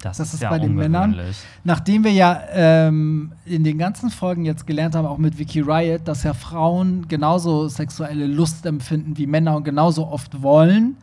Das, 0.00 0.16
Das 0.16 0.28
ist, 0.28 0.34
ist 0.34 0.40
ja 0.42 0.50
bei 0.50 0.58
den 0.58 0.74
Männern. 0.74 1.14
Nachdem 1.62 2.04
wir 2.04 2.12
ja 2.12 2.40
ähm, 2.52 3.32
in 3.44 3.64
den 3.64 3.76
ganzen 3.76 4.08
Folgen 4.10 4.46
jetzt 4.46 4.66
gelernt 4.66 4.94
haben, 4.94 5.06
auch 5.06 5.18
mit 5.18 5.38
Vicky 5.38 5.60
Riot, 5.60 6.08
dass 6.08 6.22
ja 6.22 6.32
Frauen 6.32 7.06
genauso 7.06 7.68
sexuelle 7.68 8.26
Lust 8.26 8.64
empfinden 8.64 9.18
wie 9.18 9.26
Männer 9.26 9.56
und 9.56 9.64
genauso 9.64 10.08
oft 10.08 10.42
wollen, 10.42 10.96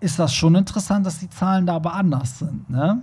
ist 0.00 0.18
das 0.18 0.34
schon 0.34 0.56
interessant, 0.56 1.06
dass 1.06 1.20
die 1.20 1.30
Zahlen 1.30 1.66
da 1.66 1.76
aber 1.76 1.94
anders 1.94 2.40
sind. 2.40 2.68
Ne? 2.68 3.02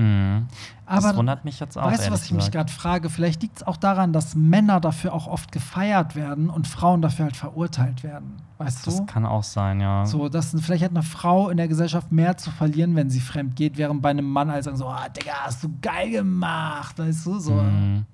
Mhm. 0.00 0.46
Das 0.86 1.04
Aber 1.04 1.16
wundert 1.18 1.44
mich 1.44 1.60
jetzt 1.60 1.76
auch. 1.78 1.84
weißt 1.90 2.08
du, 2.08 2.10
was 2.10 2.24
ich 2.24 2.30
mich 2.32 2.38
gesagt. 2.50 2.54
gerade 2.54 2.72
frage? 2.72 3.10
Vielleicht 3.10 3.42
liegt 3.42 3.58
es 3.58 3.66
auch 3.66 3.76
daran, 3.76 4.12
dass 4.12 4.34
Männer 4.34 4.80
dafür 4.80 5.12
auch 5.12 5.26
oft 5.28 5.52
gefeiert 5.52 6.16
werden 6.16 6.50
und 6.50 6.66
Frauen 6.66 7.00
dafür 7.02 7.26
halt 7.26 7.36
verurteilt 7.36 8.02
werden. 8.02 8.36
Weißt 8.58 8.86
Das 8.86 8.96
du? 8.96 9.06
kann 9.06 9.24
auch 9.24 9.44
sein, 9.44 9.80
ja. 9.80 10.04
So, 10.06 10.28
dass 10.28 10.54
vielleicht 10.60 10.82
hat 10.84 10.90
eine 10.90 11.02
Frau 11.04 11.48
in 11.48 11.56
der 11.58 11.68
Gesellschaft 11.68 12.10
mehr 12.12 12.36
zu 12.36 12.50
verlieren, 12.50 12.96
wenn 12.96 13.08
sie 13.08 13.20
fremd 13.20 13.54
geht, 13.56 13.78
während 13.78 14.02
bei 14.02 14.10
einem 14.10 14.28
Mann 14.28 14.50
halt 14.50 14.64
sagen 14.64 14.76
so, 14.76 14.86
ah, 14.88 15.08
Digga, 15.08 15.32
hast 15.44 15.62
du 15.62 15.70
geil 15.80 16.10
gemacht, 16.10 16.98
weißt 16.98 17.26
du? 17.26 17.38
So. 17.38 17.54
Mhm. 17.54 18.04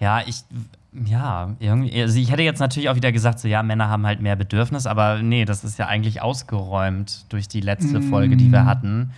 Ja, 0.00 0.20
ich. 0.26 0.44
Ja, 1.04 1.50
irgendwie. 1.58 2.00
Also 2.00 2.18
ich 2.18 2.30
hätte 2.30 2.42
jetzt 2.42 2.60
natürlich 2.60 2.88
auch 2.88 2.94
wieder 2.94 3.10
gesagt, 3.10 3.40
so 3.40 3.48
ja, 3.48 3.62
Männer 3.64 3.88
haben 3.88 4.06
halt 4.06 4.20
mehr 4.22 4.36
Bedürfnis, 4.36 4.86
aber 4.86 5.20
nee, 5.22 5.44
das 5.44 5.64
ist 5.64 5.76
ja 5.78 5.88
eigentlich 5.88 6.22
ausgeräumt 6.22 7.26
durch 7.30 7.48
die 7.48 7.60
letzte 7.60 7.98
Mm. 7.98 8.10
Folge, 8.10 8.36
die 8.36 8.52
wir 8.52 8.64
hatten. 8.64 9.10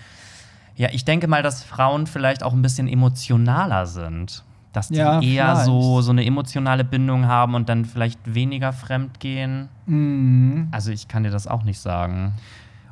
Ja, 0.77 0.89
ich 0.93 1.05
denke 1.05 1.27
mal, 1.27 1.43
dass 1.43 1.65
Frauen 1.65 2.07
vielleicht 2.07 2.43
auch 2.43 2.53
ein 2.53 2.63
bisschen 2.63 2.87
emotionaler 2.87 3.87
sind. 3.87 4.45
Dass 4.73 4.89
die 4.89 4.97
Ja, 4.97 5.21
eher 5.23 5.47
vielleicht. 5.47 5.65
so, 5.65 6.03
so 6.03 6.11
eine 6.11 6.25
emotionale 6.25 6.85
Bindung 6.85 7.27
haben 7.27 7.55
und 7.55 7.69
dann 7.71 7.87
vielleicht 7.87 8.21
weniger 8.35 8.75
fremd 8.75 9.21
gehen. 9.21 9.71
Mhm. 9.87 10.69
Also 10.71 10.91
ich 10.91 11.09
kann 11.09 11.23
dir 11.23 11.31
das 11.31 11.47
auch 11.47 11.63
nicht 11.63 11.81
sagen. 11.81 12.35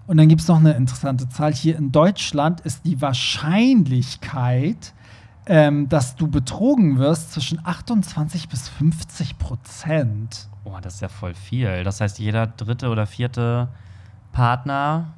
Und 0.07 0.17
dann 0.17 0.29
gibt 0.29 0.41
es 0.41 0.49
noch 0.49 0.59
eine 0.59 0.73
interessante 0.73 1.29
Zahl. 1.29 1.53
Hier 1.53 1.77
in 1.77 1.93
Deutschland 1.93 2.61
ist 2.63 2.87
die 2.87 3.01
Wahrscheinlichkeit, 3.03 4.95
ähm, 5.47 5.89
dass 5.91 6.17
du 6.17 6.29
betrogen 6.29 6.99
wirst, 6.99 7.33
zwischen 7.33 7.61
28 7.65 8.49
bis 8.49 8.69
50 8.69 9.39
Prozent. 9.39 10.49
Boah, 10.65 10.81
das 10.81 10.95
ist 10.95 11.01
ja 11.03 11.09
voll 11.09 11.35
viel. 11.35 11.85
Das 11.85 12.01
heißt, 12.01 12.19
jeder 12.19 12.47
dritte 12.47 12.89
oder 12.89 13.07
vierte 13.07 13.69
Partner 14.33 15.13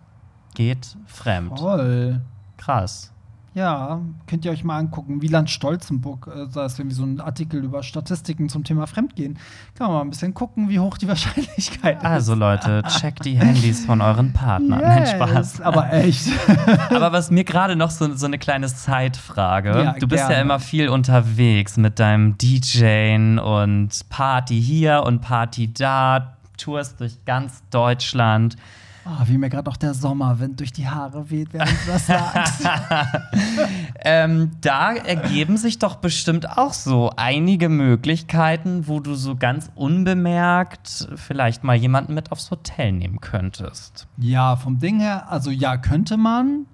geht 0.55 0.97
fremd. 1.07 1.59
Toll. 1.59 2.21
Krass. 2.57 3.13
Ja, 3.57 4.03
könnt 4.27 4.45
ihr 4.45 4.51
euch 4.51 4.65
mal 4.65 4.77
angucken. 4.77 5.23
Wieland 5.23 5.49
Stolzenburg, 5.49 6.27
äh, 6.27 6.47
da 6.53 6.67
ist 6.67 6.79
irgendwie 6.79 6.95
so 6.95 7.05
ein 7.05 7.23
Artikel 7.23 7.65
über 7.65 7.83
Statistiken 7.83 8.51
zum 8.51 8.65
Thema 8.65 8.87
Fremdgehen. 8.87 9.39
Kann 9.75 9.87
man 9.87 9.97
mal 9.97 10.03
ein 10.03 10.11
bisschen 10.11 10.35
gucken, 10.35 10.69
wie 10.69 10.79
hoch 10.79 10.99
die 10.99 11.09
Wahrscheinlichkeit 11.09 12.05
Also 12.05 12.35
ist. 12.35 12.39
Leute, 12.39 12.83
checkt 13.01 13.25
die 13.25 13.39
Handys 13.39 13.87
von 13.87 14.03
euren 14.03 14.35
Partnern. 14.35 14.83
Nein, 14.83 14.99
Yes, 14.99 15.11
Spaß. 15.13 15.61
Aber 15.63 15.91
echt. 15.91 16.29
Aber 16.91 17.13
was 17.13 17.31
mir 17.31 17.45
gerade 17.45 17.77
noch 17.77 17.89
so, 17.89 18.15
so 18.15 18.27
eine 18.27 18.37
kleine 18.37 18.67
Zeitfrage. 18.67 19.71
Ja, 19.71 19.93
du 19.95 20.07
bist 20.07 20.21
ja 20.25 20.29
gerne. 20.29 20.43
immer 20.43 20.61
viel 20.61 20.91
unterwegs 20.91 21.79
mit 21.79 21.99
deinem 21.99 22.37
DJing 22.37 23.39
und 23.39 24.07
Party 24.11 24.61
hier 24.63 25.03
und 25.07 25.23
Party 25.23 25.73
da, 25.73 26.37
tourst 26.59 27.01
durch 27.01 27.25
ganz 27.25 27.63
Deutschland. 27.71 28.57
Oh, 29.09 29.23
wie 29.27 29.39
mir 29.39 29.49
gerade 29.49 29.71
auch 29.71 29.77
der 29.77 29.95
Sommerwind 29.95 30.59
durch 30.59 30.73
die 30.73 30.89
Haare 30.89 31.31
weht, 31.31 31.53
während 31.53 31.71
du 31.71 31.93
das 31.93 32.07
sagst. 32.07 32.69
Ähm, 34.09 34.53
da 34.61 34.93
ergeben 34.93 35.57
sich 35.57 35.81
doch 35.81 35.97
bestimmt 35.97 36.57
auch 36.57 36.73
so 36.73 37.11
einige 37.17 37.69
Möglichkeiten, 37.69 38.87
wo 38.87 39.01
du 39.01 39.15
so 39.15 39.35
ganz 39.35 39.69
unbemerkt 39.75 41.09
vielleicht 41.17 41.65
mal 41.65 41.75
jemanden 41.75 42.15
mit 42.15 42.31
aufs 42.31 42.53
Hotel 42.53 42.93
nehmen 42.93 43.21
könntest. 43.21 44.07
Ja, 44.17 44.55
vom 44.55 44.79
Ding 44.79 45.01
her, 45.01 45.29
also 45.29 45.51
ja, 45.51 45.77
könnte 45.77 46.17
man. 46.17 46.67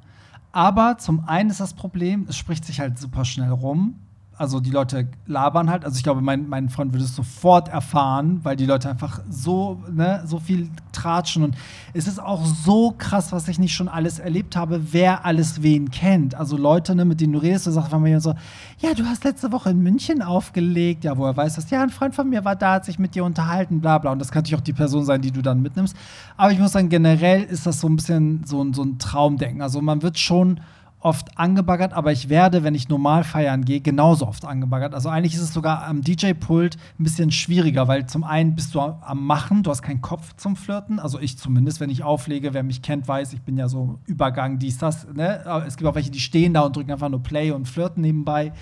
Aber 0.53 0.99
zum 0.99 1.27
einen 1.27 1.49
ist 1.49 1.61
das 1.61 1.73
Problem, 1.73 2.27
es 2.29 2.37
spricht 2.37 2.66
sich 2.66 2.81
halt 2.81 2.99
super 2.99 3.25
schnell 3.25 3.51
rum. 3.51 3.95
Also 4.42 4.59
die 4.59 4.70
Leute 4.70 5.07
labern 5.28 5.70
halt. 5.70 5.85
Also 5.85 5.98
ich 5.98 6.02
glaube, 6.02 6.20
mein, 6.20 6.48
mein 6.48 6.68
Freund 6.68 6.92
würde 6.92 7.05
es 7.05 7.14
sofort 7.14 7.68
erfahren, 7.68 8.40
weil 8.42 8.57
die 8.57 8.66
Leute 8.66 8.90
einfach 8.90 9.20
so, 9.31 9.81
ne, 9.88 10.24
so 10.26 10.40
viel 10.40 10.68
tratschen. 10.90 11.44
Und 11.44 11.55
es 11.94 12.09
ist 12.09 12.20
auch 12.20 12.44
so 12.44 12.92
krass, 12.98 13.31
was 13.31 13.46
ich 13.46 13.61
nicht 13.61 13.72
schon 13.72 13.87
alles 13.87 14.18
erlebt 14.18 14.57
habe, 14.57 14.92
wer 14.92 15.24
alles 15.24 15.62
wen 15.62 15.92
kennt. 15.92 16.35
Also 16.35 16.57
Leute, 16.57 16.96
ne, 16.96 17.05
mit 17.05 17.20
denen 17.20 17.35
du 17.35 17.38
redest, 17.38 17.68
du 17.68 17.70
sagst 17.70 17.94
einfach 17.94 18.00
mal 18.00 18.20
so, 18.20 18.35
ja, 18.81 18.94
du 18.94 19.05
hast 19.05 19.22
letzte 19.22 19.52
Woche 19.52 19.70
in 19.70 19.78
München 19.78 20.22
aufgelegt. 20.22 21.05
Ja, 21.05 21.16
woher 21.16 21.37
weißt 21.37 21.57
du 21.57 21.61
das? 21.61 21.70
Ja, 21.70 21.81
ein 21.81 21.90
Freund 21.90 22.16
von 22.16 22.28
mir 22.28 22.44
war 22.44 22.57
da, 22.57 22.72
hat 22.72 22.85
sich 22.85 22.98
mit 22.98 23.14
dir 23.14 23.24
unterhalten, 23.24 23.81
bla 23.81 23.98
bla. 23.98 24.11
Und 24.11 24.18
das 24.18 24.33
kann 24.33 24.40
natürlich 24.40 24.59
auch 24.59 24.64
die 24.64 24.72
Person 24.72 25.05
sein, 25.05 25.22
die 25.22 25.31
du 25.31 25.42
dann 25.42 25.62
mitnimmst. 25.62 25.96
Aber 26.37 26.50
ich 26.50 26.59
muss 26.59 26.72
sagen, 26.72 26.88
generell 26.88 27.44
ist 27.44 27.64
das 27.64 27.78
so 27.78 27.88
ein 27.88 27.94
bisschen 27.94 28.42
so, 28.44 28.72
so 28.72 28.83
ein 28.83 28.98
Traumdenken. 28.98 29.62
Also 29.62 29.81
man 29.81 30.02
wird 30.02 30.18
schon 30.18 30.59
oft 31.03 31.37
angebaggert, 31.38 31.93
aber 31.93 32.12
ich 32.12 32.29
werde, 32.29 32.62
wenn 32.62 32.75
ich 32.75 32.88
normal 32.88 33.25
feiern 33.25 33.65
gehe, 33.65 33.81
genauso 33.81 34.27
oft 34.27 34.45
angebaggert. 34.45 34.95
Also 34.95 35.09
eigentlich 35.09 35.35
ist 35.35 35.41
es 35.41 35.53
sogar 35.53 35.85
am 35.85 36.03
DJ-Pult 36.03 36.77
ein 36.99 37.05
bisschen 37.05 37.31
schwieriger, 37.31 37.88
weil 37.88 38.07
zum 38.07 38.25
einen 38.25 38.55
bist 38.55 38.75
du 38.75 38.81
am 38.81 39.27
Machen, 39.27 39.62
du 39.62 39.71
hast 39.71 39.83
keinen 39.83 40.01
Kopf 40.01 40.35
zum 40.37 40.57
Flirten. 40.57 40.99
Also 40.99 41.19
ich 41.19 41.38
zumindest, 41.38 41.81
wenn 41.81 41.91
ich 41.91 42.05
auflege, 42.05 42.55
wer 42.55 42.62
mich 42.62 42.83
kennt, 42.83 43.09
weiß, 43.09 43.33
ich 43.33 43.43
bin 43.43 43.57
ja 43.57 43.69
so 43.69 43.99
Übergang, 44.07 44.59
dies, 44.59 44.79
das. 44.79 45.07
Ne? 45.12 45.45
Aber 45.45 45.67
es 45.67 45.77
gibt 45.77 45.88
auch 45.91 45.95
welche, 45.95 46.11
die 46.11 46.21
stehen 46.21 46.55
da 46.55 46.61
und 46.61 46.77
drücken 46.77 46.93
einfach 46.93 47.09
nur 47.09 47.23
Play 47.23 47.51
und 47.51 47.69
flirten 47.69 48.03
nebenbei. 48.03 48.53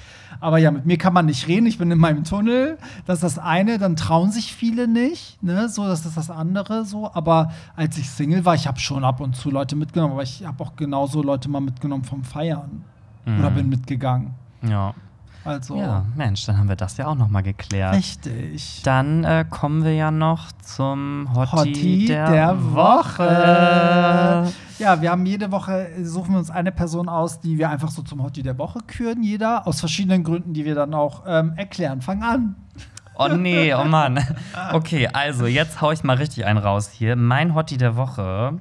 Aber 0.40 0.58
ja, 0.58 0.70
mit 0.70 0.86
mir 0.86 0.96
kann 0.96 1.12
man 1.12 1.26
nicht 1.26 1.46
reden, 1.46 1.66
ich 1.66 1.78
bin 1.78 1.90
in 1.90 1.98
meinem 1.98 2.24
Tunnel. 2.24 2.78
Das 3.04 3.16
ist 3.18 3.36
das 3.36 3.38
eine, 3.38 3.78
dann 3.78 3.96
trauen 3.96 4.30
sich 4.30 4.54
viele 4.54 4.88
nicht. 4.88 5.42
Ne? 5.42 5.68
So, 5.68 5.86
das 5.86 6.06
ist 6.06 6.16
das 6.16 6.30
andere 6.30 6.86
so. 6.86 7.10
Aber 7.12 7.52
als 7.76 7.98
ich 7.98 8.08
Single 8.08 8.44
war, 8.44 8.54
ich 8.54 8.66
habe 8.66 8.80
schon 8.80 9.04
ab 9.04 9.20
und 9.20 9.36
zu 9.36 9.50
Leute 9.50 9.76
mitgenommen, 9.76 10.14
aber 10.14 10.22
ich 10.22 10.44
habe 10.46 10.62
auch 10.64 10.76
genauso 10.76 11.22
Leute 11.22 11.48
mal 11.50 11.60
mitgenommen 11.60 12.04
vom 12.04 12.24
Feiern. 12.30 12.84
Oder 13.26 13.50
bin 13.50 13.68
mitgegangen. 13.68 14.34
Ja. 14.62 14.94
Also, 15.44 15.76
Ja, 15.76 16.04
Mensch, 16.16 16.44
dann 16.44 16.58
haben 16.58 16.68
wir 16.68 16.76
das 16.76 16.96
ja 16.98 17.06
auch 17.06 17.14
noch 17.14 17.28
mal 17.28 17.42
geklärt. 17.42 17.94
richtig. 17.94 18.82
Dann 18.82 19.24
äh, 19.24 19.44
kommen 19.48 19.84
wir 19.84 19.94
ja 19.94 20.10
noch 20.10 20.52
zum 20.52 21.28
Hottie, 21.34 21.52
Hottie 21.52 22.06
der, 22.06 22.30
der, 22.30 22.72
Woche. 22.74 23.24
Woche. 23.24 24.52
Ja, 24.78 25.00
wir 25.00 25.10
haben 25.10 25.24
jede 25.24 25.50
Woche, 25.50 25.88
äh, 25.88 26.04
suchen 26.04 26.32
wir 26.32 26.38
uns 26.38 26.50
eine 26.50 26.72
Person 26.72 27.08
aus, 27.08 27.40
die 27.40 27.56
wir 27.58 27.70
einfach 27.70 27.90
so 27.90 28.02
zum 28.02 28.22
Hottie 28.22 28.42
der 28.42 28.58
Woche 28.58 28.80
küren, 28.86 29.22
jeder. 29.22 29.66
Aus 29.66 29.80
verschiedenen 29.80 30.24
Gründen, 30.24 30.52
die 30.52 30.64
wir 30.66 30.74
dann 30.74 30.92
auch 30.92 31.22
ähm, 31.26 31.54
erklären. 31.56 32.02
Fang 32.02 32.22
an. 32.22 32.56
Oh 33.16 33.28
nee, 33.28 33.72
oh 33.74 33.84
Mann. 33.84 34.18
Okay, 34.72 35.08
also 35.12 35.46
jetzt 35.46 35.80
hau 35.80 35.90
ich 35.92 36.02
mal 36.04 36.16
richtig 36.16 36.44
einen 36.46 36.58
raus 36.58 36.90
hier. 36.90 37.16
Mein 37.16 37.54
Hottie 37.54 37.76
der 37.76 37.96
Woche 37.96 38.58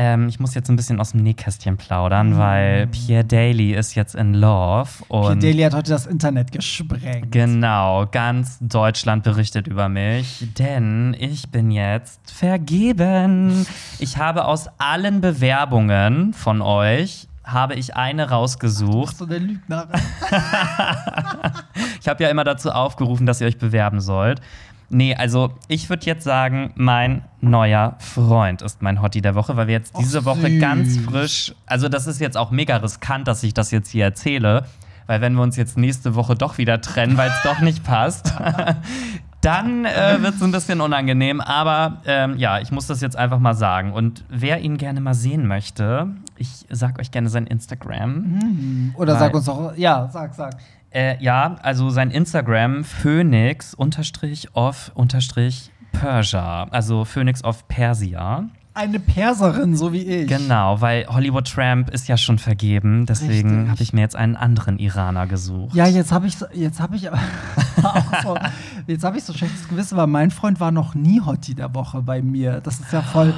Ähm, 0.00 0.28
ich 0.28 0.38
muss 0.38 0.54
jetzt 0.54 0.70
ein 0.70 0.76
bisschen 0.76 1.00
aus 1.00 1.10
dem 1.10 1.24
Nähkästchen 1.24 1.76
plaudern, 1.76 2.38
weil 2.38 2.86
Pierre 2.86 3.24
Daly 3.24 3.74
ist 3.74 3.96
jetzt 3.96 4.14
in 4.14 4.32
Love. 4.32 4.88
Und 5.08 5.40
Pierre 5.40 5.52
Daly 5.52 5.62
hat 5.64 5.74
heute 5.74 5.90
das 5.90 6.06
Internet 6.06 6.52
gesprengt. 6.52 7.32
Genau, 7.32 8.06
ganz 8.06 8.58
Deutschland 8.60 9.24
berichtet 9.24 9.66
über 9.66 9.88
mich, 9.88 10.46
denn 10.56 11.16
ich 11.18 11.50
bin 11.50 11.72
jetzt 11.72 12.30
vergeben. 12.30 13.66
Ich 13.98 14.18
habe 14.18 14.44
aus 14.44 14.68
allen 14.78 15.20
Bewerbungen 15.20 16.32
von 16.32 16.62
euch 16.62 17.26
habe 17.42 17.74
ich 17.74 17.96
eine 17.96 18.28
rausgesucht. 18.30 19.16
So 19.16 19.26
der 19.26 19.40
Lügner. 19.40 19.88
Ich 22.00 22.08
habe 22.08 22.22
ja 22.22 22.30
immer 22.30 22.44
dazu 22.44 22.70
aufgerufen, 22.70 23.26
dass 23.26 23.40
ihr 23.40 23.46
euch 23.46 23.58
bewerben 23.58 24.00
sollt. 24.00 24.40
Nee, 24.90 25.14
also 25.14 25.52
ich 25.68 25.90
würde 25.90 26.06
jetzt 26.06 26.24
sagen, 26.24 26.72
mein 26.76 27.22
neuer 27.40 27.96
Freund 27.98 28.62
ist 28.62 28.80
mein 28.80 29.02
Hottie 29.02 29.20
der 29.20 29.34
Woche, 29.34 29.56
weil 29.56 29.66
wir 29.66 29.74
jetzt 29.74 29.94
Och, 29.94 29.98
diese 30.00 30.24
Woche 30.24 30.48
süß. 30.48 30.60
ganz 30.60 30.98
frisch, 30.98 31.54
also 31.66 31.88
das 31.90 32.06
ist 32.06 32.20
jetzt 32.20 32.36
auch 32.38 32.50
mega 32.50 32.76
riskant, 32.78 33.28
dass 33.28 33.42
ich 33.42 33.52
das 33.52 33.70
jetzt 33.70 33.90
hier 33.90 34.04
erzähle, 34.04 34.64
weil 35.06 35.20
wenn 35.20 35.34
wir 35.34 35.42
uns 35.42 35.56
jetzt 35.56 35.76
nächste 35.76 36.14
Woche 36.14 36.34
doch 36.34 36.56
wieder 36.58 36.80
trennen, 36.80 37.16
weil 37.18 37.28
es 37.30 37.42
doch 37.44 37.60
nicht 37.60 37.84
passt, 37.84 38.32
dann 39.40 39.84
äh, 39.84 40.20
wird 40.20 40.34
es 40.34 40.42
ein 40.42 40.50
bisschen 40.52 40.80
unangenehm. 40.80 41.40
Aber 41.40 41.98
ähm, 42.06 42.36
ja, 42.38 42.58
ich 42.58 42.72
muss 42.72 42.86
das 42.86 43.00
jetzt 43.00 43.16
einfach 43.16 43.38
mal 43.38 43.54
sagen. 43.54 43.92
Und 43.92 44.24
wer 44.28 44.60
ihn 44.60 44.78
gerne 44.78 45.00
mal 45.00 45.14
sehen 45.14 45.46
möchte, 45.46 46.08
ich 46.36 46.66
sag 46.70 46.98
euch 46.98 47.10
gerne 47.10 47.28
sein 47.28 47.46
Instagram. 47.46 48.92
Oder 48.96 49.12
Weil- 49.12 49.18
sag 49.20 49.34
uns 49.34 49.44
doch, 49.44 49.76
ja, 49.76 50.08
sag, 50.12 50.34
sag. 50.34 50.54
Äh, 50.90 51.22
ja, 51.22 51.56
also 51.62 51.90
sein 51.90 52.10
Instagram 52.10 52.84
Phoenix 52.84 53.74
unterstrich 53.74 54.48
of 54.54 54.90
unterstrich 54.94 55.70
Persia, 55.92 56.64
also 56.70 57.04
Phoenix 57.04 57.42
of 57.44 57.66
Persia. 57.68 58.44
Eine 58.74 59.00
Perserin, 59.00 59.76
so 59.76 59.92
wie 59.92 60.02
ich. 60.02 60.28
Genau, 60.28 60.80
weil 60.80 61.04
Hollywood 61.08 61.50
Tramp 61.52 61.90
ist 61.90 62.06
ja 62.06 62.16
schon 62.16 62.38
vergeben, 62.38 63.06
deswegen 63.06 63.68
habe 63.70 63.82
ich 63.82 63.92
mir 63.92 64.02
jetzt 64.02 64.14
einen 64.14 64.36
anderen 64.36 64.78
Iraner 64.78 65.26
gesucht. 65.26 65.74
Ja, 65.74 65.86
jetzt 65.88 66.12
habe 66.12 66.28
ich, 66.28 66.36
so- 66.38 66.46
jetzt 66.54 66.78
habe 66.78 66.94
ich, 66.94 67.02
so, 68.22 68.36
jetzt 68.86 69.02
habe 69.04 69.18
ich 69.18 69.24
so 69.24 69.32
schlechtes 69.32 69.68
Gewissen, 69.68 69.96
weil 69.96 70.06
mein 70.06 70.30
Freund 70.30 70.60
war 70.60 70.70
noch 70.70 70.94
nie 70.94 71.20
Hottie 71.20 71.54
der 71.54 71.74
Woche 71.74 72.02
bei 72.02 72.22
mir. 72.22 72.60
Das 72.60 72.78
ist 72.78 72.92
ja 72.92 73.02
voll, 73.02 73.34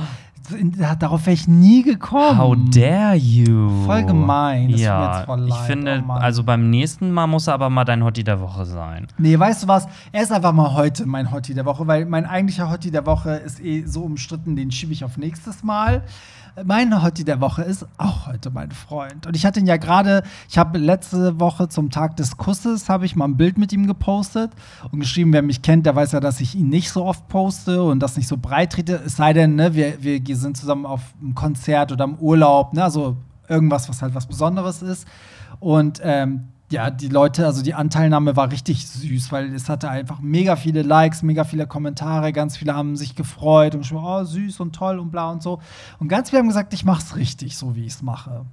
darauf 0.98 1.26
wäre 1.26 1.34
ich 1.34 1.48
nie 1.48 1.82
gekommen. 1.82 2.38
How 2.38 2.56
dare 2.74 3.14
you? 3.14 3.84
Voll 3.84 4.04
gemein, 4.04 4.72
das 4.72 4.80
ja, 4.80 5.18
jetzt 5.18 5.26
voll 5.26 5.44
ich 5.44 5.50
leid, 5.50 5.66
finde, 5.66 6.04
oh 6.06 6.12
also 6.12 6.44
beim 6.44 6.70
nächsten 6.70 7.10
Mal 7.10 7.26
muss 7.26 7.46
er 7.46 7.54
aber 7.54 7.70
mal 7.70 7.84
dein 7.84 8.04
Hottie 8.04 8.24
der 8.24 8.40
Woche 8.40 8.64
sein. 8.64 9.06
Nee, 9.18 9.38
weißt 9.38 9.64
du 9.64 9.68
was? 9.68 9.88
Er 10.12 10.22
ist 10.22 10.32
einfach 10.32 10.52
mal 10.52 10.74
heute 10.74 11.06
mein 11.06 11.30
Hottie 11.30 11.54
der 11.54 11.64
Woche, 11.64 11.86
weil 11.86 12.06
mein 12.06 12.26
eigentlicher 12.26 12.70
Hottie 12.70 12.90
der 12.90 13.06
Woche 13.06 13.30
ist 13.30 13.60
eh 13.60 13.84
so 13.86 14.02
umstritten, 14.02 14.56
den 14.56 14.70
schiebe 14.70 14.92
ich 14.92 15.04
auf 15.04 15.16
nächstes 15.16 15.62
Mal. 15.62 16.02
Mein 16.64 17.02
Hottie 17.02 17.24
der 17.24 17.40
Woche 17.40 17.62
ist 17.62 17.86
auch 17.96 18.26
heute 18.26 18.50
mein 18.50 18.70
Freund. 18.70 19.26
Und 19.26 19.36
ich 19.36 19.46
hatte 19.46 19.60
ihn 19.60 19.66
ja 19.66 19.76
gerade, 19.76 20.22
ich 20.48 20.58
habe 20.58 20.78
letzte 20.78 21.38
Woche 21.40 21.68
zum 21.68 21.90
Tag 21.90 22.16
des 22.16 22.36
Kusses, 22.36 22.88
habe 22.88 23.06
ich 23.06 23.16
mal 23.16 23.26
ein 23.26 23.36
Bild 23.36 23.56
mit 23.56 23.72
ihm 23.72 23.86
gepostet 23.86 24.50
und 24.90 25.00
geschrieben, 25.00 25.32
wer 25.32 25.42
mich 25.42 25.62
kennt, 25.62 25.86
der 25.86 25.96
weiß 25.96 26.12
ja, 26.12 26.20
dass 26.20 26.40
ich 26.40 26.54
ihn 26.54 26.68
nicht 26.68 26.90
so 26.90 27.04
oft 27.04 27.28
poste 27.28 27.82
und 27.82 28.00
das 28.00 28.16
nicht 28.16 28.28
so 28.28 28.36
breit 28.36 28.72
trete. 28.72 29.00
Es 29.04 29.16
sei 29.16 29.32
denn, 29.32 29.54
ne, 29.54 29.74
wir, 29.74 30.02
wir 30.02 30.36
sind 30.36 30.56
zusammen 30.56 30.86
auf 30.86 31.14
einem 31.20 31.34
Konzert 31.34 31.92
oder 31.92 32.04
im 32.04 32.16
Urlaub, 32.16 32.74
ne, 32.74 32.84
also 32.84 33.16
irgendwas, 33.48 33.88
was 33.88 34.02
halt 34.02 34.14
was 34.14 34.26
Besonderes 34.26 34.82
ist. 34.82 35.06
Und 35.60 36.00
ähm, 36.02 36.48
ja, 36.70 36.90
die 36.90 37.08
Leute, 37.08 37.46
also 37.46 37.62
die 37.62 37.74
Anteilnahme 37.74 38.36
war 38.36 38.50
richtig 38.50 38.86
süß, 38.86 39.32
weil 39.32 39.52
es 39.54 39.68
hatte 39.68 39.90
einfach 39.90 40.20
mega 40.20 40.56
viele 40.56 40.82
Likes, 40.82 41.22
mega 41.22 41.44
viele 41.44 41.66
Kommentare, 41.66 42.32
ganz 42.32 42.56
viele 42.56 42.74
haben 42.74 42.96
sich 42.96 43.16
gefreut 43.16 43.74
und 43.74 43.84
schon, 43.84 43.98
oh, 43.98 44.24
süß 44.24 44.60
und 44.60 44.74
toll 44.74 44.98
und 44.98 45.10
bla 45.10 45.30
und 45.30 45.42
so. 45.42 45.60
Und 45.98 46.08
ganz 46.08 46.30
viele 46.30 46.40
haben 46.40 46.48
gesagt, 46.48 46.72
ich 46.72 46.84
mach's 46.84 47.16
richtig, 47.16 47.56
so 47.56 47.74
wie 47.74 47.84
ich 47.84 47.94
es 47.94 48.02
mache. 48.02 48.46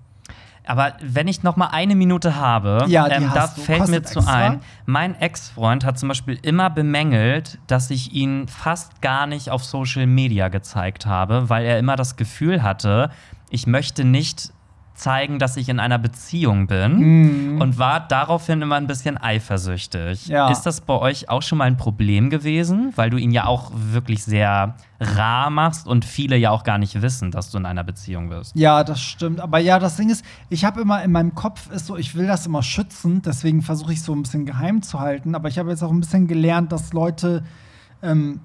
Aber 0.66 0.94
wenn 1.02 1.30
ich 1.30 1.44
noch 1.44 1.56
mal 1.56 1.68
eine 1.68 1.96
Minute 1.96 2.36
habe, 2.36 2.86
Ja, 2.88 3.08
ähm, 3.08 3.32
da 3.34 3.48
fällt 3.48 3.88
mir 3.88 4.04
zu 4.04 4.20
extra. 4.20 4.34
ein, 4.34 4.60
mein 4.86 5.16
Ex-Freund 5.16 5.86
hat 5.86 5.98
zum 5.98 6.10
Beispiel 6.10 6.38
immer 6.42 6.70
bemängelt, 6.70 7.58
dass 7.68 7.90
ich 7.90 8.12
ihn 8.14 8.48
fast 8.50 9.02
gar 9.02 9.28
nicht 9.28 9.50
auf 9.50 9.64
Social 9.64 10.08
Media 10.08 10.50
gezeigt 10.50 11.06
habe, 11.06 11.50
weil 11.50 11.66
er 11.66 11.80
immer 11.80 11.96
das 11.96 12.18
Gefühl 12.18 12.64
hatte, 12.64 13.12
ich 13.50 13.66
möchte 13.66 14.04
nicht 14.04 14.52
zeigen, 14.98 15.40
dass 15.40 15.58
ich 15.58 15.70
in 15.70 15.80
einer 15.80 16.00
Beziehung 16.00 16.68
bin 16.68 17.62
und 17.62 17.78
war 17.78 18.00
daraufhin 18.00 18.62
immer 18.62 18.76
ein 18.76 18.88
bisschen 18.88 19.18
eifersüchtig. 19.18 20.28
Mhm. 20.28 20.34
Ja. 20.34 20.50
Ist 20.50 20.64
das 20.64 20.82
bei 20.82 20.96
euch 20.96 21.30
auch 21.30 21.42
schon 21.42 21.60
mal 21.60 21.66
ein 21.66 21.78
Problem 21.78 22.30
gewesen, 22.30 22.92
weil 22.96 23.10
du 23.10 23.18
ihn 23.18 23.32
ja 23.32 23.46
auch 23.46 23.72
wirklich 23.74 24.24
sehr 24.24 24.76
rar 25.00 25.50
machst 25.50 25.88
und 25.88 26.06
viele 26.06 26.38
ja 26.38 26.52
auch 26.52 26.64
gar 26.64 26.78
nicht 26.78 27.02
wissen, 27.02 27.32
dass 27.32 27.52
du 27.52 27.60
in 27.60 27.66
einer 27.66 27.84
Beziehung 27.84 28.30
bist? 28.30 28.56
Ja, 28.56 28.84
das 28.84 29.00
stimmt. 29.00 29.40
Aber 29.40 29.60
ja, 29.60 29.80
das 29.80 29.98
Ding 29.98 30.10
ist, 30.10 30.26
ich 30.50 30.66
habe 30.66 30.82
immer 30.82 31.04
in 31.04 31.12
meinem 31.12 31.36
Kopf 31.36 31.70
ist 31.72 31.86
so, 31.86 31.96
ich 31.98 32.16
will 32.16 32.28
das 32.28 32.48
immer 32.48 32.64
schützen, 32.64 33.22
deswegen 33.22 33.62
versuche 33.62 33.94
ich 33.94 34.02
so 34.02 34.14
ein 34.14 34.24
bisschen 34.24 34.46
geheim 34.46 34.82
zu 34.82 35.00
halten. 35.00 35.36
Aber 35.36 35.48
ich 35.48 35.60
habe 35.60 35.70
jetzt 35.70 35.84
auch 35.84 35.92
ein 35.92 36.00
bisschen 36.00 36.28
gelernt, 36.28 36.72
dass 36.72 36.94
Leute, 36.94 37.44
ähm, 38.02 38.40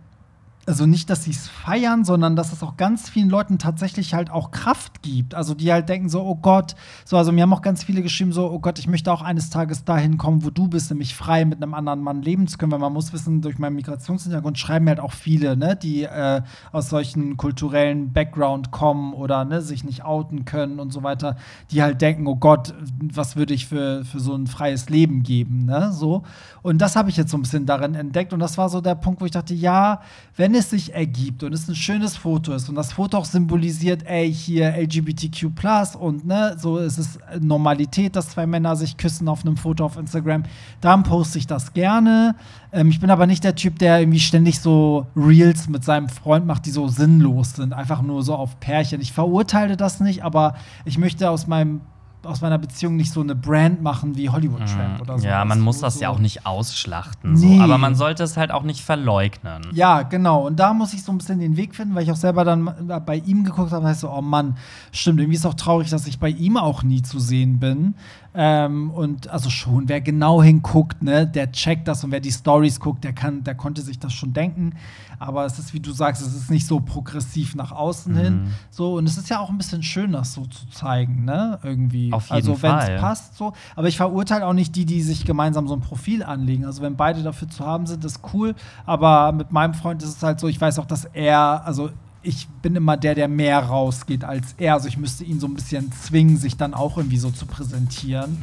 also 0.65 0.87
nicht, 0.87 1.11
dass 1.11 1.25
sie 1.25 1.33
es 1.33 1.49
feiern, 1.49 2.05
sondern 2.05 2.37
dass 2.37 2.53
es 2.53 2.63
auch 2.63 2.77
ganz 2.77 3.09
vielen 3.09 3.29
Leuten 3.29 3.59
tatsächlich 3.59 4.15
halt 4.15 4.31
auch 4.31 4.53
Kraft 4.53 5.03
gibt. 5.03 5.35
Also 5.35 5.55
die 5.55 5.73
halt 5.73 5.89
denken 5.89 6.09
so, 6.09 6.23
oh 6.23 6.37
Gott, 6.37 6.77
so, 7.05 7.17
also 7.17 7.33
mir 7.33 7.43
haben 7.43 7.53
auch 7.53 7.63
ganz 7.63 7.83
viele 7.83 8.01
geschrieben, 8.01 8.33
so, 8.33 8.49
oh 8.49 8.61
Gott, 8.61 8.79
ich 8.79 8.87
möchte 8.87 9.13
auch 9.13 9.23
eines 9.23 9.51
Tages 9.51 9.85
dahin 9.85 10.19
kommen, 10.19 10.45
wo 10.45 10.51
du 10.51 10.69
bist, 10.69 10.91
nämlich 10.91 11.17
frei 11.17 11.45
mit 11.45 11.61
einem 11.61 11.75
anderen 11.75 12.01
Mann 12.01 12.23
leben 12.23 12.47
zu 12.47 12.59
können, 12.59 12.71
weil 12.71 12.79
man 12.79 12.93
muss 12.93 13.13
wissen, 13.13 13.41
durch 13.41 13.59
meinen 13.59 13.75
Migrationshintergrund 13.75 14.57
schreiben 14.57 14.87
halt 14.87 15.01
auch 15.01 15.13
viele, 15.13 15.57
ne, 15.57 15.75
die 15.75 16.05
äh, 16.05 16.43
aus 16.71 16.89
solchen 16.91 17.37
kulturellen 17.37 18.13
Background 18.13 18.71
kommen 18.71 19.15
oder 19.15 19.45
ne, 19.45 19.63
sich 19.63 19.83
nicht 19.83 20.05
outen 20.05 20.45
können 20.45 20.79
und 20.79 20.93
so 20.93 21.03
weiter, 21.03 21.37
die 21.73 21.83
halt 21.83 22.01
denken, 22.01 22.29
oh 22.29 22.37
Gott, 22.37 22.73
was 23.01 23.35
würde 23.35 23.53
ich 23.53 23.67
für, 23.67 24.05
für 24.05 24.21
so 24.21 24.35
ein 24.35 24.47
freies 24.47 24.89
Leben 24.89 25.25
geben, 25.25 25.65
ne, 25.65 25.91
so. 25.93 26.23
Und 26.63 26.79
das 26.79 26.95
habe 26.95 27.11
ich 27.11 27.17
jetzt 27.17 27.33
so 27.33 27.37
ein 27.37 27.43
bisschen 27.43 27.67
darin 27.67 27.97
entdeckt 27.97 28.33
und 28.33 28.39
das 28.39 28.57
war 28.59 28.69
so 28.69 28.81
der 28.81 28.95
Punkt, 28.95 29.21
wo 29.21 29.25
ich 29.25 29.33
dachte, 29.33 29.55
ja, 29.55 30.01
wenn 30.37 30.52
es 30.55 30.71
sich 30.71 30.95
ergibt 30.95 31.43
und 31.43 31.53
es 31.53 31.69
ein 31.69 31.75
schönes 31.75 32.17
Foto 32.17 32.53
ist 32.53 32.69
und 32.69 32.75
das 32.75 32.93
Foto 32.93 33.19
auch 33.19 33.25
symbolisiert, 33.25 34.05
ey, 34.07 34.33
hier 34.33 34.75
LGBTQ 34.77 35.51
und 35.99 36.27
ne, 36.27 36.57
so 36.59 36.79
ist 36.79 36.99
es 36.99 37.19
Normalität, 37.41 38.17
dass 38.17 38.31
zwei 38.31 38.47
Männer 38.47 38.77
sich 38.77 38.97
küssen 38.97 39.29
auf 39.29 39.45
einem 39.45 39.57
Foto 39.57 39.85
auf 39.85 39.97
Instagram, 39.97 40.45
dann 40.81 41.03
poste 41.03 41.39
ich 41.39 41.47
das 41.47 41.73
gerne. 41.73 42.35
Ähm, 42.73 42.89
ich 42.89 43.01
bin 43.01 43.11
aber 43.11 43.27
nicht 43.27 43.45
der 43.45 43.55
Typ, 43.55 43.79
der 43.79 44.01
irgendwie 44.01 44.21
ständig 44.21 44.61
so 44.61 45.07
Reels 45.15 45.69
mit 45.69 45.85
seinem 45.85 46.09
Freund 46.09 46.47
macht, 46.47 46.67
die 46.67 46.71
so 46.71 46.89
sinnlos 46.89 47.55
sind, 47.55 47.73
einfach 47.73 48.03
nur 48.03 48.23
so 48.23 48.35
auf 48.35 48.59
Pärchen. 48.61 49.01
Ich 49.01 49.13
verurteile 49.13 49.77
das 49.77 50.01
nicht, 50.01 50.25
aber 50.25 50.55
ich 50.85 50.99
möchte 50.99 51.31
aus 51.31 51.47
meinem 51.47 51.81
aus 52.25 52.41
meiner 52.41 52.59
Beziehung 52.59 52.97
nicht 52.97 53.13
so 53.13 53.21
eine 53.21 53.35
Brand 53.35 53.83
machen 53.83 54.17
wie 54.17 54.31
Hollywood 54.31 54.67
Tramp 54.67 55.01
oder 55.01 55.19
so. 55.19 55.25
Mhm. 55.25 55.31
Ja, 55.31 55.45
man 55.45 55.61
muss 55.61 55.77
so, 55.77 55.83
das 55.83 56.01
ja 56.01 56.09
auch 56.09 56.19
nicht 56.19 56.47
ausschlachten. 56.47 57.35
Nee. 57.35 57.59
So. 57.59 57.63
Aber 57.63 57.79
man 57.79 57.95
sollte 57.95 58.23
es 58.23 58.37
halt 58.37 58.51
auch 58.51 58.63
nicht 58.63 58.81
verleugnen. 58.83 59.67
Ja, 59.73 60.03
genau. 60.03 60.47
Und 60.47 60.59
da 60.59 60.73
muss 60.73 60.93
ich 60.93 61.03
so 61.03 61.13
ein 61.13 61.19
bisschen 61.19 61.41
den 61.41 61.57
Weg 61.57 61.75
finden, 61.75 61.95
weil 61.95 62.05
ich 62.05 62.13
auch 62.13 62.17
selber 62.17 62.45
dann 62.45 62.73
bei 63.05 63.17
ihm 63.17 63.45
geguckt 63.45 63.73
habe, 63.73 63.87
heißt 63.87 64.01
so, 64.01 64.11
oh 64.11 64.23
Mann, 64.23 64.57
stimmt, 64.93 65.21
irgendwie 65.21 65.37
ist 65.37 65.47
auch 65.47 65.55
traurig, 65.55 65.91
dass 65.91 66.07
ich 66.07 66.19
bei 66.19 66.29
ihm 66.29 66.57
auch 66.57 66.83
nie 66.83 67.03
zu 67.03 67.19
sehen 67.19 67.59
bin. 67.59 67.95
Ähm, 68.35 68.91
und 68.91 69.29
also 69.29 69.51
schon, 69.51 69.89
wer 69.89 70.01
genau 70.01 70.43
hinguckt, 70.43 71.03
ne, 71.03 71.27
der 71.27 71.53
checkt 71.53 71.87
das 71.87 72.03
und 72.03 72.13
wer 72.13 72.21
die 72.21 72.33
Stories 72.33 72.81
guckt, 72.81 73.05
der 73.05 73.13
kann, 73.13 73.45
der 73.45 73.55
konnte 73.55 73.83
sich 73.83 73.99
das 73.99 74.15
schon 74.15 74.33
denken. 74.33 74.75
Aber 75.19 75.45
es 75.45 75.59
ist, 75.59 75.73
wie 75.73 75.79
du 75.79 75.93
sagst, 75.93 76.21
es 76.21 76.35
ist 76.35 76.51
nicht 76.51 76.67
so 76.67 76.81
progressiv 76.81 77.55
nach 77.55 77.71
außen 77.71 78.17
hin. 78.17 78.49
So, 78.71 78.97
und 78.97 79.07
es 79.07 79.17
ist 79.17 79.31
ja 79.31 79.39
auch 79.39 79.51
ein 79.51 79.59
bisschen 79.59 79.83
schön, 79.85 80.13
das 80.13 80.33
so 80.33 80.47
zu 80.47 80.69
zeigen, 80.71 81.25
ne? 81.25 81.61
Irgendwie. 81.63 82.13
Auf 82.13 82.25
jeden 82.25 82.35
also, 82.35 82.61
wenn 82.63 82.77
es 82.77 83.01
passt, 83.01 83.37
so. 83.37 83.53
Aber 83.77 83.87
ich 83.87 83.99
verurteile 83.99 84.45
auch 84.47 84.53
nicht 84.53 84.75
die, 84.75 84.85
die 84.85 85.01
sich 85.01 85.25
gemeinsam 85.25 85.69
so 85.69 85.75
ein 85.75 85.81
Profil 85.81 86.25
anlegen. 86.25 86.65
Also, 86.65 86.83
wenn 86.83 86.97
beide 86.97 87.23
dafür 87.23 87.49
zu 87.49 87.65
haben 87.65 87.87
sind, 87.87 88.05
ist 88.05 88.21
cool. 88.33 88.57
Aber 88.85 89.31
mit 89.31 89.53
meinem 89.53 89.75
Freund 89.75 90.03
ist 90.03 90.17
es 90.17 90.23
halt 90.25 90.41
so, 90.41 90.49
ich 90.49 90.61
weiß 90.61 90.81
auch, 90.81 90.87
dass 90.87 91.05
er, 91.05 91.65
also 91.65 91.91
ich 92.23 92.49
bin 92.63 92.77
immer 92.77 92.97
der, 92.97 93.15
der 93.15 93.29
mehr 93.29 93.59
rausgeht 93.59 94.25
als 94.25 94.55
er. 94.59 94.75
Also 94.75 94.89
ich 94.89 94.97
müsste 94.97 95.25
ihn 95.25 95.41
so 95.41 95.47
ein 95.47 95.55
bisschen 95.55 95.91
zwingen, 95.93 96.37
sich 96.37 96.57
dann 96.57 96.75
auch 96.75 96.97
irgendwie 96.97 97.19
so 97.19 97.31
zu 97.31 97.47
präsentieren. 97.47 98.39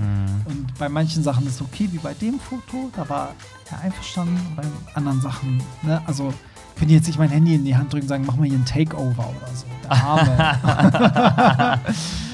Und 0.46 0.78
bei 0.78 0.90
manchen 0.90 1.24
Sachen 1.24 1.48
ist 1.48 1.56
es 1.56 1.62
okay, 1.62 1.90
wie 1.92 1.98
bei 1.98 2.14
dem 2.14 2.40
Foto, 2.40 2.90
da 2.96 3.08
war 3.08 3.34
er 3.72 3.80
einverstanden. 3.82 4.36
Und 4.36 4.56
bei 4.56 4.64
anderen 4.96 5.22
Sachen, 5.22 5.62
ne, 5.84 6.02
also 6.06 6.34
können 6.76 6.90
die 6.90 6.96
jetzt 6.96 7.08
nicht 7.08 7.20
mein 7.20 7.30
Handy 7.30 7.56
in 7.56 7.66
die 7.66 7.76
Hand 7.76 7.92
drücken 7.92 8.04
und 8.04 8.10
sagen, 8.10 8.24
mach 8.26 8.36
mal 8.36 8.48
hier 8.48 8.58
ein 8.58 8.66
Takeover 8.66 9.30
oder 9.30 9.56
so. 9.56 9.66
Der 9.84 9.92
Arme. 9.92 11.80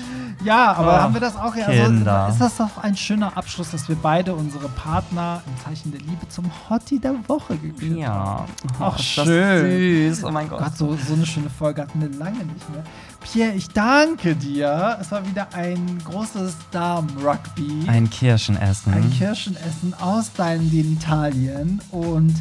ja, 0.45 0.73
aber 0.73 0.93
Ach, 0.97 1.01
haben 1.03 1.13
wir 1.13 1.21
das 1.21 1.35
auch? 1.35 1.55
Ja, 1.55 1.65
Kinder. 1.67 2.13
also, 2.25 2.33
ist 2.33 2.41
das 2.41 2.57
doch 2.57 2.81
ein 2.83 2.95
schöner 2.95 3.35
Abschluss, 3.35 3.71
dass 3.71 3.89
wir 3.89 3.95
beide 3.95 4.33
unsere 4.35 4.69
Partner 4.69 5.41
im 5.45 5.63
Zeichen 5.63 5.91
der 5.91 5.99
Liebe 6.01 6.27
zum 6.29 6.45
Hottie 6.69 6.99
der 6.99 7.15
Woche 7.27 7.57
gekürt 7.57 7.97
Ja. 7.97 8.13
haben. 8.13 8.45
Ach, 8.79 8.99
ist 8.99 9.17
das 9.17 9.25
schön. 9.25 10.11
Süß. 10.13 10.23
Oh 10.23 10.31
mein 10.31 10.47
Gott. 10.47 10.59
Gott, 10.59 10.77
so, 10.77 10.95
so 11.07 11.13
eine 11.15 11.25
schöne 11.25 11.49
Folge 11.49 11.81
hatten 11.81 11.99
wir 11.99 12.09
lange 12.17 12.37
nicht 12.45 12.69
mehr. 12.69 12.83
Pierre, 13.21 13.53
ich 13.53 13.67
danke 13.69 14.35
dir. 14.35 14.97
Es 15.01 15.11
war 15.11 15.25
wieder 15.27 15.47
ein 15.53 15.97
großes 16.05 16.55
Damen-Rugby. 16.71 17.87
Ein 17.87 18.09
Kirschenessen. 18.09 18.93
Ein 18.93 19.11
Kirschenessen 19.11 19.93
aus 19.99 20.31
deinen 20.33 20.69
Genitalien. 20.69 21.81
Und 21.91 22.35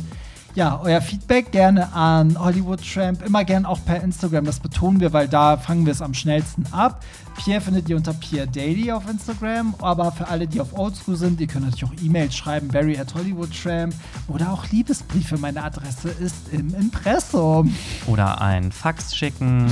Ja, 0.55 0.79
euer 0.81 1.01
Feedback 1.01 1.51
gerne 1.51 1.93
an 1.95 2.39
Hollywood 2.39 2.81
Tramp, 2.81 3.27
immer 3.27 3.45
gern 3.45 3.67
auch 3.67 3.85
per 3.85 4.01
Instagram, 4.05 4.45
das 4.45 4.61
betonen 4.61 5.01
wir, 5.01 5.13
weil 5.13 5.27
da 5.27 5.57
fangen 5.57 5.85
wir 5.85 5.93
es 5.93 6.01
am 6.01 6.15
schnellsten 6.15 6.65
ab. 6.71 7.03
Pierre 7.37 7.61
findet 7.61 7.89
ihr 7.89 7.97
unter 7.97 8.15
Pierre 8.15 8.47
Daily 8.47 8.93
auf 8.93 9.09
Instagram, 9.11 9.75
aber 9.81 10.13
für 10.13 10.29
alle, 10.29 10.47
die 10.47 10.61
auf 10.61 10.79
Oldschool 10.79 11.17
sind, 11.17 11.41
ihr 11.41 11.49
könnt 11.49 11.65
natürlich 11.65 11.85
auch 11.85 12.03
E-Mails 12.05 12.37
schreiben, 12.37 12.69
Barry 12.69 12.97
at 12.97 13.13
Hollywood 13.17 13.51
Tramp 13.61 13.95
oder 14.29 14.53
auch 14.53 14.69
Liebesbriefe. 14.71 15.39
Meine 15.39 15.65
Adresse 15.65 16.11
ist 16.11 16.53
im 16.53 16.73
Impressum. 16.73 17.75
Oder 18.07 18.41
ein 18.41 18.71
Fax 18.71 19.17
schicken. 19.17 19.67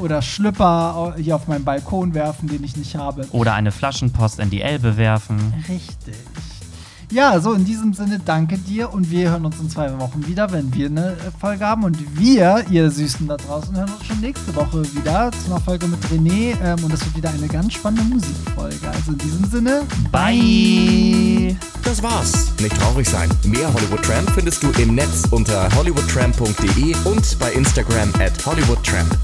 Oder 0.00 0.20
Schlüpper 0.20 1.14
hier 1.16 1.36
auf 1.36 1.46
meinen 1.46 1.64
Balkon 1.64 2.14
werfen, 2.14 2.48
den 2.48 2.64
ich 2.64 2.76
nicht 2.76 2.96
habe. 2.96 3.28
Oder 3.30 3.54
eine 3.54 3.70
Flaschenpost 3.70 4.40
in 4.40 4.50
die 4.50 4.62
Elbe 4.62 4.96
werfen. 4.96 5.54
Richtig. 5.68 6.16
Ja, 7.10 7.40
so 7.40 7.54
in 7.54 7.64
diesem 7.64 7.94
Sinne 7.94 8.20
danke 8.22 8.58
dir 8.58 8.92
und 8.92 9.10
wir 9.10 9.30
hören 9.30 9.46
uns 9.46 9.58
in 9.58 9.70
zwei 9.70 9.98
Wochen 9.98 10.26
wieder, 10.26 10.52
wenn 10.52 10.74
wir 10.74 10.86
eine 10.88 11.16
Folge 11.40 11.64
haben. 11.64 11.84
Und 11.84 11.96
wir, 12.18 12.66
ihr 12.70 12.90
Süßen 12.90 13.26
da 13.26 13.38
draußen, 13.38 13.74
hören 13.74 13.90
uns 13.90 14.04
schon 14.04 14.20
nächste 14.20 14.54
Woche 14.54 14.82
wieder 14.94 15.30
zu 15.32 15.50
einer 15.50 15.60
Folge 15.60 15.86
mit 15.86 16.00
René. 16.06 16.54
Ähm, 16.62 16.84
und 16.84 16.92
das 16.92 17.02
wird 17.06 17.16
wieder 17.16 17.30
eine 17.30 17.48
ganz 17.48 17.72
spannende 17.72 18.04
Musikfolge. 18.14 18.88
Also 18.88 19.12
in 19.12 19.18
diesem 19.18 19.44
Sinne, 19.46 19.82
bye! 20.12 21.56
Das 21.82 22.02
war's. 22.02 22.52
Nicht 22.60 22.76
traurig 22.76 23.08
sein. 23.08 23.30
Mehr 23.44 23.72
Hollywood 23.72 24.02
Tramp 24.02 24.30
findest 24.30 24.62
du 24.62 24.70
im 24.78 24.94
Netz 24.94 25.22
unter 25.30 25.74
hollywoodtramp.de 25.76 26.94
und 27.04 27.38
bei 27.38 27.52
Instagram 27.52 28.12
at 28.20 28.44
hollywoodtramp. 28.44 29.16